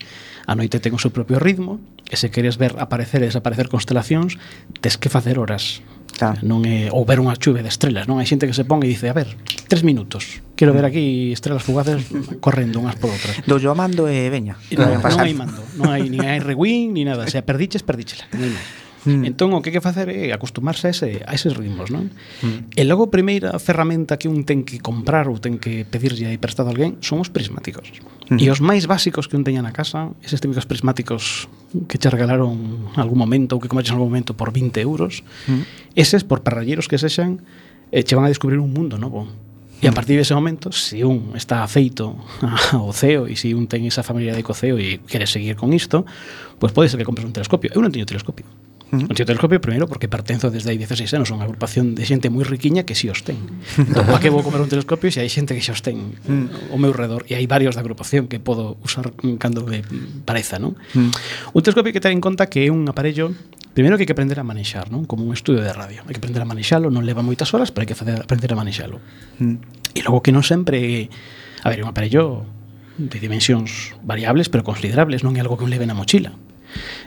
A 0.48 0.56
noite 0.56 0.80
ten 0.80 0.96
o 0.96 1.00
seu 1.00 1.12
propio 1.12 1.36
ritmo 1.36 1.76
e 2.08 2.16
se 2.16 2.32
queres 2.32 2.56
ver 2.56 2.72
aparecer 2.80 3.20
e 3.20 3.28
desaparecer 3.28 3.68
constelacións, 3.68 4.40
tes 4.80 4.96
que 4.96 5.12
facer 5.12 5.36
horas. 5.36 5.84
Tá. 6.16 6.40
Non 6.40 6.64
é 6.64 6.88
ou 6.88 7.04
ver 7.04 7.20
unha 7.20 7.36
chuve 7.36 7.60
de 7.60 7.68
estrelas, 7.68 8.08
non? 8.08 8.16
Hai 8.16 8.24
xente 8.24 8.48
que 8.48 8.56
se 8.56 8.64
pon 8.64 8.80
e 8.80 8.88
dice, 8.88 9.12
a 9.12 9.14
ver, 9.14 9.28
tres 9.68 9.84
minutos. 9.84 10.40
Quero 10.56 10.72
ver 10.72 10.88
aquí 10.88 11.36
estrelas 11.36 11.60
fugaces 11.60 12.08
correndo 12.40 12.80
unhas 12.80 12.96
por 12.96 13.12
outras. 13.12 13.44
Do 13.44 13.60
yo 13.60 13.76
mando 13.76 14.08
e 14.08 14.24
veña. 14.32 14.56
Non, 14.72 14.96
non 15.04 15.20
hai 15.20 15.36
mando, 15.36 15.60
non 15.76 15.92
hai, 15.92 16.08
nin 16.08 16.24
hai 16.24 16.40
rewind, 16.40 16.96
ni 16.96 17.04
nada. 17.04 17.28
Se 17.28 17.36
a 17.36 17.44
perdiches, 17.44 17.84
perdíchela. 17.84 18.24
Non 18.32 18.48
hai 18.48 18.52
máis. 18.56 18.87
Mm. 19.04 19.24
Entón, 19.30 19.54
o 19.54 19.62
que 19.62 19.70
hai 19.70 19.78
que 19.78 19.84
facer 19.84 20.10
é 20.10 20.34
acostumarse 20.34 20.88
a, 20.88 20.90
ese, 20.90 21.22
a 21.22 21.32
eses 21.36 21.54
ritmos, 21.54 21.92
non? 21.94 22.10
Mm. 22.42 22.74
E 22.74 22.82
logo, 22.82 23.06
a 23.06 23.10
primeira 23.12 23.54
ferramenta 23.62 24.18
que 24.18 24.26
un 24.26 24.42
ten 24.42 24.66
que 24.66 24.82
comprar 24.82 25.30
ou 25.30 25.38
ten 25.38 25.62
que 25.62 25.86
pedirlle 25.86 26.26
aí 26.26 26.38
prestado 26.40 26.68
a 26.68 26.74
alguén 26.74 26.98
son 26.98 27.22
os 27.22 27.30
prismáticos. 27.30 27.94
Mm. 28.28 28.42
E 28.42 28.46
os 28.50 28.58
máis 28.58 28.90
básicos 28.90 29.30
que 29.30 29.38
un 29.38 29.46
teña 29.46 29.62
na 29.62 29.70
casa, 29.70 30.10
eses 30.24 30.42
típicos 30.42 30.66
prismáticos 30.66 31.46
que 31.86 32.00
che 32.00 32.08
regalaron 32.10 32.90
algún 32.98 33.18
momento 33.20 33.54
ou 33.54 33.62
que 33.62 33.70
comaches 33.70 33.94
algún 33.94 34.10
momento 34.10 34.34
por 34.34 34.50
20 34.50 34.82
euros, 34.82 35.22
mm. 35.46 35.94
eses, 35.94 36.26
por 36.26 36.42
parralleros 36.42 36.90
que 36.90 36.98
sexan, 36.98 37.44
eh, 37.94 38.02
che 38.02 38.18
van 38.18 38.26
a 38.26 38.32
descubrir 38.32 38.58
un 38.58 38.74
mundo 38.74 38.98
novo. 38.98 39.30
E 39.78 39.86
a 39.86 39.92
mm. 39.92 39.94
partir 39.94 40.18
dese 40.18 40.34
de 40.34 40.40
momento, 40.42 40.74
se 40.74 41.06
un 41.06 41.38
está 41.38 41.62
afeito 41.62 42.18
ao 42.74 42.90
ceo 42.90 43.30
e 43.30 43.38
se 43.38 43.54
un 43.54 43.70
ten 43.70 43.86
esa 43.86 44.02
familia 44.02 44.34
de 44.34 44.42
coceo 44.42 44.74
e 44.74 44.98
quere 45.06 45.30
seguir 45.30 45.54
con 45.54 45.70
isto, 45.70 46.02
pois 46.58 46.74
pues 46.74 46.74
pode 46.74 46.88
ser 46.90 46.98
que 46.98 47.06
compres 47.06 47.22
un 47.22 47.30
telescopio. 47.30 47.70
Eu 47.70 47.78
non 47.78 47.94
teño 47.94 48.02
telescopio. 48.02 48.42
Un 48.90 49.04
-huh. 49.04 49.60
Primeiro 49.60 49.86
porque 49.86 50.08
pertenzo 50.08 50.50
desde 50.50 50.70
hai 50.70 50.78
16 50.80 51.12
anos 51.14 51.28
a 51.28 51.36
unha 51.36 51.44
agrupación 51.44 51.92
de 51.92 52.08
xente 52.08 52.32
moi 52.32 52.44
riquiña 52.44 52.88
que 52.88 52.96
si 52.96 53.12
os 53.12 53.20
ten. 53.20 53.36
Entón, 53.76 54.08
pa 54.12 54.16
que 54.16 54.32
vou 54.32 54.40
comer 54.40 54.64
un 54.64 54.70
telescopio 54.72 55.12
se 55.12 55.20
hai 55.20 55.28
xente 55.28 55.52
que 55.52 55.60
xa 55.60 55.76
os 55.76 55.84
ten 55.84 56.16
o 56.72 56.72
ao 56.72 56.78
meu 56.80 56.96
redor 56.96 57.28
e 57.28 57.36
hai 57.36 57.44
varios 57.44 57.76
da 57.76 57.84
agrupación 57.84 58.32
que 58.32 58.40
podo 58.40 58.80
usar 58.80 59.12
cando 59.36 59.68
me 59.68 59.84
pareza, 60.24 60.56
non? 60.56 60.76
Mm. 60.96 61.12
Un 61.52 61.60
telescopio 61.60 61.92
que 61.92 62.00
ten 62.00 62.16
en 62.16 62.22
conta 62.24 62.48
que 62.48 62.64
é 62.64 62.70
un 62.72 62.88
aparello 62.88 63.36
Primeiro 63.78 63.94
que 63.94 64.02
hai 64.02 64.10
que 64.10 64.16
aprender 64.16 64.40
a 64.40 64.42
manexar, 64.42 64.90
non? 64.90 65.06
Como 65.06 65.22
un 65.22 65.30
estudio 65.30 65.62
de 65.62 65.70
radio. 65.70 66.02
Hai 66.02 66.10
que 66.10 66.18
aprender 66.18 66.42
a 66.42 66.48
manexalo, 66.48 66.90
non 66.90 67.06
leva 67.06 67.22
moitas 67.22 67.54
horas, 67.54 67.70
pero 67.70 67.86
hai 67.86 67.88
que 67.88 67.94
fazer, 67.94 68.18
aprender 68.18 68.50
a 68.50 68.58
manexalo. 68.58 68.98
Mm. 69.38 69.94
E 69.94 70.00
logo 70.02 70.18
que 70.18 70.34
non 70.34 70.42
sempre... 70.42 71.06
A 71.62 71.70
ver, 71.70 71.86
un 71.86 71.90
aparello 71.94 72.42
de 72.98 73.22
dimensións 73.22 73.94
variables, 74.02 74.50
pero 74.50 74.66
considerables, 74.66 75.22
non 75.22 75.38
é 75.38 75.40
algo 75.46 75.54
que 75.54 75.62
un 75.62 75.70
leve 75.70 75.86
na 75.86 75.94
mochila. 75.94 76.34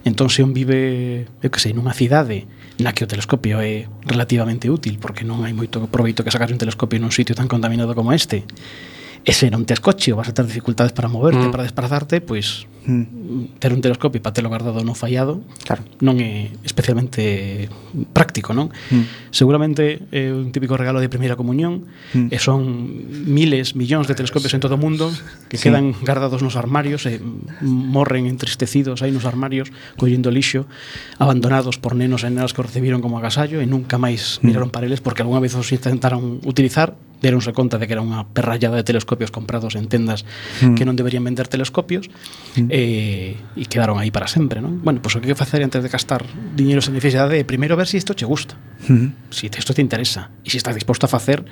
Entón, 0.03 0.29
se 0.29 0.41
un 0.43 0.53
vive, 0.53 1.27
eu 1.41 1.49
que 1.53 1.61
sei, 1.61 1.73
nunha 1.73 1.93
cidade 1.93 2.49
na 2.81 2.93
que 2.95 3.05
o 3.05 3.09
telescopio 3.09 3.61
é 3.61 3.85
relativamente 4.07 4.69
útil, 4.69 4.97
porque 4.97 5.21
non 5.21 5.45
hai 5.45 5.53
moito 5.53 5.85
proveito 5.89 6.25
que 6.25 6.33
sacar 6.33 6.49
un 6.49 6.57
telescopio 6.57 6.97
nun 6.97 7.13
sitio 7.13 7.37
tan 7.37 7.45
contaminado 7.45 7.93
como 7.93 8.11
este, 8.15 8.43
E 9.21 9.31
se 9.37 9.53
non 9.53 9.69
tes 9.69 9.77
coche 9.77 10.09
ou 10.09 10.17
vas 10.17 10.29
a 10.29 10.33
ter 10.33 10.49
dificultades 10.49 10.97
para 10.97 11.05
moverte, 11.05 11.45
mm. 11.45 11.53
para 11.53 11.61
desplazarte, 11.61 12.25
pois 12.25 12.65
mm. 12.85 13.61
ter 13.61 13.69
un 13.73 13.81
telescopio 13.81 14.17
para 14.17 14.33
telo 14.33 14.49
guardado 14.49 14.81
non 14.81 14.97
fallado 14.97 15.45
claro. 15.61 15.85
non 16.01 16.17
é 16.17 16.49
especialmente 16.65 17.69
práctico, 18.17 18.57
non? 18.57 18.73
Mm. 18.89 19.29
Seguramente 19.29 20.01
é 20.09 20.33
un 20.33 20.49
típico 20.49 20.73
regalo 20.73 20.97
de 20.97 21.05
primeira 21.05 21.37
comunión 21.37 21.85
mm. 22.17 22.33
e 22.33 22.37
son 22.41 22.65
miles, 23.29 23.77
millóns 23.77 24.09
de 24.09 24.17
telescopios 24.17 24.57
en 24.57 24.61
todo 24.61 24.73
o 24.73 24.81
mundo 24.81 25.13
que 25.53 25.61
sí. 25.61 25.69
quedan 25.69 25.93
guardados 26.01 26.41
nos 26.41 26.57
armarios 26.57 27.05
e 27.05 27.21
morren 27.61 28.25
entristecidos 28.25 29.05
aí 29.05 29.13
nos 29.13 29.29
armarios 29.29 29.69
collendo 30.01 30.33
lixo 30.33 30.65
abandonados 31.21 31.77
por 31.77 31.93
nenos 31.93 32.25
e 32.25 32.33
nenas 32.33 32.57
que 32.57 32.61
o 32.61 32.65
recibiron 32.65 33.05
como 33.05 33.21
agasallo 33.21 33.61
e 33.61 33.69
nunca 33.69 34.01
máis 34.01 34.41
miraron 34.41 34.69
mm. 34.69 34.73
para 34.73 34.89
eles 34.89 34.97
porque 34.97 35.21
algunha 35.21 35.43
vez 35.45 35.53
os 35.53 35.69
intentaron 35.69 36.41
utilizar 36.41 36.97
deronse 37.21 37.53
conta 37.53 37.77
de 37.77 37.85
que 37.85 37.93
era 37.93 38.03
unha 38.03 38.25
perrallada 38.33 38.75
de 38.75 38.85
telescopios 38.85 39.29
comprados 39.29 39.77
en 39.77 39.85
tendas 39.87 40.25
mm. 40.59 40.75
que 40.75 40.83
non 40.83 40.97
deberían 40.97 41.21
vender 41.21 41.45
telescopios 41.45 42.09
mm. 42.57 42.67
eh, 42.73 43.37
e 43.37 43.63
quedaron 43.69 44.01
aí 44.01 44.09
para 44.09 44.25
sempre, 44.25 44.59
non? 44.59 44.81
Bueno, 44.81 44.99
pois 44.99 45.15
pues, 45.15 45.21
o 45.21 45.23
que 45.23 45.29
que 45.31 45.37
facer 45.37 45.61
antes 45.61 45.85
de 45.85 45.89
gastar 45.89 46.25
diñeiro 46.57 46.81
sen 46.81 46.97
necesidade 46.97 47.37
é 47.37 47.45
primeiro 47.45 47.77
ver 47.77 47.85
se 47.85 47.95
si 47.95 48.03
isto 48.03 48.17
che 48.17 48.25
gusta, 48.25 48.57
mm. 48.89 49.31
se 49.31 49.47
si 49.47 49.53
isto 49.53 49.71
te 49.77 49.85
interesa 49.85 50.33
e 50.41 50.49
se 50.49 50.57
si 50.57 50.57
estás 50.59 50.73
disposto 50.73 51.05
a 51.05 51.09
facer 51.09 51.45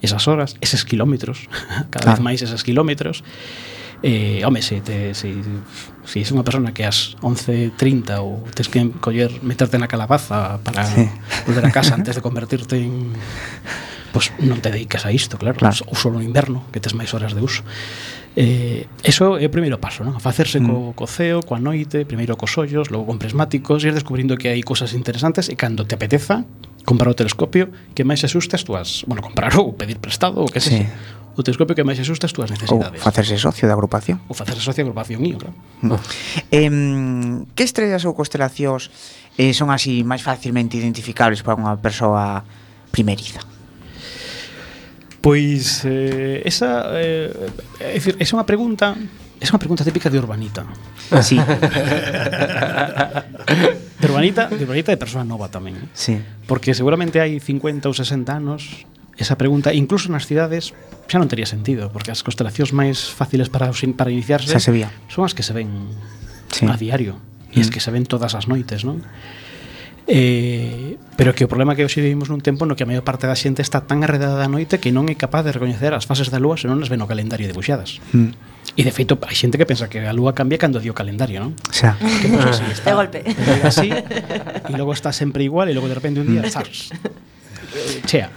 esas 0.00 0.28
horas, 0.28 0.56
eses 0.62 0.84
kilómetros, 0.86 1.50
cada 1.90 2.14
claro. 2.14 2.16
vez 2.16 2.20
máis 2.22 2.40
eses 2.40 2.62
kilómetros. 2.62 3.26
Eh, 4.04 4.44
home, 4.44 4.60
se 4.60 4.80
te 4.84 5.16
se 5.16 5.32
si 6.06 6.22
és 6.22 6.30
unha 6.30 6.46
persona 6.46 6.70
que 6.70 6.86
ás 6.86 7.18
11.30 7.20 8.22
ou 8.22 8.46
tens 8.54 8.70
que 8.70 8.80
coller, 9.02 9.42
meterte 9.42 9.76
na 9.76 9.90
calabaza 9.90 10.62
para 10.62 10.86
sí. 10.86 11.04
volver 11.44 11.66
a 11.66 11.74
casa 11.74 11.98
antes 11.98 12.14
de 12.14 12.22
convertirte 12.22 12.78
en 12.78 13.12
pois 14.16 14.32
pues 14.32 14.48
non 14.48 14.64
te 14.64 14.72
dedicas 14.72 15.04
a 15.04 15.12
isto, 15.12 15.36
claro, 15.36 15.60
claro. 15.60 15.76
ou 15.84 15.92
só 15.92 16.08
no 16.08 16.24
inverno, 16.24 16.64
que 16.72 16.80
tes 16.80 16.96
máis 16.96 17.12
horas 17.12 17.36
de 17.36 17.44
uso. 17.44 17.60
Eh, 18.32 18.88
eso 19.04 19.36
é 19.36 19.44
o 19.44 19.52
primeiro 19.52 19.76
paso, 19.76 20.04
non? 20.08 20.16
A 20.16 20.22
facerse 20.24 20.56
mm. 20.56 20.64
co, 20.64 20.76
co 20.96 21.04
ceo, 21.04 21.44
coa 21.44 21.60
noite, 21.60 22.08
primeiro 22.08 22.32
cos 22.40 22.56
ollos, 22.56 22.88
logo 22.88 23.04
con 23.04 23.20
prismáticos, 23.20 23.84
e 23.84 23.92
descubrindo 23.92 24.40
que 24.40 24.48
hai 24.48 24.64
cousas 24.64 24.96
interesantes 24.96 25.52
e 25.52 25.54
cando 25.56 25.84
te 25.84 25.96
apeteza, 25.96 26.48
comprar 26.88 27.12
o 27.12 27.18
telescopio 27.18 27.68
que 27.92 28.08
máis 28.08 28.24
asustes 28.24 28.64
tú 28.64 28.78
as, 28.78 29.04
bueno, 29.04 29.20
comprar 29.20 29.52
ou 29.60 29.76
pedir 29.76 30.00
prestado 30.00 30.40
ou 30.40 30.48
que 30.48 30.64
sí. 30.64 30.80
sexa 30.80 30.96
o 31.36 31.44
telescopio 31.44 31.76
que 31.76 31.84
máis 31.84 32.00
asusta 32.00 32.24
as 32.24 32.32
túas 32.32 32.48
necesidades. 32.48 32.96
Ou 32.96 33.04
facerse 33.04 33.36
socio 33.36 33.68
da 33.68 33.76
agrupación. 33.76 34.24
Ou 34.26 34.34
facerse 34.34 34.64
socio 34.64 34.80
da 34.82 34.88
agrupación 34.88 35.20
mío, 35.20 35.36
claro. 35.36 35.54
Mm. 35.84 35.88
No. 35.92 35.96
Eh, 36.48 37.44
que 37.52 37.64
estrellas 37.68 38.08
ou 38.08 38.16
constelacións 38.16 38.88
eh, 39.36 39.52
son 39.52 39.68
así 39.68 40.00
máis 40.00 40.24
facilmente 40.24 40.80
identificables 40.80 41.44
para 41.44 41.60
unha 41.60 41.76
persoa 41.76 42.40
primeriza? 42.88 43.44
Pois 45.20 45.84
eh, 45.84 46.40
esa 46.48 46.88
eh, 46.96 47.28
é, 47.84 48.00
dicir, 48.00 48.16
é 48.16 48.24
unha 48.32 48.48
pregunta 48.48 48.96
É 49.36 49.44
unha 49.52 49.60
pregunta 49.60 49.84
típica 49.84 50.08
de 50.08 50.16
urbanita. 50.16 50.64
Ah, 51.12 51.20
sí. 51.20 51.36
de 54.00 54.04
urbanita, 54.08 54.48
de 54.48 54.64
urbanita 54.64 54.88
de 54.88 54.96
persoa 54.96 55.28
nova 55.28 55.52
tamén. 55.52 55.76
Eh. 55.76 55.92
Sí. 55.92 56.16
Porque 56.48 56.72
seguramente 56.72 57.20
hai 57.20 57.36
50 57.36 57.84
ou 57.84 57.92
60 57.92 58.32
anos 58.32 58.88
esa 59.16 59.36
pregunta, 59.40 59.72
incluso 59.72 60.12
nas 60.12 60.28
cidades, 60.28 60.76
xa 61.08 61.16
non 61.16 61.28
tería 61.28 61.48
sentido, 61.48 61.88
porque 61.88 62.12
as 62.12 62.20
constelacións 62.20 62.76
máis 62.76 63.08
fáciles 63.08 63.48
para, 63.48 63.72
para 63.72 64.10
iniciarse 64.12 64.52
xa 64.52 64.60
se 64.60 64.72
vía. 64.72 64.92
son 65.08 65.24
as 65.24 65.32
que 65.32 65.42
se 65.42 65.56
ven 65.56 65.72
sí. 66.52 66.68
a 66.68 66.76
diario, 66.76 67.16
e 67.52 67.64
as 67.64 67.68
mm. 67.68 67.72
que 67.72 67.80
se 67.80 67.90
ven 67.90 68.04
todas 68.04 68.36
as 68.36 68.44
noites, 68.44 68.84
non? 68.84 69.00
Eh, 70.06 70.98
pero 71.16 71.34
que 71.34 71.42
o 71.42 71.50
problema 71.50 71.74
que 71.74 71.82
hoxe 71.82 71.98
vivimos 71.98 72.30
nun 72.30 72.38
tempo 72.38 72.62
no 72.62 72.78
que 72.78 72.86
a 72.86 72.88
maior 72.88 73.02
parte 73.02 73.26
da 73.26 73.34
xente 73.34 73.58
está 73.58 73.82
tan 73.82 74.06
arredada 74.06 74.38
da 74.38 74.46
noite 74.46 74.78
que 74.78 74.94
non 74.94 75.10
é 75.10 75.18
capaz 75.18 75.42
de 75.42 75.50
recoñecer 75.50 75.90
as 75.96 76.06
fases 76.06 76.30
da 76.30 76.38
lúa 76.38 76.54
se 76.54 76.70
non 76.70 76.78
as 76.78 76.86
ve 76.86 76.94
no 76.94 77.10
calendario 77.10 77.50
debuxadas. 77.50 77.98
Mm. 78.14 78.30
E 78.76 78.82
de 78.84 78.92
feito, 78.92 79.18
hai 79.24 79.34
xente 79.34 79.58
que 79.58 79.66
pensa 79.66 79.90
que 79.90 80.04
a 80.04 80.14
lúa 80.14 80.36
cambia 80.36 80.60
cando 80.62 80.78
dio 80.78 80.92
o 80.92 80.98
calendario, 80.98 81.42
non? 81.42 81.58
Xa. 81.74 81.98
Que 81.98 82.28
non 82.30 82.44
así 82.44 82.62
está. 82.76 82.92
De 82.92 82.94
golpe. 82.94 83.18
Así, 83.66 83.88
e 83.90 84.72
logo 84.78 84.94
está 84.94 85.10
sempre 85.10 85.42
igual 85.42 85.66
e 85.66 85.74
logo 85.74 85.90
de 85.90 85.96
repente 85.98 86.22
un 86.22 86.28
día, 86.30 86.44
mm. 86.44 86.54
zars. 86.54 86.92
Eh, 86.92 88.04
chea. 88.06 88.30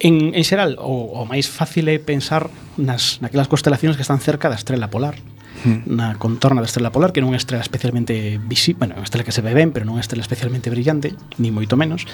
En, 0.00 0.32
en 0.34 0.44
xeral, 0.44 0.80
o, 0.80 1.12
o 1.12 1.28
máis 1.28 1.46
fácil 1.46 1.84
é 1.92 2.00
pensar 2.00 2.48
nas, 2.80 3.20
naquelas 3.20 3.52
constelacións 3.52 4.00
que 4.00 4.04
están 4.04 4.16
cerca 4.16 4.48
da 4.48 4.56
estrela 4.56 4.88
polar 4.88 5.20
hmm. 5.64 5.84
na 5.86 6.16
contorna 6.16 6.64
da 6.64 6.68
estrela 6.68 6.88
polar, 6.88 7.12
que 7.12 7.20
non 7.20 7.30
é 7.30 7.36
unha 7.36 7.40
estrela 7.40 7.60
especialmente 7.60 8.40
visible, 8.40 8.80
bueno, 8.80 8.96
é 8.96 8.98
unha 9.04 9.08
estrela 9.08 9.28
que 9.28 9.36
se 9.36 9.44
ve 9.44 9.52
ben, 9.52 9.76
pero 9.76 9.84
non 9.84 9.94
é 9.94 10.00
unha 10.00 10.04
estrela 10.04 10.24
especialmente 10.24 10.72
brillante, 10.72 11.12
ni 11.36 11.52
moito 11.52 11.76
menos, 11.76 12.08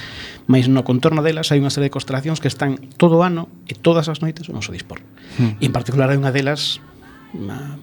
mas 0.50 0.66
no 0.66 0.82
contorno 0.82 1.22
delas 1.22 1.54
hai 1.54 1.62
unha 1.62 1.70
serie 1.70 1.88
de 1.88 1.94
constelacións 1.94 2.42
que 2.42 2.50
están 2.50 2.82
todo 2.98 3.22
o 3.22 3.22
ano 3.22 3.46
e 3.70 3.78
todas 3.78 4.10
as 4.10 4.18
noites 4.18 4.50
no 4.50 4.58
noso 4.58 4.74
dispor. 4.74 4.98
Mm. 5.38 5.62
E 5.62 5.64
en 5.64 5.72
particular 5.72 6.10
hai 6.10 6.18
unha 6.18 6.34
delas 6.34 6.82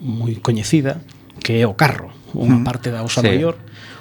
moi 0.03 0.35
coñecida, 0.43 0.99
que 1.39 1.63
é 1.63 1.65
o 1.67 1.79
carro, 1.79 2.11
unha 2.35 2.59
mm. 2.59 2.67
parte 2.67 2.91
da 2.91 3.05
Osa 3.05 3.23
sí. 3.23 3.31
Maior, 3.31 3.55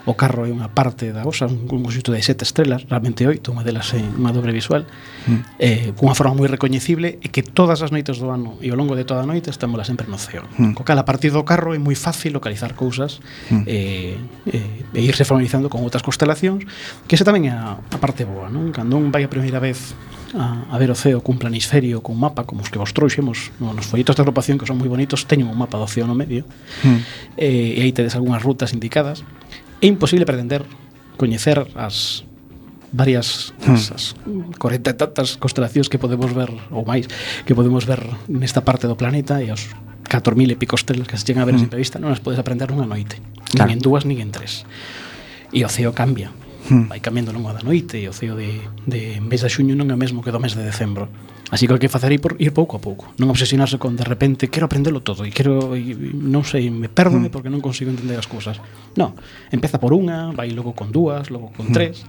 o 0.05 0.14
carro 0.18 0.46
é 0.46 0.50
unha 0.50 0.70
parte 0.70 1.14
da 1.14 1.22
osa, 1.22 1.46
un, 1.46 1.70
un 1.70 1.82
conxunto 1.86 2.11
de 2.11 2.22
sete 2.22 2.42
estrelas, 2.42 2.82
realmente 2.90 3.22
oito, 3.26 3.55
unha 3.55 3.62
delas 3.62 3.94
é 3.94 4.03
unha 4.03 4.34
dobre 4.34 4.50
visual, 4.50 4.82
mm. 4.82 5.40
eh, 5.62 5.94
cunha 5.94 6.18
forma 6.18 6.34
moi 6.34 6.50
recoñecible 6.50 7.22
e 7.22 7.26
que 7.30 7.46
todas 7.46 7.80
as 7.86 7.94
noites 7.94 8.18
do 8.18 8.34
ano 8.34 8.59
e 8.59 8.74
ao 8.74 8.78
longo 8.78 8.98
de 8.98 9.07
toda 9.07 9.22
a 9.22 9.28
noite 9.28 9.50
estámola 9.50 9.86
sempre 9.86 10.11
no 10.11 10.18
ceo. 10.18 10.42
Mm. 10.59 10.74
Co 10.74 10.82
cal, 10.82 10.98
a 10.98 11.07
partir 11.07 11.30
do 11.30 11.46
carro 11.46 11.70
é 11.70 11.78
moi 11.78 11.94
fácil 11.94 12.34
localizar 12.34 12.74
cousas 12.74 13.22
mm. 13.50 13.62
eh, 13.70 14.18
eh, 14.50 14.98
e 14.98 15.00
irse 15.07 15.22
familiarizando 15.22 15.70
con 15.70 15.86
outras 15.86 16.03
constelacións, 16.03 16.66
que 17.07 17.14
esa 17.14 17.22
tamén 17.22 17.46
é 17.46 17.55
a, 17.55 17.78
a 17.78 17.98
parte 18.03 18.26
boa, 18.26 18.50
non? 18.50 18.74
Cando 18.74 18.98
un 18.98 19.14
vai 19.14 19.22
a 19.22 19.30
primeira 19.30 19.62
vez 19.62 19.94
a, 20.34 20.64
a 20.72 20.76
ver 20.78 20.90
o 20.90 20.96
ceo 20.96 21.20
cun 21.20 21.36
planisferio, 21.36 22.00
cun 22.00 22.16
mapa, 22.16 22.44
como 22.44 22.64
os 22.64 22.70
que 22.72 22.80
vos 22.80 22.90
trouxemos 22.96 23.53
no, 23.61 23.76
nos 23.76 23.86
folletos 23.86 24.16
de 24.16 24.22
agrupación 24.24 24.57
que 24.57 24.66
son 24.66 24.80
moi 24.80 24.88
bonitos, 24.88 25.28
teñen 25.28 25.48
un 25.48 25.59
mapa 25.59 25.76
do 25.76 25.86
ceo 25.86 26.09
no 26.09 26.16
medio 26.16 26.48
mm. 26.82 26.98
eh, 27.36 27.78
e 27.78 27.80
aí 27.84 27.92
tedes 27.92 28.16
algunhas 28.16 28.40
rutas 28.40 28.72
indicadas 28.72 29.24
É 29.83 29.91
imposible 29.91 30.22
pretender 30.22 30.62
coñecer 31.18 31.59
as 31.74 32.22
varias 32.93 33.53
hmm. 33.66 33.74
esas 33.74 34.14
40 34.59 34.91
e 34.91 34.95
tantas 34.95 35.41
constelacións 35.41 35.89
que 35.89 35.99
podemos 35.99 36.30
ver 36.30 36.53
ou 36.70 36.87
máis 36.87 37.09
que 37.43 37.57
podemos 37.57 37.89
ver 37.89 38.05
nesta 38.28 38.62
parte 38.62 38.87
do 38.87 38.95
planeta 38.95 39.41
e 39.43 39.51
os 39.51 39.72
4.000 40.07 40.53
e 40.53 40.57
pico 40.61 40.76
estrelas 40.76 41.09
que 41.09 41.16
se 41.16 41.24
chegan 41.24 41.41
a 41.43 41.49
ver 41.49 41.57
mm. 41.57 41.59
a 41.59 41.64
simple 41.64 41.80
vista 41.80 41.97
non 41.97 42.12
as 42.12 42.20
podes 42.20 42.37
aprender 42.37 42.68
nunha 42.68 42.85
noite 42.85 43.16
claro. 43.49 43.72
nin 43.72 43.80
en 43.80 43.83
dúas, 43.83 44.05
nin 44.05 44.20
en 44.20 44.28
tres 44.28 44.68
e 45.57 45.64
o 45.64 45.70
ceo 45.72 45.97
cambia 45.97 46.28
vai 46.89 47.01
cambiando 47.01 47.33
longo 47.33 47.53
da 47.53 47.61
noite 47.61 48.01
e 48.01 48.09
o 48.09 48.14
ceo 48.14 48.37
de, 48.37 48.62
de 48.87 49.20
mes 49.20 49.45
de 49.45 49.51
xuño 49.51 49.77
non 49.77 49.89
é 49.91 49.95
o 49.95 50.01
mesmo 50.01 50.25
que 50.25 50.33
do 50.33 50.41
mes 50.41 50.57
de 50.57 50.64
decembro. 50.64 51.09
Así 51.53 51.68
que 51.68 51.77
o 51.77 51.81
que 51.81 51.93
facer 51.93 52.09
é 52.11 52.16
ir, 52.16 52.23
por, 52.25 52.41
ir 52.41 52.53
pouco 52.57 52.77
a 52.77 52.81
pouco 52.81 53.12
non 53.20 53.29
obsesionarse 53.29 53.77
con 53.77 53.93
de 53.93 54.09
repente 54.09 54.49
quero 54.49 54.66
aprendelo 54.66 55.05
todo 55.05 55.29
e 55.29 55.31
quero, 55.31 55.77
e, 55.77 55.93
non 56.16 56.49
sei, 56.49 56.73
me 56.73 56.89
perdome 56.89 57.29
porque 57.29 57.53
non 57.53 57.61
consigo 57.61 57.93
entender 57.93 58.16
as 58.16 58.27
cousas 58.27 58.57
non, 58.97 59.12
empeza 59.53 59.77
por 59.77 59.93
unha, 59.93 60.33
vai 60.33 60.49
logo 60.57 60.73
con 60.73 60.89
dúas 60.89 61.29
logo 61.29 61.53
con 61.53 61.68
tres 61.77 62.09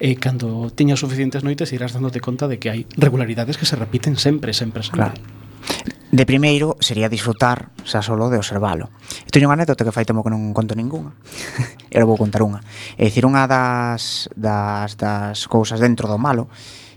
e 0.00 0.16
cando 0.16 0.72
teñas 0.72 0.98
suficientes 0.98 1.44
noites 1.46 1.70
irás 1.76 1.94
dándote 1.94 2.18
conta 2.18 2.48
de 2.48 2.58
que 2.58 2.72
hai 2.72 2.80
regularidades 2.98 3.60
que 3.60 3.68
se 3.68 3.78
repiten 3.78 4.18
sempre, 4.18 4.50
sempre, 4.56 4.82
sempre. 4.82 5.12
Claro 5.12 5.99
de 6.10 6.26
primeiro 6.26 6.74
sería 6.82 7.08
disfrutar 7.08 7.70
xa 7.86 8.02
solo 8.02 8.26
de 8.30 8.38
observalo. 8.42 8.90
E 9.22 9.30
teño 9.30 9.46
unha 9.46 9.54
anécdota 9.54 9.86
que 9.86 9.94
fai 9.94 10.02
temo 10.02 10.26
que 10.26 10.32
non 10.34 10.50
conto 10.50 10.74
ningunha. 10.74 11.14
Era 11.94 12.02
vou 12.02 12.18
contar 12.18 12.42
unha. 12.42 12.58
É 12.98 13.06
dicir, 13.06 13.22
unha 13.22 13.46
das, 13.46 14.26
das, 14.34 14.98
das 14.98 15.46
cousas 15.46 15.78
dentro 15.78 16.10
do 16.10 16.18
malo 16.18 16.50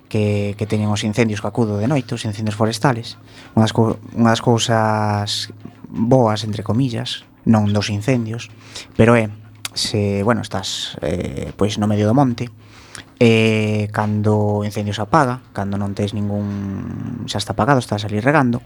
que, 0.09 0.57
que 0.57 0.65
teñen 0.65 0.89
os 0.89 1.05
incendios 1.05 1.45
que 1.45 1.49
acudo 1.49 1.77
de 1.77 1.85
noite, 1.85 2.17
os 2.17 2.25
incendios 2.25 2.57
forestales. 2.57 3.21
Unha 3.53 3.69
das, 3.69 3.73
unha 4.17 4.31
das 4.33 4.41
cousas 4.41 5.53
boas, 5.93 6.41
entre 6.41 6.65
comillas, 6.65 7.21
non 7.45 7.69
dos 7.69 7.93
incendios, 7.93 8.49
pero 8.97 9.13
é, 9.13 9.29
se, 9.77 10.25
bueno, 10.25 10.41
estás 10.41 10.97
eh, 11.05 11.53
pois 11.53 11.77
no 11.77 11.85
medio 11.85 12.09
do 12.09 12.17
monte, 12.17 12.49
eh, 13.21 13.89
cando 13.93 14.61
o 14.61 14.65
incendio 14.65 14.93
se 14.93 15.05
apaga, 15.05 15.45
cando 15.53 15.77
non 15.77 15.93
tens 15.93 16.17
ningún 16.17 17.25
xa 17.29 17.37
está 17.37 17.53
apagado, 17.53 17.77
estás 17.77 18.05
ali 18.05 18.17
regando, 18.17 18.61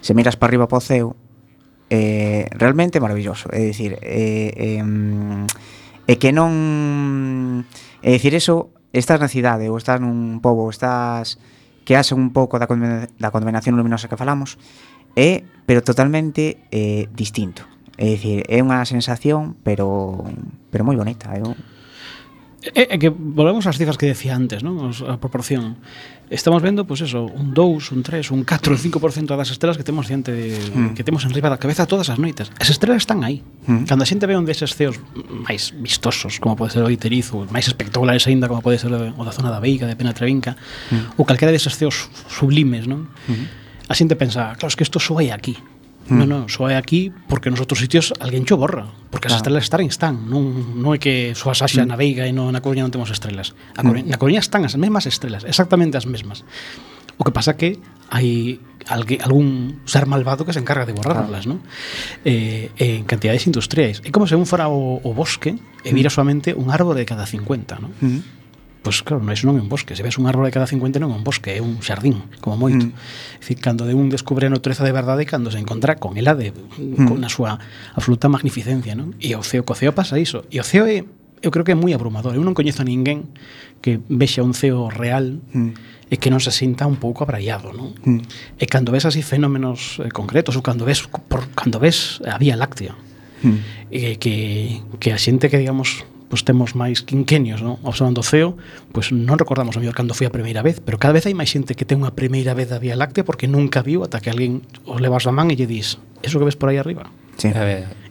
se 0.00 0.14
miras 0.14 0.36
para 0.36 0.50
arriba 0.50 0.68
para 0.68 0.78
o 0.78 0.84
ceo, 0.84 1.16
eh, 1.90 2.46
realmente 2.52 3.00
maravilloso. 3.00 3.48
É 3.52 3.60
dicir, 3.60 3.98
eh, 4.02 4.52
eh, 4.56 4.82
mm, 4.82 5.46
é 6.06 6.14
que 6.16 6.32
non... 6.32 7.66
É 8.00 8.10
dicir, 8.16 8.32
eso, 8.34 8.72
estás 8.92 9.20
na 9.20 9.28
cidade, 9.28 9.68
ou 9.68 9.76
estás 9.76 10.00
nun 10.00 10.40
pobo, 10.40 10.66
ou 10.66 10.72
estás 10.72 11.36
que 11.84 11.96
hace 11.98 12.14
un 12.14 12.30
pouco 12.30 12.58
da, 12.58 12.70
da 12.70 13.30
condenación 13.34 13.74
luminosa 13.74 14.06
que 14.06 14.16
falamos, 14.16 14.56
é, 15.16 15.42
pero 15.66 15.82
totalmente 15.82 16.62
eh, 16.70 17.10
distinto. 17.12 17.66
É 17.98 18.16
dicir, 18.16 18.46
é 18.48 18.62
unha 18.62 18.80
sensación, 18.86 19.58
pero 19.60 20.24
pero 20.70 20.86
moi 20.86 20.96
bonita, 20.96 21.34
eu 21.36 21.52
É, 22.60 22.94
é 22.94 22.96
que 23.00 23.08
volvemos 23.08 23.64
ás 23.64 23.80
cifras 23.80 23.96
que 23.96 24.04
decía 24.04 24.36
antes, 24.36 24.60
non? 24.60 24.92
Os, 24.92 25.00
a 25.00 25.16
proporción. 25.16 25.80
Estamos 26.28 26.60
vendo, 26.60 26.84
pois 26.84 27.00
pues 27.00 27.08
eso, 27.08 27.24
un 27.24 27.56
2, 27.56 27.96
un 27.96 28.04
3, 28.04 28.36
un 28.36 28.44
4, 28.44 28.76
un 28.76 28.80
5% 28.80 29.32
das 29.32 29.48
estrelas 29.48 29.80
que 29.80 29.82
temos 29.82 30.12
diante 30.12 30.28
de, 30.28 30.60
mm. 30.60 30.92
que 30.92 31.00
temos 31.00 31.24
en 31.24 31.32
riba 31.32 31.48
da 31.48 31.56
cabeza 31.56 31.88
todas 31.88 32.12
as 32.12 32.20
noites. 32.20 32.52
As 32.60 32.68
estrelas 32.68 33.08
están 33.08 33.24
aí. 33.24 33.40
Mm. 33.64 33.88
Cando 33.88 34.04
a 34.04 34.08
xente 34.08 34.28
ve 34.28 34.36
un 34.36 34.44
deses 34.44 34.76
ceos 34.76 35.00
máis 35.16 35.72
vistosos, 35.72 36.36
como 36.36 36.52
pode 36.52 36.76
ser 36.76 36.84
o 36.84 36.92
de 36.92 37.00
máis 37.48 37.64
espectaculares 37.64 38.28
aínda, 38.28 38.44
como 38.44 38.60
pode 38.60 38.76
ser 38.76 38.92
o 38.92 39.22
da 39.24 39.32
zona 39.32 39.48
da 39.48 39.58
Veiga, 39.58 39.88
de 39.88 39.96
Pena 39.96 40.12
Trevinca, 40.12 40.52
mm. 40.92 41.16
ou 41.16 41.24
calquera 41.24 41.48
deses 41.48 41.72
ceos 41.80 42.12
sublimes, 42.28 42.84
non? 42.84 43.08
Mm. 43.24 43.88
A 43.88 43.96
xente 43.96 44.20
pensa, 44.20 44.52
ah, 44.52 44.54
claro, 44.54 44.68
es 44.68 44.76
que 44.76 44.84
isto 44.84 45.00
soa 45.00 45.24
aquí 45.32 45.56
Hmm. 46.10 46.18
No, 46.18 46.26
no, 46.26 46.38
só 46.50 46.66
é 46.66 46.74
aquí 46.74 47.14
porque 47.30 47.54
nos 47.54 47.62
outros 47.62 47.78
sitios 47.78 48.10
alguén 48.18 48.42
cho 48.42 48.58
borra, 48.58 48.90
porque 49.14 49.30
as 49.30 49.38
claro. 49.38 49.62
estrelas 49.62 49.64
están 49.70 49.86
están, 49.86 50.14
non, 50.26 50.74
non 50.74 50.90
é 50.90 50.98
que 50.98 51.38
soa 51.38 51.54
Saxa 51.54 51.86
mm. 51.86 51.88
na 51.88 51.94
Veiga 51.94 52.26
e 52.26 52.34
no, 52.34 52.50
na 52.50 52.58
Coruña 52.58 52.82
non 52.82 52.90
temos 52.90 53.14
estrelas. 53.14 53.54
A 53.78 53.80
hmm. 53.80 53.86
Coruña, 53.86 54.04
mm. 54.04 54.10
Na 54.10 54.18
Coruña 54.18 54.42
están 54.42 54.66
as 54.66 54.74
mesmas 54.74 55.06
estrelas, 55.06 55.46
exactamente 55.46 55.94
as 55.94 56.10
mesmas. 56.10 56.42
O 57.14 57.22
que 57.22 57.30
pasa 57.30 57.54
que 57.54 57.78
hai 58.10 58.58
alguén, 58.90 59.22
algún 59.22 59.78
ser 59.86 60.10
malvado 60.10 60.42
que 60.42 60.50
se 60.50 60.58
encarga 60.58 60.82
de 60.82 60.98
borrarlas, 60.98 61.46
ah. 61.46 61.50
non? 61.54 61.62
Eh, 62.26 62.74
en 62.74 63.06
cantidades 63.06 63.46
industriais. 63.46 64.02
É 64.02 64.10
como 64.10 64.26
se 64.26 64.34
un 64.34 64.50
fora 64.50 64.66
o, 64.66 64.98
o 64.98 65.10
bosque 65.14 65.54
e 65.86 65.90
vira 65.94 66.10
mm. 66.10 66.14
solamente 66.14 66.48
un 66.58 66.74
árbore 66.74 66.98
de 66.98 67.06
cada 67.06 67.22
50, 67.22 67.78
non? 67.78 67.94
Mm 68.02 68.39
pois 68.82 69.02
claro, 69.04 69.22
non, 69.22 69.32
iso 69.32 69.44
non 69.48 69.56
é 69.56 69.62
un 69.62 69.68
bosque 69.68 69.92
se 69.96 70.02
ves 70.02 70.16
un 70.16 70.26
árbore 70.26 70.48
cada 70.50 70.66
50 70.66 71.00
non 71.00 71.12
é 71.12 71.16
un 71.16 71.24
bosque 71.24 71.56
é 71.56 71.60
un 71.60 71.80
xardín, 71.84 72.24
como 72.40 72.56
moito 72.56 72.88
mm. 72.88 73.40
Dicir, 73.40 73.58
cando 73.60 73.84
de 73.84 73.92
un 73.92 74.08
descubre 74.08 74.48
a 74.48 74.52
natureza 74.52 74.84
de 74.84 74.92
verdade 74.92 75.28
cando 75.28 75.52
se 75.52 75.60
encontra 75.60 75.96
con 76.00 76.16
ela 76.16 76.32
de, 76.32 76.52
mm. 76.52 77.06
con 77.08 77.20
a 77.24 77.30
súa 77.30 77.60
absoluta 77.92 78.32
magnificencia 78.32 78.96
non? 78.96 79.16
e 79.20 79.36
o 79.36 79.42
ceo, 79.44 79.64
co 79.64 79.76
ceo 79.76 79.92
pasa 79.92 80.16
iso 80.16 80.48
e 80.48 80.60
o 80.60 80.64
ceo 80.64 80.88
é, 80.88 81.04
eu 81.40 81.50
creo 81.52 81.64
que 81.64 81.72
é 81.72 81.78
moi 81.78 81.92
abrumador 81.92 82.32
eu 82.32 82.42
non 82.44 82.56
coñezo 82.56 82.80
a 82.82 82.88
ninguén 82.88 83.30
que 83.84 84.00
vexa 84.08 84.40
un 84.44 84.56
ceo 84.56 84.88
real 84.88 85.40
mm 85.52 86.00
e 86.10 86.18
que 86.18 86.28
non 86.28 86.42
se 86.42 86.50
sinta 86.50 86.90
un 86.90 86.98
pouco 86.98 87.22
abraiado, 87.22 87.70
non? 87.70 87.94
Mm. 88.02 88.58
E 88.58 88.64
cando 88.66 88.90
ves 88.90 89.06
así 89.06 89.22
fenómenos 89.22 90.02
eh, 90.02 90.10
concretos 90.10 90.58
ou 90.58 90.62
cando 90.66 90.82
ves 90.82 91.06
por, 91.06 91.46
cando 91.54 91.78
ves 91.78 92.18
a 92.26 92.34
Vía 92.34 92.58
Láctea, 92.58 92.98
mm. 93.46 93.58
e 93.94 94.18
que 94.18 94.82
que 94.98 95.14
a 95.14 95.18
xente 95.22 95.46
que 95.46 95.62
digamos 95.62 96.02
pois 96.30 96.46
temos 96.46 96.78
máis 96.78 97.02
quinquenios, 97.02 97.58
non? 97.58 97.82
Observando 97.82 98.22
o 98.22 98.26
CEO, 98.26 98.54
pois 98.94 99.10
non 99.10 99.34
recordamos 99.34 99.74
o 99.74 99.82
mellor 99.82 99.98
cando 99.98 100.14
foi 100.14 100.30
a 100.30 100.32
primeira 100.32 100.62
vez, 100.62 100.78
pero 100.78 100.94
cada 100.94 101.10
vez 101.10 101.26
hai 101.26 101.34
máis 101.34 101.50
xente 101.50 101.74
que 101.74 101.82
ten 101.82 101.98
unha 101.98 102.14
primeira 102.14 102.54
vez 102.54 102.70
da 102.70 102.78
Vía 102.78 102.94
Láctea 102.94 103.26
porque 103.26 103.50
nunca 103.50 103.82
viu 103.82 104.06
ata 104.06 104.22
que 104.22 104.30
alguén 104.30 104.62
os 104.86 105.02
levas 105.02 105.26
a 105.26 105.34
man 105.34 105.50
e 105.50 105.58
lle 105.58 105.66
dis, 105.66 105.98
eso 106.22 106.38
que 106.38 106.46
ves 106.46 106.54
por 106.54 106.70
aí 106.70 106.78
arriba? 106.78 107.10
Sí. 107.34 107.50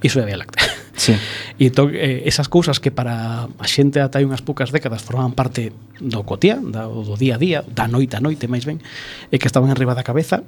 Iso 0.04 0.20
é 0.20 0.24
a 0.24 0.28
Vía 0.28 0.44
Láctea. 0.44 0.68
Sí. 1.00 1.16
E 1.60 1.68
entón, 1.72 1.92
eh, 1.92 2.24
esas 2.24 2.48
cousas 2.48 2.80
que 2.80 2.88
para 2.88 3.48
a 3.52 3.68
xente 3.68 4.00
ata 4.04 4.20
hai 4.20 4.28
unhas 4.28 4.44
poucas 4.44 4.72
décadas 4.72 5.04
formaban 5.04 5.36
parte 5.36 5.76
do 6.00 6.24
cotía, 6.24 6.60
da, 6.60 6.88
do 6.88 7.16
día 7.20 7.36
a 7.36 7.40
día, 7.40 7.60
da 7.68 7.88
noite 7.88 8.16
a 8.16 8.24
noite, 8.24 8.48
máis 8.48 8.64
ben, 8.64 8.84
e 9.32 9.36
que 9.40 9.48
estaban 9.48 9.68
enriba 9.68 9.92
da 9.96 10.04
cabeza, 10.04 10.44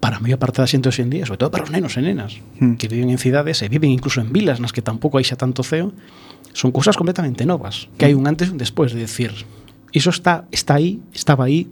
para 0.00 0.18
a 0.18 0.20
maior 0.20 0.38
parte 0.38 0.62
da 0.62 0.68
xente 0.70 0.86
hoxe 0.90 1.02
en 1.02 1.10
día, 1.10 1.26
sobre 1.26 1.38
todo 1.42 1.50
para 1.50 1.64
os 1.64 1.70
nenos 1.70 1.98
e 1.98 2.02
nenas, 2.02 2.38
mm. 2.62 2.78
que 2.78 2.86
viven 2.86 3.10
en 3.10 3.18
cidades 3.18 3.62
e 3.62 3.70
viven 3.70 3.90
incluso 3.90 4.22
en 4.22 4.30
vilas 4.30 4.58
nas 4.62 4.70
que 4.74 4.82
tampouco 4.82 5.18
hai 5.18 5.26
xa 5.26 5.34
tanto 5.38 5.62
ceo, 5.62 5.94
son 6.56 6.72
cousas 6.72 6.96
completamente 6.96 7.44
novas, 7.44 7.92
que 8.00 8.08
hai 8.08 8.16
un 8.16 8.24
antes 8.24 8.48
e 8.48 8.52
un 8.52 8.56
despois 8.56 8.96
de 8.96 9.04
decir, 9.04 9.44
iso 9.92 10.08
está 10.08 10.48
está 10.48 10.80
aí, 10.80 11.04
estaba 11.12 11.44
aí 11.44 11.68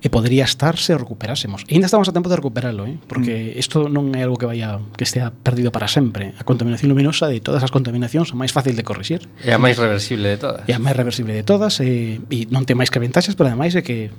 e 0.00 0.08
podería 0.12 0.44
estar 0.44 0.76
se 0.76 0.92
recuperásemos. 0.96 1.64
E 1.68 1.76
ainda 1.76 1.88
estamos 1.88 2.08
a 2.08 2.12
tempo 2.12 2.28
de 2.28 2.36
recuperarlo, 2.36 2.84
eh? 2.84 3.00
porque 3.08 3.56
mm. 3.56 3.60
isto 3.60 3.88
mm. 3.88 3.92
non 3.92 4.12
é 4.12 4.24
algo 4.24 4.36
que 4.36 4.44
vaya 4.44 4.80
que 4.96 5.04
estea 5.08 5.32
perdido 5.32 5.72
para 5.72 5.88
sempre. 5.88 6.36
A 6.36 6.44
contaminación 6.44 6.92
luminosa 6.92 7.32
de 7.32 7.40
todas 7.40 7.64
as 7.64 7.72
contaminacións 7.72 8.32
é 8.32 8.36
máis 8.36 8.52
fácil 8.52 8.76
de 8.76 8.84
corrixir. 8.84 9.24
É 9.40 9.56
a 9.56 9.60
máis 9.60 9.80
reversible 9.80 10.36
de 10.36 10.38
todas. 10.40 10.64
É 10.68 10.76
a 10.76 10.80
máis 10.80 10.96
reversible 10.96 11.32
de 11.32 11.44
todas 11.44 11.80
e, 11.80 12.20
e 12.28 12.44
non 12.52 12.68
ten 12.68 12.76
máis 12.76 12.92
que 12.92 13.00
ventaxas, 13.00 13.36
pero 13.36 13.48
ademais 13.48 13.72
é 13.72 13.80
que 13.80 14.12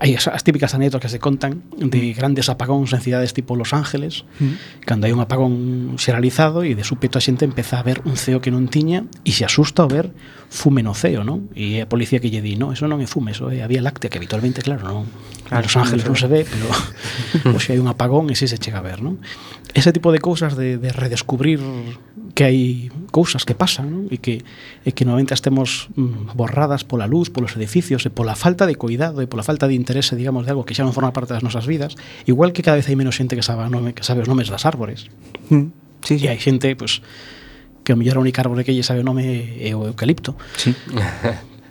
hai 0.00 0.12
as, 0.12 0.28
as 0.28 0.44
típicas 0.44 0.76
anécdotas 0.76 1.08
que 1.08 1.12
se 1.16 1.20
contan 1.20 1.64
de 1.72 2.12
mm. 2.12 2.16
grandes 2.16 2.52
apagóns 2.52 2.92
en 2.92 3.00
cidades 3.00 3.32
tipo 3.32 3.56
Los 3.56 3.72
Ángeles, 3.72 4.28
mm. 4.38 4.84
cando 4.84 5.08
hai 5.08 5.12
un 5.16 5.20
apagón 5.24 5.96
xeralizado 5.96 6.60
e 6.62 6.76
de 6.76 6.84
súpeto 6.84 7.16
a 7.16 7.24
xente 7.24 7.48
empeza 7.48 7.80
a 7.80 7.84
ver 7.84 8.04
un 8.04 8.20
ceo 8.20 8.44
que 8.44 8.52
non 8.52 8.68
tiña 8.68 9.08
e 9.24 9.32
se 9.32 9.48
asusta 9.48 9.84
ao 9.84 9.90
ver 9.90 10.12
fume 10.52 10.84
no 10.84 10.92
ceo, 10.92 11.24
non? 11.24 11.48
E 11.56 11.80
a 11.80 11.88
policía 11.88 12.20
que 12.20 12.28
lle 12.28 12.44
di, 12.44 12.54
non, 12.54 12.76
eso 12.76 12.84
non 12.84 13.00
é 13.00 13.08
fume, 13.08 13.32
eso 13.32 13.48
é 13.48 13.64
a 13.64 13.68
Vía 13.68 13.80
Láctea, 13.80 14.12
que 14.12 14.20
habitualmente, 14.20 14.60
claro, 14.60 14.84
non. 14.86 15.04
Claro, 15.46 15.62
en 15.62 15.66
Los 15.66 15.76
Ángeles 15.78 16.04
non 16.04 16.16
se 16.18 16.28
ve, 16.28 16.44
pero 16.44 16.68
se 17.62 17.72
hai 17.72 17.80
un 17.80 17.88
apagón 17.88 18.28
e 18.28 18.36
si 18.36 18.46
se 18.46 18.60
chega 18.60 18.80
a 18.80 18.86
ver, 18.86 19.00
non? 19.00 19.18
Ese 19.72 19.90
tipo 19.92 20.12
de 20.12 20.20
cousas 20.20 20.54
de, 20.54 20.76
de 20.76 20.90
redescubrir 20.92 21.64
que 22.36 22.44
hai 22.44 22.92
cousas 23.16 23.48
que 23.48 23.56
pasan 23.56 23.88
non? 23.88 24.04
e 24.12 24.20
que 24.20 24.44
e 24.84 24.92
que 24.92 25.08
normalmente 25.08 25.32
as 25.32 25.40
temos 25.40 25.88
mm, 25.96 26.36
borradas 26.36 26.84
pola 26.84 27.08
luz, 27.08 27.32
polos 27.32 27.56
edificios 27.56 28.04
e 28.04 28.12
pola 28.12 28.36
falta 28.36 28.68
de 28.68 28.76
cuidado 28.76 29.24
e 29.24 29.26
pola 29.26 29.40
falta 29.40 29.64
de 29.64 29.72
interese, 29.72 30.20
digamos, 30.20 30.44
de 30.44 30.52
algo 30.52 30.68
que 30.68 30.76
xa 30.76 30.84
non 30.84 30.92
forma 30.92 31.16
parte 31.16 31.32
das 31.32 31.40
nosas 31.40 31.64
vidas, 31.64 31.96
igual 32.28 32.52
que 32.52 32.60
cada 32.60 32.76
vez 32.76 32.84
hai 32.92 32.94
menos 32.94 33.16
xente 33.16 33.40
que 33.40 33.42
sabe, 33.42 33.64
nome, 33.72 33.96
que 33.96 34.04
sabe 34.04 34.20
os 34.20 34.28
nomes 34.28 34.52
das 34.52 34.68
árbores. 34.68 35.08
Mm, 35.48 35.72
sí, 36.04 36.20
sí. 36.20 36.28
E 36.28 36.30
hai 36.30 36.36
xente, 36.36 36.76
pois, 36.76 37.00
pues, 37.00 37.08
que 37.88 37.94
o 37.94 37.96
mellor 37.96 38.20
a 38.20 38.20
única 38.20 38.44
árbore 38.44 38.68
que 38.68 38.76
lle 38.76 38.84
sabe 38.84 39.00
o 39.00 39.06
nome 39.08 39.56
é 39.56 39.72
o 39.72 39.88
eucalipto. 39.88 40.36
Sí. 40.60 40.76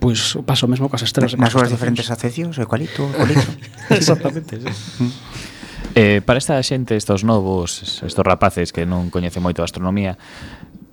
pois 0.02 0.34
pues, 0.34 0.50
paso 0.50 0.66
mesmo 0.66 0.90
coas 0.90 1.06
estrelas. 1.06 1.38
Nas 1.38 1.54
súas 1.54 1.70
diferentes 1.70 2.10
acecios, 2.10 2.58
eucalipto, 2.58 3.06
eucalipto. 3.06 3.54
Exactamente, 3.94 4.66
sí. 4.66 4.72
Mm. 4.98 5.14
Eh, 5.96 6.22
para 6.26 6.40
esta 6.40 6.62
xente, 6.64 6.96
estos 6.96 7.24
novos, 7.24 8.04
estos 8.04 8.26
rapaces 8.26 8.76
que 8.76 8.84
non 8.84 9.08
coñecen 9.08 9.40
moito 9.40 9.64
a 9.64 9.68
astronomía, 9.68 10.20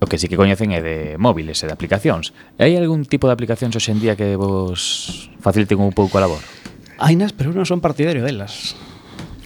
O 0.02 0.10
que 0.10 0.18
sí 0.18 0.26
que 0.26 0.34
coñecen 0.34 0.74
é 0.74 0.82
de 0.82 1.14
móviles 1.14 1.62
e 1.62 1.70
de 1.70 1.74
aplicacións. 1.78 2.34
Hai 2.58 2.74
algún 2.74 3.06
tipo 3.06 3.30
de 3.30 3.38
aplicacións 3.38 3.78
hoxendía 3.78 4.18
que 4.18 4.34
vos 4.34 5.30
faciliten 5.38 5.78
un 5.78 5.94
pouco 5.94 6.18
a 6.18 6.26
labor? 6.26 6.42
Hainas, 6.98 7.30
pero 7.30 7.54
non 7.54 7.62
son 7.62 7.78
partidario 7.78 8.26
delas. 8.26 8.74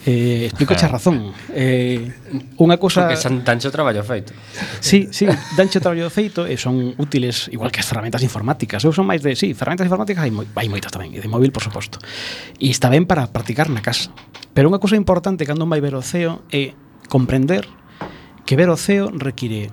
Eh, 0.09 0.49
explico 0.49 0.73
ah. 0.73 0.81
xa 0.81 0.89
razón. 0.89 1.37
Eh, 1.53 2.09
unha 2.57 2.81
cousa 2.81 3.05
Porque 3.05 3.21
san 3.21 3.45
tancho 3.45 3.69
traballo 3.69 4.01
feito. 4.01 4.33
Sí, 4.81 5.13
sí, 5.13 5.29
danche 5.61 5.77
traballo 5.77 6.09
feito 6.09 6.49
e 6.49 6.57
son 6.57 6.97
útiles 6.97 7.53
igual 7.53 7.69
que 7.69 7.85
as 7.85 7.89
ferramentas 7.91 8.25
informáticas. 8.25 8.81
Eu 8.81 8.97
son 8.97 9.05
máis 9.05 9.21
de, 9.21 9.37
sí, 9.37 9.53
ferramentas 9.53 9.85
informáticas 9.85 10.25
hai, 10.25 10.33
moi, 10.33 10.49
hai 10.57 10.73
moitas 10.73 10.89
tamén, 10.89 11.13
e 11.13 11.21
de 11.21 11.29
móvil, 11.29 11.53
por 11.53 11.61
suposto. 11.61 12.01
E 12.57 12.73
está 12.73 12.89
ben 12.89 13.05
para 13.05 13.29
practicar 13.29 13.69
na 13.69 13.85
casa. 13.85 14.09
Pero 14.57 14.73
unha 14.73 14.81
cousa 14.81 14.97
importante 14.97 15.45
cando 15.45 15.69
vai 15.69 15.85
ver 15.85 15.93
o 15.93 16.01
CEO 16.01 16.49
é 16.49 16.73
comprender 17.13 17.69
que 18.49 18.57
ver 18.57 18.73
o 18.73 18.79
CEO 18.81 19.13
require 19.13 19.69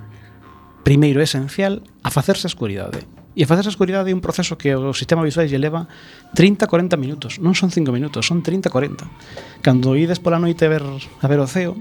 primeiro 0.84 1.20
é 1.20 1.26
esencial 1.26 1.82
a 2.04 2.12
facerse 2.12 2.46
a 2.46 2.52
escuridade. 2.52 3.08
E 3.34 3.42
a 3.42 3.50
facerse 3.50 3.72
a 3.72 3.76
escuridade 3.76 4.12
é 4.12 4.16
un 4.16 4.22
proceso 4.22 4.60
que 4.60 4.70
o 4.76 4.94
sistema 4.94 5.26
visual 5.26 5.50
lle 5.50 5.58
leva 5.58 5.90
30-40 6.38 7.00
minutos. 7.02 7.32
Non 7.42 7.58
son 7.58 7.74
5 7.74 7.90
minutos, 7.90 8.30
son 8.30 8.46
30-40. 8.46 9.64
Cando 9.66 9.98
ides 9.98 10.22
pola 10.22 10.38
noite 10.38 10.68
a 10.68 10.72
ver, 10.72 10.86
a 10.86 11.28
ver 11.32 11.40
o 11.42 11.50
ceo, 11.50 11.74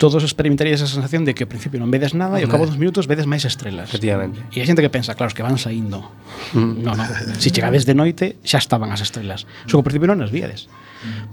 todos 0.00 0.24
experimentarías 0.24 0.80
esa 0.80 0.88
sensación 0.88 1.28
de 1.28 1.36
que 1.36 1.44
ao 1.44 1.50
principio 1.52 1.76
non 1.76 1.92
vedes 1.92 2.16
nada 2.16 2.40
e 2.40 2.42
ao 2.42 2.48
cabo 2.48 2.64
dos 2.64 2.80
minutos 2.80 3.04
vedes 3.04 3.28
máis 3.28 3.44
estrelas. 3.44 3.92
Efectivamente. 3.92 4.40
E 4.48 4.64
hai 4.64 4.64
xente 4.64 4.80
que 4.80 4.88
pensa, 4.88 5.12
claro, 5.12 5.28
que 5.36 5.44
van 5.44 5.60
saindo. 5.60 6.00
Mm. 6.56 6.80
No, 6.80 6.96
no. 6.96 7.04
Si 7.36 7.52
chegades 7.52 7.84
de 7.84 7.92
noite, 7.92 8.40
xa 8.40 8.56
estaban 8.56 8.88
as 8.96 9.04
estrelas. 9.04 9.44
Só 9.68 9.76
que 9.76 9.80
ao 9.84 9.84
principio 9.84 10.08
non 10.08 10.24
as 10.24 10.32
víades. 10.32 10.72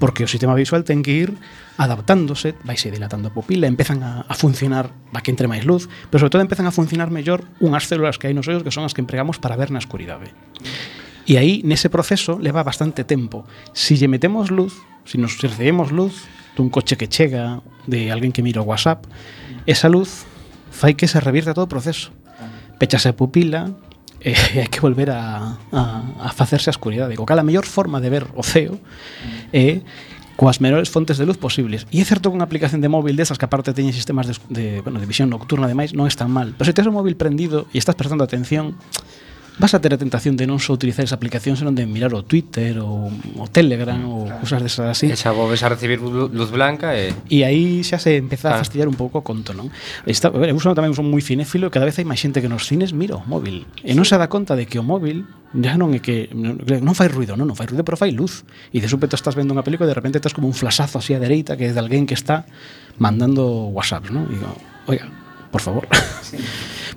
Porque 0.03 0.27
o 0.27 0.29
sistema 0.29 0.51
visual 0.51 0.83
ten 0.83 0.99
que 0.99 1.15
ir 1.15 1.31
adaptándose, 1.79 2.59
vaise 2.67 2.91
dilatando 2.91 3.31
a 3.31 3.35
pupila, 3.35 3.71
empezan 3.71 4.03
a, 4.03 4.27
a 4.27 4.35
funcionar, 4.35 4.91
va 5.15 5.23
que 5.23 5.31
entre 5.31 5.47
máis 5.47 5.63
luz, 5.63 5.87
pero 6.11 6.19
sobre 6.19 6.35
todo 6.35 6.43
empezan 6.43 6.67
a 6.67 6.75
funcionar 6.75 7.07
mellor 7.07 7.47
unhas 7.63 7.87
células 7.87 8.19
que 8.19 8.27
hai 8.27 8.35
nos 8.35 8.51
ollos 8.51 8.67
que 8.67 8.75
son 8.75 8.83
as 8.83 8.91
que 8.91 8.99
empregamos 8.99 9.39
para 9.39 9.55
ver 9.55 9.71
na 9.71 9.79
escuridade. 9.79 10.35
Mm. 10.35 11.06
E 11.27 11.35
aí, 11.35 11.59
nese 11.67 11.91
proceso, 11.91 12.39
leva 12.39 12.63
bastante 12.63 13.03
tempo. 13.03 13.43
Si 13.75 13.99
lle 13.99 14.07
metemos 14.07 14.47
luz, 14.47 14.79
si 15.03 15.19
nos 15.19 15.35
recebemos 15.43 15.91
luz 15.91 16.23
dun 16.55 16.71
coche 16.71 16.95
que 16.95 17.11
chega, 17.11 17.59
de 17.83 18.15
alguén 18.15 18.31
que 18.31 18.39
mira 18.39 18.63
o 18.63 18.67
WhatsApp, 18.67 19.03
esa 19.67 19.91
luz 19.91 20.23
fai 20.71 20.95
que 20.95 21.11
se 21.11 21.19
revirta 21.19 21.51
todo 21.51 21.67
o 21.67 21.71
proceso. 21.71 22.15
Pechase 22.79 23.11
a 23.11 23.17
pupila, 23.19 23.75
e 24.23 24.33
eh, 24.33 24.63
hai 24.63 24.69
que 24.71 24.79
volver 24.79 25.11
a, 25.11 25.59
a, 25.69 25.81
a 26.23 26.29
facerse 26.31 26.71
a 26.71 26.73
escuridade. 26.73 27.19
Co 27.19 27.27
cal 27.27 27.37
a 27.37 27.45
mellor 27.45 27.67
forma 27.67 27.99
de 27.99 28.09
ver 28.09 28.25
o 28.33 28.41
ceo 28.41 28.79
é 29.51 29.83
eh, 29.83 29.85
coas 30.37 30.61
menores 30.61 30.89
fontes 30.89 31.17
de 31.17 31.25
luz 31.25 31.37
posibles. 31.37 31.85
E 31.93 32.01
é 32.01 32.05
certo 32.05 32.31
que 32.31 32.37
unha 32.39 32.45
aplicación 32.45 32.81
de 32.81 32.89
móvil 32.89 33.19
desas 33.19 33.35
que 33.35 33.45
aparte 33.45 33.75
teñen 33.75 33.93
sistemas 33.93 34.25
de, 34.25 34.33
de, 34.47 34.65
bueno, 34.81 34.97
de 35.01 35.07
visión 35.09 35.29
nocturna 35.29 35.67
ademais 35.67 35.91
non 35.91 36.07
é 36.07 36.13
tan 36.15 36.31
mal. 36.31 36.55
Pero 36.55 36.65
se 36.65 36.73
tes 36.73 36.87
o 36.87 36.93
móvil 36.93 37.19
prendido 37.19 37.69
e 37.73 37.77
estás 37.77 37.93
prestando 37.93 38.25
atención, 38.25 38.77
vas 39.59 39.73
a 39.73 39.81
ter 39.81 39.93
a 39.93 39.97
tentación 39.97 40.37
de 40.37 40.45
non 40.45 40.61
só 40.61 40.77
utilizar 40.77 41.01
esa 41.01 41.17
aplicación, 41.17 41.57
senón 41.57 41.73
de 41.73 41.89
mirar 41.89 42.13
o 42.13 42.21
Twitter 42.21 42.77
ou 42.77 43.09
o 43.09 43.45
Telegram 43.49 43.97
ou 44.05 44.29
claro. 44.29 44.41
cousas 44.45 44.61
desas 44.61 44.87
así. 44.93 45.09
E 45.09 45.17
xa 45.17 45.33
volves 45.33 45.65
a 45.65 45.69
recibir 45.73 45.97
luz 45.97 46.49
blanca 46.53 46.93
e... 46.93 47.09
E 47.25 47.41
aí 47.41 47.81
xa 47.81 47.97
se 47.97 48.21
empeza 48.21 48.53
ah. 48.53 48.55
a 48.55 48.61
fastidiar 48.61 48.85
un 48.85 48.93
pouco 48.93 49.19
o 49.19 49.23
conto, 49.25 49.57
non? 49.57 49.73
Está, 50.05 50.29
a 50.29 50.37
ver, 50.37 50.53
eu 50.53 50.59
son, 50.61 50.77
tamén 50.77 50.93
son 50.93 51.09
moi 51.09 51.25
cinéfilo 51.25 51.67
e 51.67 51.71
cada 51.73 51.89
vez 51.89 51.97
hai 51.97 52.05
máis 52.05 52.21
xente 52.21 52.37
que 52.37 52.49
nos 52.49 52.69
cines 52.69 52.93
mira 52.93 53.17
o 53.17 53.23
móvil. 53.25 53.65
E 53.81 53.97
non 53.97 54.05
se 54.05 54.13
dá 54.13 54.29
conta 54.29 54.53
de 54.53 54.69
que 54.69 54.77
o 54.77 54.85
móvil 54.85 55.25
ya 55.57 55.73
non 55.73 55.97
é 55.97 55.99
que 56.05 56.29
non 56.33 56.93
fai 56.93 57.09
ruido, 57.09 57.33
non, 57.33 57.49
non 57.49 57.57
fai 57.57 57.65
ruido, 57.65 57.81
pero 57.81 57.97
fai 57.97 58.13
luz. 58.13 58.45
E 58.69 58.77
de 58.77 58.85
súpeto 58.85 59.17
estás 59.17 59.33
vendo 59.33 59.57
unha 59.57 59.65
película 59.65 59.89
e 59.89 59.91
de 59.91 59.97
repente 59.97 60.21
estás 60.21 60.37
como 60.37 60.45
un 60.45 60.53
flasazo 60.53 61.01
así 61.01 61.17
a 61.17 61.19
dereita 61.19 61.57
que 61.57 61.65
é 61.65 61.73
de 61.73 61.81
alguén 61.81 62.05
que 62.05 62.13
está 62.13 62.45
mandando 63.01 63.73
WhatsApp, 63.73 64.13
non? 64.13 64.29
E 64.29 64.37
digo, 64.37 64.53
oiga, 64.85 65.09
por 65.51 65.61
favor. 65.61 65.87
Sí. 66.27 66.35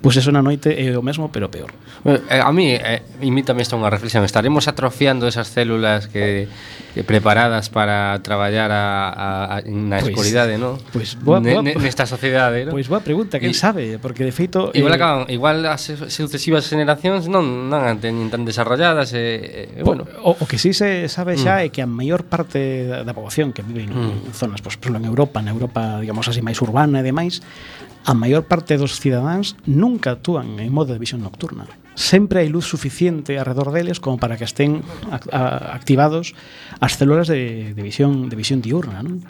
pois 0.01 0.17
eso 0.17 0.33
na 0.33 0.41
noite 0.41 0.73
é 0.73 0.97
o 0.97 1.05
mesmo, 1.05 1.29
pero 1.29 1.53
peor. 1.53 1.71
Eh, 2.03 2.41
a 2.41 2.49
mí, 2.51 2.73
eh, 2.73 3.05
imítame 3.21 3.61
está 3.61 3.77
unha 3.77 3.93
reflexión, 3.93 4.25
estaremos 4.25 4.65
atrofiando 4.65 5.29
esas 5.29 5.53
células 5.53 6.09
que, 6.09 6.49
que 6.97 7.05
preparadas 7.05 7.69
para 7.69 8.17
traballar 8.25 8.73
a, 8.73 9.13
a, 9.13 9.27
a 9.55 9.55
na 9.69 10.01
pois, 10.01 10.09
escuridade, 10.09 10.57
non? 10.57 10.81
Pois 10.89 11.13
boa, 11.21 11.37
boa, 11.37 11.61
ne, 11.61 11.77
nesta 11.77 12.09
sociedade, 12.09 12.65
non? 12.65 12.73
Pois 12.73 12.89
boa 12.89 13.05
pregunta, 13.05 13.37
quen 13.37 13.53
sabe, 13.53 14.01
porque 14.01 14.25
de 14.25 14.33
feito... 14.33 14.73
Igual, 14.73 14.97
eh, 14.97 14.97
acaban, 14.97 15.21
igual 15.29 15.61
as 15.69 15.85
sucesivas 16.09 16.65
generacións 16.65 17.29
non, 17.29 17.69
non 17.69 17.85
a 17.85 17.93
teñen 17.93 18.33
tan 18.33 18.41
desarrolladas, 18.41 19.13
e, 19.13 19.77
eh, 19.77 19.79
eh 19.79 19.85
bueno... 19.85 20.09
O, 20.25 20.33
o 20.33 20.45
que 20.49 20.57
sí 20.57 20.73
se 20.73 21.05
sabe 21.13 21.37
xa 21.37 21.61
mm. 21.61 21.65
é 21.65 21.67
que 21.69 21.85
a 21.85 21.89
maior 21.89 22.25
parte 22.25 22.89
da, 22.89 23.05
da 23.05 23.13
poboación 23.13 23.53
que 23.53 23.61
vive 23.61 23.85
en 23.85 23.93
mm. 23.93 24.33
zonas, 24.33 24.65
pois, 24.65 24.81
pues, 24.81 24.89
en 24.89 25.05
Europa, 25.05 25.45
na 25.45 25.53
Europa, 25.53 26.01
digamos 26.01 26.25
así, 26.25 26.41
máis 26.41 26.57
urbana 26.57 26.99
e 26.99 27.05
demais, 27.05 27.45
a 28.05 28.13
maior 28.13 28.49
parte 28.49 28.77
dos 28.77 28.97
cidadáns 28.97 29.53
nunca 29.69 30.17
actúan 30.17 30.57
en 30.57 30.73
modo 30.73 30.93
de 30.93 30.99
visión 31.01 31.21
nocturna. 31.21 31.69
Sempre 31.91 32.41
hai 32.41 32.49
luz 32.49 32.65
suficiente 32.65 33.35
alrededor 33.35 33.75
deles 33.75 33.99
como 33.99 34.15
para 34.15 34.39
que 34.39 34.47
estén 34.47 34.81
activados 35.29 36.33
as 36.79 36.95
células 36.97 37.27
de, 37.27 37.75
de 37.75 37.81
visión 37.83 38.31
de 38.31 38.39
visión 38.39 38.63
diurna, 38.63 39.03
non? 39.03 39.21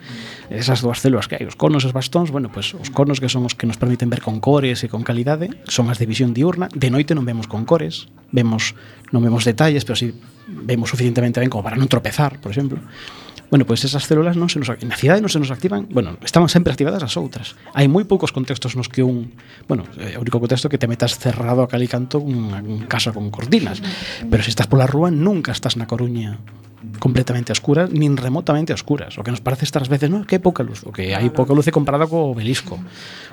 Esas 0.48 0.80
dúas 0.80 1.02
células 1.02 1.28
que 1.28 1.42
hai, 1.42 1.44
os 1.50 1.58
conos 1.58 1.84
e 1.84 1.90
os 1.90 1.96
bastóns, 1.96 2.30
bueno, 2.30 2.54
pues, 2.54 2.78
os 2.78 2.94
conos 2.94 3.20
que 3.20 3.28
son 3.28 3.44
os 3.50 3.58
que 3.58 3.66
nos 3.66 3.82
permiten 3.82 4.14
ver 4.14 4.22
con 4.24 4.40
cores 4.40 4.86
e 4.86 4.88
con 4.88 5.02
calidade, 5.02 5.52
son 5.68 5.90
as 5.90 5.98
de 5.98 6.06
visión 6.06 6.32
diurna. 6.32 6.70
De 6.72 6.94
noite 6.94 7.18
non 7.18 7.26
vemos 7.28 7.50
con 7.50 7.66
cores, 7.66 8.08
vemos 8.30 8.78
non 9.10 9.26
vemos 9.26 9.44
detalles, 9.44 9.84
pero 9.84 9.98
si 9.98 10.14
sí 10.14 10.22
vemos 10.48 10.90
suficientemente 10.90 11.40
ben 11.40 11.50
como 11.50 11.64
para 11.64 11.76
non 11.76 11.90
tropezar, 11.90 12.40
por 12.40 12.52
exemplo. 12.54 12.80
Bueno, 13.52 13.66
pois 13.66 13.82
pues 13.82 13.92
esas 13.92 14.08
células 14.08 14.40
non 14.40 14.48
se 14.48 14.64
nos 14.64 14.72
na 14.72 14.96
cidade 14.96 15.20
non 15.20 15.28
se 15.28 15.36
nos 15.36 15.52
activan, 15.52 15.84
bueno, 15.92 16.16
estaban 16.24 16.48
sempre 16.48 16.72
activadas 16.72 17.04
as 17.04 17.20
outras. 17.20 17.60
Hai 17.76 17.92
moi 17.92 18.08
poucos 18.08 18.32
contextos 18.32 18.80
nos 18.80 18.88
que 18.88 19.04
un, 19.04 19.36
bueno, 19.68 19.84
é 20.00 20.16
o 20.16 20.24
único 20.24 20.40
contexto 20.40 20.72
que 20.72 20.80
te 20.80 20.88
metas 20.88 21.20
cerrado 21.20 21.60
a 21.60 21.68
calicanto 21.68 22.24
unha 22.24 22.64
un 22.64 22.88
casa 22.88 23.12
con 23.12 23.28
cortinas, 23.28 23.84
pero 24.32 24.40
se 24.40 24.56
estás 24.56 24.72
pola 24.72 24.88
rúa 24.88 25.12
nunca 25.12 25.52
estás 25.52 25.76
na 25.76 25.84
Coruña 25.84 26.40
completamente 27.00 27.52
a 27.52 27.56
escuras, 27.56 27.90
nin 27.94 28.18
remotamente 28.18 28.74
a 28.74 28.78
escuras. 28.78 29.18
O 29.18 29.24
que 29.24 29.30
nos 29.30 29.42
parece 29.42 29.66
estas 29.66 29.90
veces, 29.90 30.10
no, 30.10 30.26
que 30.26 30.38
hai 30.38 30.42
pouca 30.42 30.66
luz, 30.66 30.82
o 30.86 30.90
que 30.90 31.14
hai 31.14 31.30
pouca 31.30 31.54
luz 31.54 31.70
é 31.70 31.74
comparada 31.74 32.10
co 32.10 32.34
obelisco, 32.34 32.82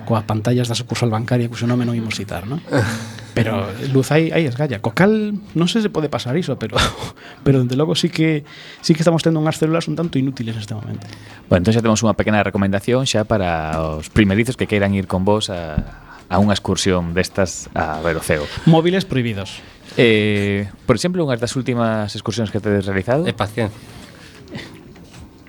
coas 0.04 0.24
pantallas 0.28 0.68
da 0.68 0.76
sucursal 0.76 1.08
bancaria, 1.08 1.48
cuxo 1.48 1.64
nome 1.64 1.88
non 1.88 1.96
imos 1.96 2.16
citar, 2.16 2.44
no? 2.44 2.60
Pero 3.38 3.70
luz 3.94 4.10
hai, 4.10 4.34
hai 4.34 4.50
esgalla. 4.50 4.82
Co 4.82 4.92
cal, 4.92 5.32
non 5.54 5.66
sei 5.70 5.80
se 5.80 5.88
pode 5.94 6.10
pasar 6.10 6.34
iso, 6.34 6.58
pero 6.58 6.74
pero 7.46 7.62
dende 7.62 7.78
logo 7.78 7.94
sí 7.94 8.10
que 8.10 8.42
sí 8.82 8.98
que 8.98 9.02
estamos 9.06 9.22
tendo 9.22 9.38
unhas 9.38 9.62
células 9.62 9.86
un 9.86 9.94
tanto 9.94 10.18
inútiles 10.18 10.58
neste 10.58 10.74
momento. 10.74 11.06
Bueno, 11.46 11.62
entón 11.62 11.70
xa 11.70 11.84
temos 11.84 12.02
unha 12.02 12.18
pequena 12.18 12.42
recomendación 12.42 13.06
xa 13.06 13.30
para 13.30 13.78
os 13.78 14.10
primerizos 14.10 14.58
que 14.58 14.66
queiran 14.66 14.90
ir 14.90 15.06
con 15.06 15.22
vos 15.22 15.54
a, 15.54 16.02
a 16.26 16.36
unha 16.42 16.50
excursión 16.50 17.14
destas 17.14 17.70
a 17.78 18.02
ver 18.02 18.18
o 18.18 18.22
ceo. 18.26 18.44
Móviles 18.66 19.06
prohibidos. 19.06 19.62
Eh, 19.98 20.70
por 20.86 20.94
exemplo, 20.94 21.26
unhas 21.26 21.42
das 21.42 21.58
últimas 21.58 22.14
excursións 22.14 22.54
que 22.54 22.62
tedes 22.62 22.86
realizado? 22.86 23.26
É 23.26 23.34
paciencia. 23.34 23.74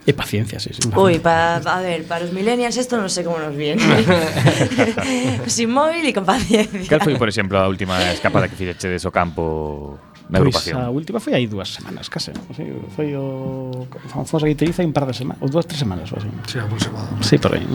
E 0.09 0.13
paciencia, 0.17 0.57
sí, 0.57 0.73
sí. 0.73 0.89
Ui, 0.97 1.21
pa, 1.21 1.61
a 1.61 1.79
ver, 1.85 2.01
para 2.09 2.25
os 2.25 2.33
millennials 2.33 2.73
isto 2.73 2.97
non 2.97 3.13
sei 3.13 3.21
sé 3.21 3.29
como 3.29 3.37
nos 3.37 3.53
viene. 3.53 3.77
Sin 5.45 5.69
móvil 5.69 6.01
e 6.01 6.17
con 6.17 6.25
paciencia. 6.25 6.89
Cal 6.89 7.05
foi, 7.05 7.13
por 7.13 7.29
exemplo, 7.29 7.61
a 7.61 7.69
última 7.69 8.01
escapada 8.09 8.49
que 8.49 8.57
fixechedes 8.57 9.05
o 9.05 9.13
campo 9.13 10.01
na 10.29 10.37
pois 10.37 10.53
agrupación. 10.53 10.77
A 10.77 10.93
última 10.93 11.17
foi 11.17 11.33
hai 11.33 11.49
dúas 11.49 11.73
semanas, 11.73 12.05
case. 12.05 12.29
Así, 12.53 12.69
foi 12.93 13.17
o 13.17 13.89
Fonsa 14.13 14.37
Guiteriza 14.37 14.85
un 14.85 14.93
par 14.93 15.09
de 15.09 15.17
semanas, 15.17 15.41
ou 15.41 15.49
dúas, 15.49 15.65
tres 15.65 15.81
semanas, 15.81 16.13
ou 16.13 16.21
así. 16.21 16.29
Sí, 16.45 16.61
aproximado. 16.61 17.09
Sí, 17.25 17.41
por 17.41 17.57
aí. 17.57 17.65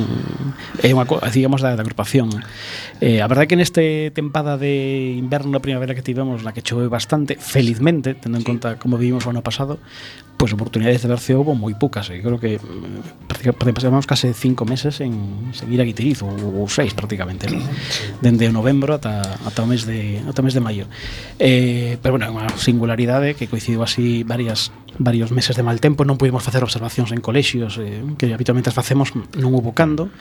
É 0.79 0.95
unha 0.95 1.03
cosa, 1.03 1.27
digamos, 1.35 1.59
da, 1.59 1.75
da 1.75 1.83
agrupación. 1.83 2.31
Eh, 3.03 3.19
a 3.19 3.27
verdade 3.27 3.51
que 3.51 3.59
neste 3.59 4.15
tempada 4.15 4.55
de 4.55 5.19
inverno, 5.19 5.59
primavera 5.59 5.99
que 5.99 6.07
tivemos, 6.07 6.47
na 6.47 6.55
que 6.55 6.63
choveu 6.63 6.87
bastante, 6.87 7.35
felizmente, 7.35 8.15
tendo 8.15 8.39
en 8.39 8.47
sí. 8.47 8.49
conta 8.49 8.79
como 8.79 9.03
vivimos 9.03 9.27
o 9.27 9.35
ano 9.35 9.43
pasado, 9.43 9.83
pues 10.45 10.53
oportunidades 10.53 11.01
de 11.01 11.09
ver 11.09 11.19
CEO 11.21 11.43
pues, 11.43 11.59
muy 11.59 11.73
pocas. 11.73 12.09
Yo 12.09 12.21
creo 12.21 12.39
que 12.39 12.59
mm, 12.59 13.73
pasamos 13.73 14.07
casi 14.07 14.35
cinco 14.35 14.67
meses 14.67 15.01
en 15.01 15.55
seguir 15.55 15.81
a 15.81 15.85
Guitiriz, 15.85 16.23
o, 16.23 16.27
o 16.29 16.69
seis 16.69 16.93
prácticamente, 16.93 17.51
¿no? 17.51 17.65
desde 18.21 18.53
novembro 18.53 18.93
ata, 18.93 19.23
ata, 19.23 19.63
o 19.63 19.67
mes 19.67 19.87
de, 19.87 20.21
ata 20.29 20.43
o 20.43 20.45
mes 20.45 20.53
de 20.53 20.61
maio. 20.61 20.85
Eh, 21.39 21.97
pero 22.05 22.21
bueno, 22.21 22.29
unha 22.29 22.45
singularidade 22.61 23.33
¿eh? 23.33 23.35
que 23.41 23.49
coincidiu 23.49 23.81
así 23.81 24.21
varias 24.21 24.69
varios 25.01 25.33
meses 25.33 25.57
de 25.57 25.65
mal 25.65 25.81
tempo, 25.81 26.05
non 26.05 26.21
pudimos 26.21 26.45
facer 26.45 26.61
observacións 26.61 27.17
en 27.17 27.25
colexios 27.25 27.81
eh, 27.81 28.05
que 28.21 28.37
habitualmente 28.37 28.69
as 28.69 28.77
facemos 28.77 29.17
non 29.17 29.49
hubo 29.57 29.73
cando, 29.73 30.13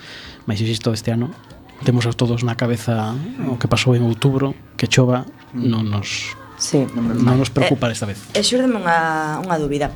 mas 0.47 0.63
insisto 0.63 0.95
este 0.95 1.11
ano 1.11 1.35
temos 1.83 2.07
todos 2.15 2.47
na 2.47 2.55
cabeza 2.55 3.11
o 3.51 3.59
que 3.59 3.67
pasou 3.67 3.91
en 3.91 4.07
outubro, 4.07 4.55
que 4.79 4.87
chova 4.87 5.27
non 5.51 5.91
nos 5.91 6.39
Sí. 6.63 6.87
Non 6.95 7.35
nos 7.35 7.51
preocupa 7.51 7.91
esta 7.91 8.07
vez. 8.07 8.23
Eh, 8.31 8.39
e, 8.39 8.45
xurdeme 8.45 8.79
unha, 8.79 9.43
unha 9.43 9.57
dúbida. 9.59 9.91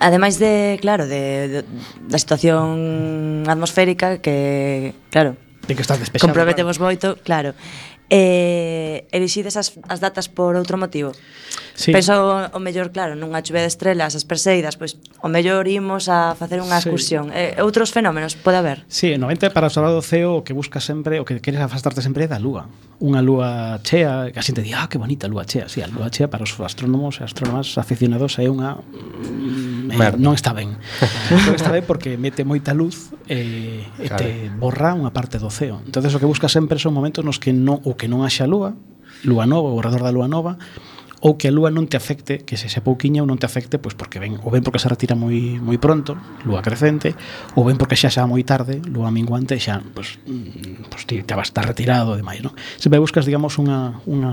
Ademais 0.00 0.40
de, 0.40 0.78
claro, 0.80 1.06
de, 1.06 1.48
de 1.48 1.64
da 2.08 2.18
situación 2.18 3.44
atmosférica 3.46 4.18
que, 4.18 4.96
claro, 5.12 5.36
de 5.68 5.76
que 5.76 5.82
estás 5.82 6.00
despexado. 6.00 6.32
Comprometemos 6.32 6.80
claro. 6.80 6.88
moito, 6.88 7.08
claro. 7.22 7.52
Eh, 8.10 9.06
elixides 9.14 9.54
as, 9.54 9.78
as 9.86 10.02
datas 10.02 10.26
por 10.26 10.58
outro 10.58 10.74
motivo. 10.74 11.14
Sí. 11.80 11.92
Penso 11.92 12.12
o, 12.12 12.58
o 12.58 12.60
mellor, 12.60 12.92
claro, 12.92 13.16
nunha 13.16 13.40
chuvia 13.40 13.64
de 13.64 13.72
estrelas, 13.72 14.12
as 14.12 14.28
perseidas, 14.28 14.76
pois 14.76 15.00
o 15.22 15.32
mellor 15.32 15.64
imos 15.64 16.12
a 16.12 16.36
facer 16.36 16.60
unha 16.60 16.76
excursión. 16.76 17.32
Sí. 17.32 17.56
Outros 17.62 17.94
fenómenos 17.94 18.36
pode 18.36 18.60
haber. 18.60 18.84
Sí, 18.90 19.16
normalmente 19.16 19.48
para 19.48 19.70
o 19.70 19.72
salado 19.72 20.02
ceo 20.04 20.40
o 20.40 20.44
que 20.44 20.52
buscas 20.52 20.84
sempre, 20.84 21.16
o 21.16 21.24
que 21.24 21.40
queres 21.40 21.62
afastarte 21.62 22.04
sempre 22.04 22.26
é 22.26 22.28
da 22.28 22.36
lúa. 22.36 22.68
Unha 23.00 23.24
lúa 23.24 23.80
chea, 23.80 24.28
que 24.28 24.36
a 24.36 24.44
xente 24.44 24.60
di, 24.60 24.76
ah, 24.76 24.92
que 24.92 25.00
bonita 25.00 25.24
lúa 25.24 25.48
chea. 25.48 25.72
Sí, 25.72 25.80
a 25.80 25.88
lúa 25.88 26.12
chea 26.12 26.28
para 26.28 26.44
os 26.44 26.52
astrónomos 26.60 27.16
e 27.16 27.24
astrónomas 27.24 27.78
aficionados 27.80 28.36
é 28.36 28.50
unha... 28.50 28.76
Mm, 28.76 29.94
eh, 29.94 29.96
Merda. 29.96 30.20
non 30.20 30.36
está 30.36 30.52
ben. 30.52 30.76
non 31.48 31.56
está 31.56 31.72
ben 31.72 31.86
porque 31.86 32.20
mete 32.20 32.44
moita 32.44 32.76
luz 32.76 33.16
eh, 33.24 33.88
e, 33.96 34.04
e 34.04 34.08
claro. 34.10 34.20
te 34.20 34.52
borra 34.52 34.92
unha 34.92 35.16
parte 35.16 35.40
do 35.40 35.48
ceo. 35.48 35.80
Entonces 35.80 36.12
o 36.12 36.20
que 36.20 36.28
buscas 36.28 36.52
sempre 36.52 36.76
son 36.76 36.92
momentos 36.92 37.24
nos 37.24 37.40
que 37.40 37.56
non 37.56 37.80
que 38.00 38.08
non 38.08 38.24
haxa 38.24 38.48
lúa, 38.48 38.72
lúa 39.28 39.44
nova, 39.44 39.68
o 39.68 39.84
redor 39.84 40.00
da 40.00 40.14
lúa 40.16 40.24
nova, 40.24 40.56
ou 41.20 41.36
que 41.36 41.48
a 41.48 41.52
lúa 41.52 41.68
non 41.68 41.84
te 41.84 42.00
afecte, 42.00 42.40
que 42.48 42.56
se 42.56 42.72
se 42.72 42.80
pouquiña 42.80 43.20
ou 43.20 43.28
non 43.28 43.36
te 43.36 43.44
afecte, 43.44 43.76
pois 43.76 43.92
porque 43.92 44.16
ben, 44.16 44.40
ou 44.40 44.48
ben 44.48 44.64
porque 44.64 44.80
se 44.80 44.88
retira 44.88 45.12
moi 45.12 45.60
moi 45.60 45.76
pronto, 45.76 46.16
lúa 46.48 46.64
crecente, 46.64 47.12
ou 47.52 47.68
ben 47.68 47.76
porque 47.76 47.92
xa 47.92 48.08
xa 48.08 48.24
moi 48.24 48.40
tarde, 48.40 48.80
lúa 48.88 49.12
minguante, 49.12 49.60
xa 49.60 49.84
pois, 49.92 50.16
mm, 50.24 50.88
pois 50.88 51.04
ti 51.04 51.20
te 51.20 51.36
vas 51.36 51.52
estar 51.52 51.68
retirado 51.68 52.16
e 52.16 52.24
demais, 52.24 52.40
non? 52.40 52.56
Sempre 52.80 52.96
buscas, 53.04 53.28
digamos, 53.28 53.60
unha, 53.60 54.00
unha, 54.08 54.32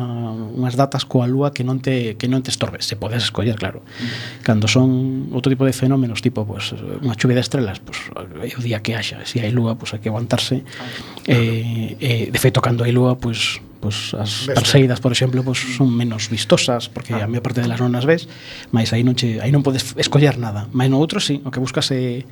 unhas 0.55 0.79
datas 0.79 1.03
coa 1.03 1.27
lúa 1.27 1.51
que 1.51 1.67
non 1.67 1.83
te 1.83 2.15
que 2.15 2.31
non 2.31 2.39
te 2.39 2.55
estorbe, 2.55 2.79
se 2.79 2.95
podes 2.95 3.27
escoller, 3.27 3.59
claro. 3.59 3.83
Mm. 3.83 4.47
Cando 4.47 4.71
son 4.71 5.27
outro 5.35 5.51
tipo 5.51 5.67
de 5.67 5.75
fenómenos, 5.75 6.23
tipo 6.23 6.47
pois 6.47 6.71
unha 7.03 7.19
chuvia 7.19 7.35
de 7.35 7.43
estrelas, 7.43 7.83
pois 7.83 7.99
é 8.47 8.55
o 8.55 8.63
día 8.63 8.79
que 8.79 8.95
haxa, 8.95 9.19
se 9.27 9.43
hai 9.43 9.51
lúa, 9.51 9.75
pois 9.75 9.91
hai 9.91 9.99
que 9.99 10.07
aguantarse. 10.07 10.63
Claro. 10.63 10.95
eh, 11.27 11.99
eh, 11.99 12.25
de 12.31 12.39
feito 12.39 12.63
cando 12.63 12.87
hai 12.87 12.95
lúa, 12.95 13.19
pois 13.19 13.59
pois 13.79 14.13
as 14.17 14.49
perseidas, 14.49 14.99
por 14.99 15.13
exemplo, 15.13 15.43
pois 15.45 15.57
son 15.77 15.93
menos 15.93 16.27
vistosas, 16.27 16.89
porque 16.89 17.13
ah. 17.13 17.25
a 17.25 17.27
maior 17.29 17.45
parte 17.45 17.61
delas 17.61 17.79
non 17.79 17.93
as 17.93 18.05
ves, 18.05 18.25
mas 18.73 18.91
aí 18.91 19.05
non 19.05 19.13
che, 19.13 19.39
aí 19.41 19.53
non 19.53 19.61
podes 19.61 19.95
escoller 19.95 20.35
nada. 20.41 20.65
Mas 20.73 20.89
no 20.89 20.97
outro 20.97 21.21
sí, 21.21 21.39
o 21.45 21.49
que 21.53 21.61
buscas 21.61 21.89
é 21.93 22.25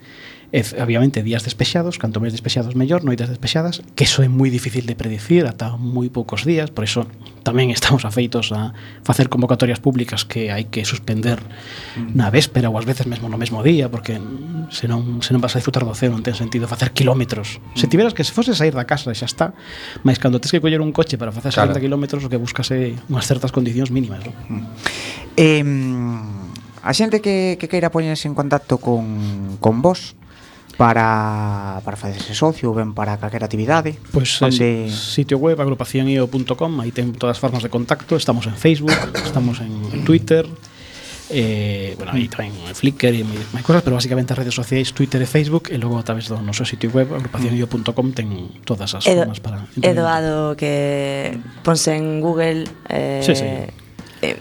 E, 0.53 0.61
obviamente, 0.81 1.23
días 1.23 1.43
despexados, 1.43 1.97
canto 1.97 2.21
máis 2.21 2.33
despexados 2.33 2.77
mellor, 2.77 3.01
noites 3.01 3.29
despexadas, 3.29 3.81
que 3.97 4.05
eso 4.05 4.21
é 4.21 4.29
moi 4.29 4.53
difícil 4.53 4.85
de 4.85 4.93
predicir 4.93 5.45
ata 5.49 5.73
moi 5.77 6.09
poucos 6.13 6.45
días, 6.45 6.69
por 6.69 6.85
iso 6.85 7.09
tamén 7.45 7.69
estamos 7.73 8.05
afeitos 8.05 8.53
a 8.53 8.73
facer 9.05 9.29
convocatorias 9.29 9.81
públicas 9.81 10.25
que 10.25 10.49
hai 10.49 10.69
que 10.69 10.85
suspender 10.85 11.41
mm. 11.41 12.17
na 12.17 12.29
véspera 12.29 12.69
ou 12.69 12.77
ás 12.77 12.85
veces 12.85 13.09
mesmo 13.09 13.29
no 13.29 13.37
mesmo 13.37 13.61
día, 13.61 13.89
porque 13.89 14.17
se 14.69 14.89
non, 14.89 15.21
se 15.21 15.33
non 15.33 15.41
vas 15.41 15.53
a 15.53 15.61
disfrutar 15.61 15.85
do 15.85 15.93
ceo 15.93 16.13
non 16.13 16.25
ten 16.25 16.37
sentido 16.37 16.69
facer 16.69 16.93
kilómetros. 16.93 17.61
Mm. 17.61 17.77
Se 17.77 17.85
tiveras 17.89 18.13
que 18.17 18.25
se 18.25 18.33
fose 18.33 18.57
sair 18.57 18.73
da 18.73 18.89
casa 18.89 19.13
xa 19.13 19.29
está, 19.29 19.53
mas 20.01 20.17
cando 20.17 20.41
tens 20.41 20.53
que 20.53 20.61
coller 20.61 20.81
un 20.81 20.93
coche 20.93 21.17
para 21.17 21.33
facer 21.33 21.53
claro. 21.53 21.73
60 21.73 21.85
kilómetros 21.85 22.21
o 22.25 22.29
que 22.29 22.37
buscas 22.37 22.69
é 22.73 22.93
unhas 23.09 23.25
certas 23.29 23.53
condicións 23.53 23.93
mínimas. 23.93 24.25
Non? 24.25 24.33
Eh, 25.37 25.61
a 26.85 26.93
xente 26.93 27.17
que, 27.21 27.57
que 27.57 27.65
queira 27.65 27.89
poñerse 27.89 28.29
en 28.29 28.37
contacto 28.37 28.77
con, 28.77 29.57
con 29.57 29.81
vos, 29.81 30.13
para, 30.77 31.81
para 31.83 31.95
facerse 31.95 32.35
socio 32.35 32.71
ou 32.71 32.75
ben 32.75 32.91
para 32.91 33.15
calquera 33.17 33.47
actividade. 33.47 33.95
Pois 34.11 34.39
pues, 34.39 34.59
onde... 34.59 34.91
sitio 34.91 35.39
web 35.39 35.59
agrupacionio.com 35.59 36.71
aí 36.83 36.91
ten 36.91 37.15
todas 37.15 37.35
as 37.37 37.41
formas 37.41 37.63
de 37.63 37.71
contacto. 37.71 38.15
Estamos 38.15 38.45
en 38.47 38.55
Facebook, 38.59 38.95
estamos 39.23 39.63
en, 39.63 39.71
en 39.91 40.01
Twitter 40.03 40.45
eh, 41.29 41.95
bueno, 41.97 42.13
aí 42.13 42.29
tamén 42.29 42.53
Flickr 42.77 43.09
e 43.09 43.25
máis 43.25 43.65
cosas, 43.65 43.81
pero 43.81 43.97
basicamente 43.97 44.29
as 44.29 44.37
redes 44.37 44.53
sociais 44.53 44.93
Twitter 44.93 45.17
e 45.17 45.25
Facebook 45.25 45.73
e 45.73 45.77
logo 45.81 45.97
a 45.97 46.05
través 46.05 46.29
do 46.29 46.37
noso 46.37 46.61
sitio 46.69 46.93
web 46.93 47.09
agrupacionio.com 47.17 48.07
ten 48.13 48.61
todas 48.61 48.93
as 48.93 49.09
Edo, 49.09 49.25
formas 49.25 49.41
para 49.41 49.65
Eduardo 49.81 50.53
que 50.53 51.33
ponse 51.65 51.97
en 51.97 52.21
Google 52.21 52.69
eh, 52.93 53.25
sí, 53.25 53.33
sí. 53.33 53.45
Eh, 54.21 54.37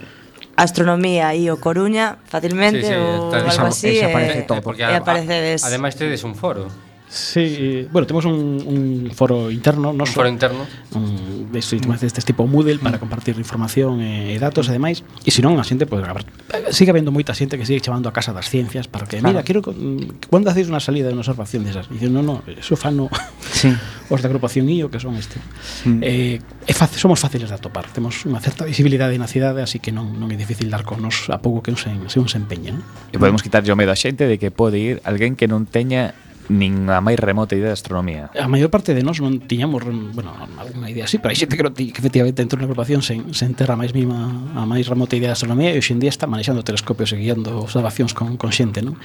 astronomía 0.55 1.35
e 1.35 1.51
o 1.51 1.59
Coruña 1.59 2.17
facilmente 2.25 2.83
sí, 2.83 2.91
sí, 2.91 2.95
ou 2.95 3.31
algo 3.31 3.67
así 3.67 3.99
e, 3.99 4.07
eh, 4.07 4.47
todo. 4.47 4.63
e 4.71 4.95
aparece 4.95 5.35
des. 5.43 5.61
Ademais 5.63 5.95
tedes 5.95 6.23
un 6.23 6.35
foro. 6.35 6.71
Sí, 7.15 7.87
bueno, 7.93 8.05
temos 8.05 8.25
un, 8.25 8.61
un 8.67 9.11
foro 9.15 9.49
interno, 9.49 9.93
¿no? 9.93 10.03
Un 10.03 10.09
foro 10.09 10.27
interno. 10.27 10.65
Un, 10.93 11.49
de 11.49 11.61
sistemas 11.61 12.01
deste 12.01 12.21
tipo 12.21 12.45
Moodle 12.45 12.77
para 12.77 12.97
mm. 12.97 12.99
compartir 12.99 13.37
información 13.37 14.01
e, 14.01 14.35
e 14.35 14.37
datos 14.37 14.67
e 14.67 14.75
demais. 14.75 14.99
E 15.23 15.31
se 15.31 15.39
non, 15.39 15.55
a 15.55 15.63
xente 15.63 15.87
pode 15.87 16.03
gravar. 16.03 16.27
Sigue 16.75 16.91
habendo 16.91 17.15
moita 17.15 17.31
xente 17.31 17.55
que 17.55 17.63
sigue 17.63 17.79
chamando 17.79 18.11
a 18.11 18.13
casa 18.13 18.35
das 18.35 18.51
ciencias 18.51 18.91
para 18.91 19.07
que, 19.07 19.23
mira, 19.23 19.47
quero 19.47 19.63
cando 19.63 20.11
mm, 20.27 20.51
hacéis 20.51 20.67
unha 20.67 20.83
salida 20.83 21.07
de 21.07 21.15
unha 21.15 21.23
observación 21.23 21.63
desas. 21.63 21.87
E 21.87 21.95
dicen, 21.95 22.11
"No, 22.11 22.19
no, 22.19 22.43
eso 22.51 22.75
fano 22.75 23.07
sí. 23.47 23.71
os 24.11 24.19
da 24.19 24.27
agrupación 24.27 24.67
IO 24.67 24.91
que 24.91 24.99
son 24.99 25.15
este." 25.15 25.39
Mm. 25.87 26.03
Eh, 26.03 26.43
é 26.67 26.73
fácil, 26.75 26.99
somos 26.99 27.23
fáciles 27.23 27.47
de 27.47 27.55
atopar. 27.55 27.87
Temos 27.95 28.27
unha 28.27 28.43
certa 28.43 28.67
visibilidade 28.67 29.15
na 29.15 29.31
cidade, 29.31 29.63
así 29.63 29.79
que 29.79 29.95
non 29.95 30.19
non 30.19 30.27
é 30.27 30.35
difícil 30.35 30.67
dar 30.67 30.83
con 30.83 30.99
nos 30.99 31.31
a 31.31 31.39
pouco 31.39 31.63
que 31.63 31.71
un 31.71 31.79
se, 31.79 31.95
se 32.11 32.19
empeña. 32.19 32.75
empeñen. 32.75 33.15
E 33.15 33.23
podemos 33.23 33.39
quitarlle 33.39 33.71
o 33.71 33.79
medo 33.79 33.95
a 33.95 33.97
xente 33.97 34.27
de 34.27 34.35
que 34.35 34.51
pode 34.51 34.83
ir 34.83 34.95
alguén 35.07 35.39
que 35.39 35.47
non 35.47 35.63
teña 35.63 36.11
nin 36.49 36.89
a 36.89 37.01
máis 37.01 37.17
remota 37.17 37.57
idea 37.57 37.73
de 37.73 37.77
astronomía. 37.77 38.29
A 38.37 38.47
maior 38.47 38.69
parte 38.69 38.93
de 38.93 39.01
nós 39.01 39.17
non 39.17 39.41
tiñamos, 39.41 39.81
bueno, 39.85 40.29
alguna 40.61 40.89
idea 40.89 41.09
así, 41.09 41.17
pero 41.17 41.33
hai 41.33 41.37
xente 41.39 41.57
que, 41.57 41.65
non 41.65 41.73
ti, 41.73 41.89
que 41.89 41.99
efectivamente 42.01 42.45
entrou 42.45 42.61
na 42.61 42.69
agrupación 42.69 43.01
sen, 43.01 43.33
sen 43.33 43.57
ter 43.57 43.69
a 43.69 43.77
máis 43.77 43.93
mínima, 43.97 44.53
a 44.53 44.63
máis 44.69 44.85
remota 44.85 45.17
idea 45.17 45.33
de 45.33 45.37
astronomía 45.37 45.73
e 45.73 45.81
hoxendía 45.81 46.13
está 46.13 46.29
manexando 46.29 46.61
telescopios 46.61 47.09
e 47.13 47.17
guiando 47.17 47.65
observacións 47.65 48.13
con, 48.13 48.37
con 48.37 48.53
xente, 48.53 48.85
non? 48.85 48.97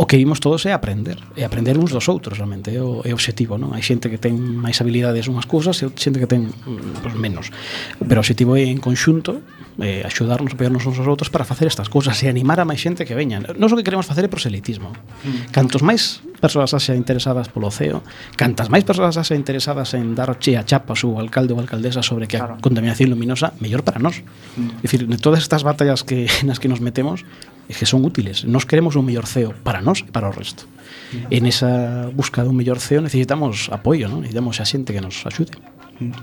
O 0.00 0.08
que 0.08 0.16
vimos 0.16 0.40
todos 0.40 0.64
é 0.64 0.72
aprender, 0.72 1.20
e 1.36 1.44
aprender 1.44 1.76
uns 1.76 1.92
dos 1.92 2.08
outros 2.08 2.40
realmente, 2.40 2.72
é 2.72 2.80
o, 2.80 3.04
é 3.04 3.12
o 3.12 3.16
objetivo, 3.18 3.60
non? 3.60 3.76
Hai 3.76 3.84
xente 3.84 4.08
que 4.08 4.16
ten 4.16 4.36
máis 4.38 4.80
habilidades 4.80 5.28
unhas 5.28 5.44
cousas 5.44 5.76
e 5.84 5.92
xente 5.92 6.16
que 6.16 6.28
ten 6.30 6.48
mm, 6.48 7.04
pues, 7.04 7.14
menos, 7.20 7.52
pero 8.00 8.20
o 8.20 8.24
objetivo 8.24 8.56
é 8.56 8.64
en 8.64 8.80
conxunto 8.80 9.44
eh, 9.78 10.02
axudarnos, 10.04 10.56
apoiarnos 10.56 10.82
uns 10.88 10.98
aos 10.98 11.08
outros 11.08 11.28
para 11.28 11.44
facer 11.44 11.68
estas 11.68 11.92
cousas 11.92 12.16
e 12.24 12.32
animar 12.32 12.58
a 12.58 12.66
máis 12.66 12.80
xente 12.80 13.04
que 13.04 13.14
veña. 13.14 13.38
Non 13.44 13.68
o 13.70 13.76
que 13.76 13.86
queremos 13.86 14.08
facer 14.08 14.26
é 14.26 14.30
proselitismo. 14.30 14.90
Mm. 15.22 15.54
Cantos 15.54 15.84
máis 15.84 16.24
persoas 16.38 16.72
haxa 16.74 16.94
interesadas 16.94 17.50
polo 17.50 17.70
CEO, 17.70 18.02
cantas 18.38 18.70
máis 18.70 18.86
persoas 18.86 19.18
haxa 19.18 19.34
interesadas 19.34 19.92
en 19.94 20.14
dar 20.14 20.30
che 20.38 20.54
a 20.54 20.62
chapa 20.62 20.94
ao 20.94 20.98
seu 20.98 21.18
alcalde 21.18 21.52
ou 21.52 21.58
alcaldesa 21.58 22.00
sobre 22.00 22.30
que 22.30 22.38
claro. 22.38 22.56
a 22.56 22.62
contaminación 22.62 23.10
luminosa, 23.10 23.52
mellor 23.58 23.82
para 23.82 23.98
nós. 23.98 24.22
Mm. 24.54 24.78
É 24.78 24.86
dicir, 24.86 25.00
todas 25.18 25.42
estas 25.42 25.66
batallas 25.66 26.06
que 26.06 26.30
nas 26.48 26.62
que 26.62 26.70
nos 26.70 26.78
metemos 26.78 27.26
é 27.68 27.74
que 27.74 27.84
son 27.84 28.06
útiles. 28.06 28.46
Nos 28.46 28.64
queremos 28.64 28.94
un 28.94 29.04
mellor 29.04 29.26
CEO 29.26 29.52
para 29.66 29.82
nós 29.82 30.06
e 30.06 30.10
para 30.14 30.30
o 30.30 30.32
resto. 30.32 30.64
Mm. 31.12 31.34
En 31.34 31.42
esa 31.50 31.70
busca 32.14 32.46
dun 32.46 32.54
mellor 32.54 32.78
CEO 32.78 33.02
necesitamos 33.02 33.68
apoio, 33.74 34.06
non? 34.06 34.22
Necesitamos 34.22 34.62
a 34.62 34.64
xente 34.64 34.94
que 34.94 35.02
nos 35.02 35.26
axude. 35.26 35.52
Mm. 35.98 36.14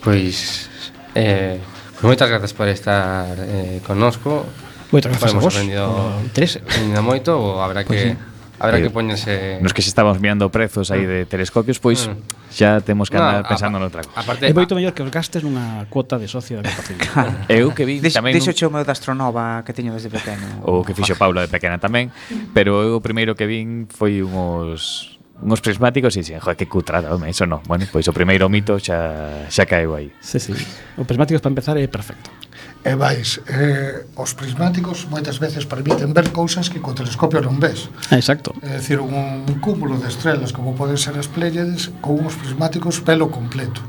Pois 0.00 0.68
eh, 1.14 1.60
pues 2.00 2.04
moitas 2.08 2.28
grazas 2.28 2.52
por 2.56 2.66
estar 2.72 3.36
eh, 3.36 3.84
connosco. 3.84 4.48
Moitas 4.88 5.12
grazas 5.12 5.36
a 5.36 5.40
vos. 5.40 5.52
Aprendido, 5.52 5.88
uh, 5.90 6.24
interese. 6.24 6.64
moito, 7.04 7.36
ou 7.36 7.60
habrá 7.60 7.84
pois 7.84 8.00
que... 8.00 8.08
Sí 8.16 8.33
Habrá 8.58 8.78
eh, 8.78 8.82
que 8.82 8.90
poñerse... 8.90 9.58
Nos 9.60 9.72
que 9.74 9.82
se 9.82 9.90
estábamos 9.90 10.20
mirando 10.22 10.46
prezos 10.50 10.90
aí 10.90 11.02
mm. 11.02 11.10
de 11.10 11.18
telescopios, 11.26 11.82
pois 11.82 12.06
mm. 12.06 12.50
xa 12.54 12.80
temos 12.80 13.10
que 13.10 13.18
andar 13.18 13.42
no, 13.42 13.48
pensando 13.50 13.76
noutra 13.82 14.06
cosa. 14.06 14.14
Aparte, 14.14 14.46
é 14.46 14.54
moito 14.54 14.78
mellor 14.78 14.94
que 14.94 15.02
os 15.02 15.10
gastes 15.10 15.42
nunha 15.42 15.90
cuota 15.90 16.16
de 16.16 16.30
socio 16.30 16.62
da 16.62 16.70
capacidade. 16.74 17.50
Eu 17.50 17.74
que 17.74 17.82
vi 17.82 17.98
Deix, 17.98 18.14
tamén... 18.14 18.34
Deixo 18.34 18.54
un... 18.54 18.70
o 18.70 18.72
meu 18.78 18.82
da 18.86 18.94
astronova 18.94 19.66
que 19.66 19.74
teño 19.74 19.90
desde 19.90 20.08
pequeno. 20.08 20.62
O 20.70 20.86
que 20.86 20.94
fixo 20.94 21.18
Paula 21.18 21.42
de 21.42 21.50
pequena 21.50 21.82
tamén, 21.82 22.14
pero 22.54 22.78
eu 22.82 22.98
o 22.98 23.02
primeiro 23.02 23.34
que 23.34 23.46
vin 23.46 23.90
foi 23.90 24.22
uns 24.22 25.14
unos 25.42 25.60
prismáticos 25.60 26.14
e 26.14 26.22
dixen, 26.22 26.38
joder, 26.38 26.56
que 26.56 26.70
cutrada, 26.70 27.10
home, 27.10 27.26
iso 27.26 27.42
non. 27.44 27.58
Bueno, 27.66 27.90
pois 27.90 28.06
o 28.06 28.14
primeiro 28.14 28.46
mito 28.46 28.78
xa, 28.78 29.50
xa 29.50 29.66
caeu 29.66 29.98
aí. 29.98 30.14
Sí, 30.22 30.38
sí. 30.38 30.54
O 30.94 31.02
prismáticos 31.02 31.42
para 31.42 31.50
empezar 31.50 31.74
é 31.74 31.90
perfecto 31.90 32.30
e 32.84 32.94
vais 32.94 33.40
eh, 33.48 34.04
os 34.14 34.36
prismáticos 34.36 35.08
moitas 35.08 35.40
veces 35.40 35.64
permiten 35.64 36.12
ver 36.12 36.28
cousas 36.36 36.68
que 36.68 36.84
co 36.84 36.92
telescopio 36.92 37.40
non 37.40 37.56
ves. 37.56 37.88
Exacto. 38.12 38.52
É 38.60 38.76
dicir, 38.76 39.00
un, 39.00 39.48
un 39.48 39.56
cúmulo 39.64 39.96
de 39.96 40.12
estrelas 40.12 40.52
como 40.52 40.76
poden 40.76 41.00
ser 41.00 41.16
as 41.16 41.26
Pléiades 41.26 41.88
con 42.04 42.20
uns 42.20 42.36
prismáticos 42.36 43.00
pelo 43.00 43.32
completo. 43.32 43.80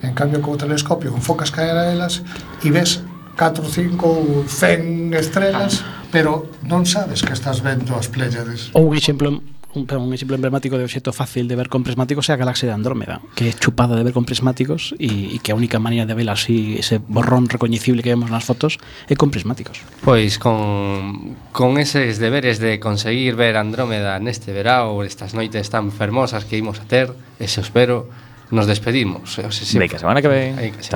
En 0.00 0.16
cambio 0.16 0.40
co 0.40 0.56
telescopio 0.56 1.12
enfocas 1.12 1.52
caer 1.52 1.76
a 1.76 1.92
elas 1.92 2.24
e 2.64 2.72
ves 2.72 3.04
4, 3.36 3.62
5 3.62 4.06
ou 4.06 4.44
100 4.48 5.14
estrelas 5.14 5.84
ah. 5.84 6.08
pero 6.10 6.50
non 6.64 6.88
sabes 6.88 7.22
que 7.22 7.36
estás 7.36 7.62
vendo 7.62 7.94
as 7.94 8.10
Pléiades 8.10 8.74
ou 8.74 8.90
un 8.90 8.98
exemplo 8.98 9.38
un, 9.78 9.86
un 9.86 10.12
exemplo 10.12 10.34
emblemático 10.34 10.76
de 10.76 10.84
obxecto 10.84 11.12
fácil 11.12 11.46
de 11.46 11.54
ver 11.54 11.68
con 11.70 11.86
prismáticos 11.86 12.26
é 12.28 12.34
a 12.34 12.40
galaxia 12.40 12.66
de 12.66 12.74
Andrómeda, 12.74 13.22
que 13.38 13.48
é 13.48 13.52
chupada 13.54 13.94
de 13.94 14.02
ver 14.02 14.12
con 14.12 14.26
prismáticos 14.26 14.98
e, 14.98 15.34
e 15.34 15.36
que 15.38 15.54
a 15.54 15.56
única 15.56 15.78
maneira 15.78 16.04
de 16.04 16.14
ver 16.18 16.28
así 16.28 16.76
ese 16.76 16.98
borrón 16.98 17.46
recoñecible 17.46 18.02
que 18.02 18.10
vemos 18.10 18.28
nas 18.28 18.42
fotos 18.42 18.82
é 19.06 19.14
con 19.14 19.30
prismáticos. 19.30 19.80
Pois 20.02 20.42
con, 20.42 21.38
con 21.54 21.78
eses 21.78 22.18
deberes 22.18 22.58
de 22.58 22.82
conseguir 22.82 23.38
ver 23.38 23.54
Andrómeda 23.54 24.18
neste 24.18 24.50
verao, 24.50 25.06
estas 25.06 25.32
noites 25.38 25.70
tan 25.70 25.94
fermosas 25.94 26.44
que 26.44 26.58
imos 26.58 26.82
a 26.82 26.84
ter, 26.84 27.14
ese 27.38 27.62
espero, 27.62 28.10
nos 28.50 28.66
despedimos. 28.66 29.38
O 29.38 29.50
sea, 29.50 29.98
semana 29.98 30.22
que 30.22 30.28
ven. 30.28 30.56
Chao. 30.56 30.82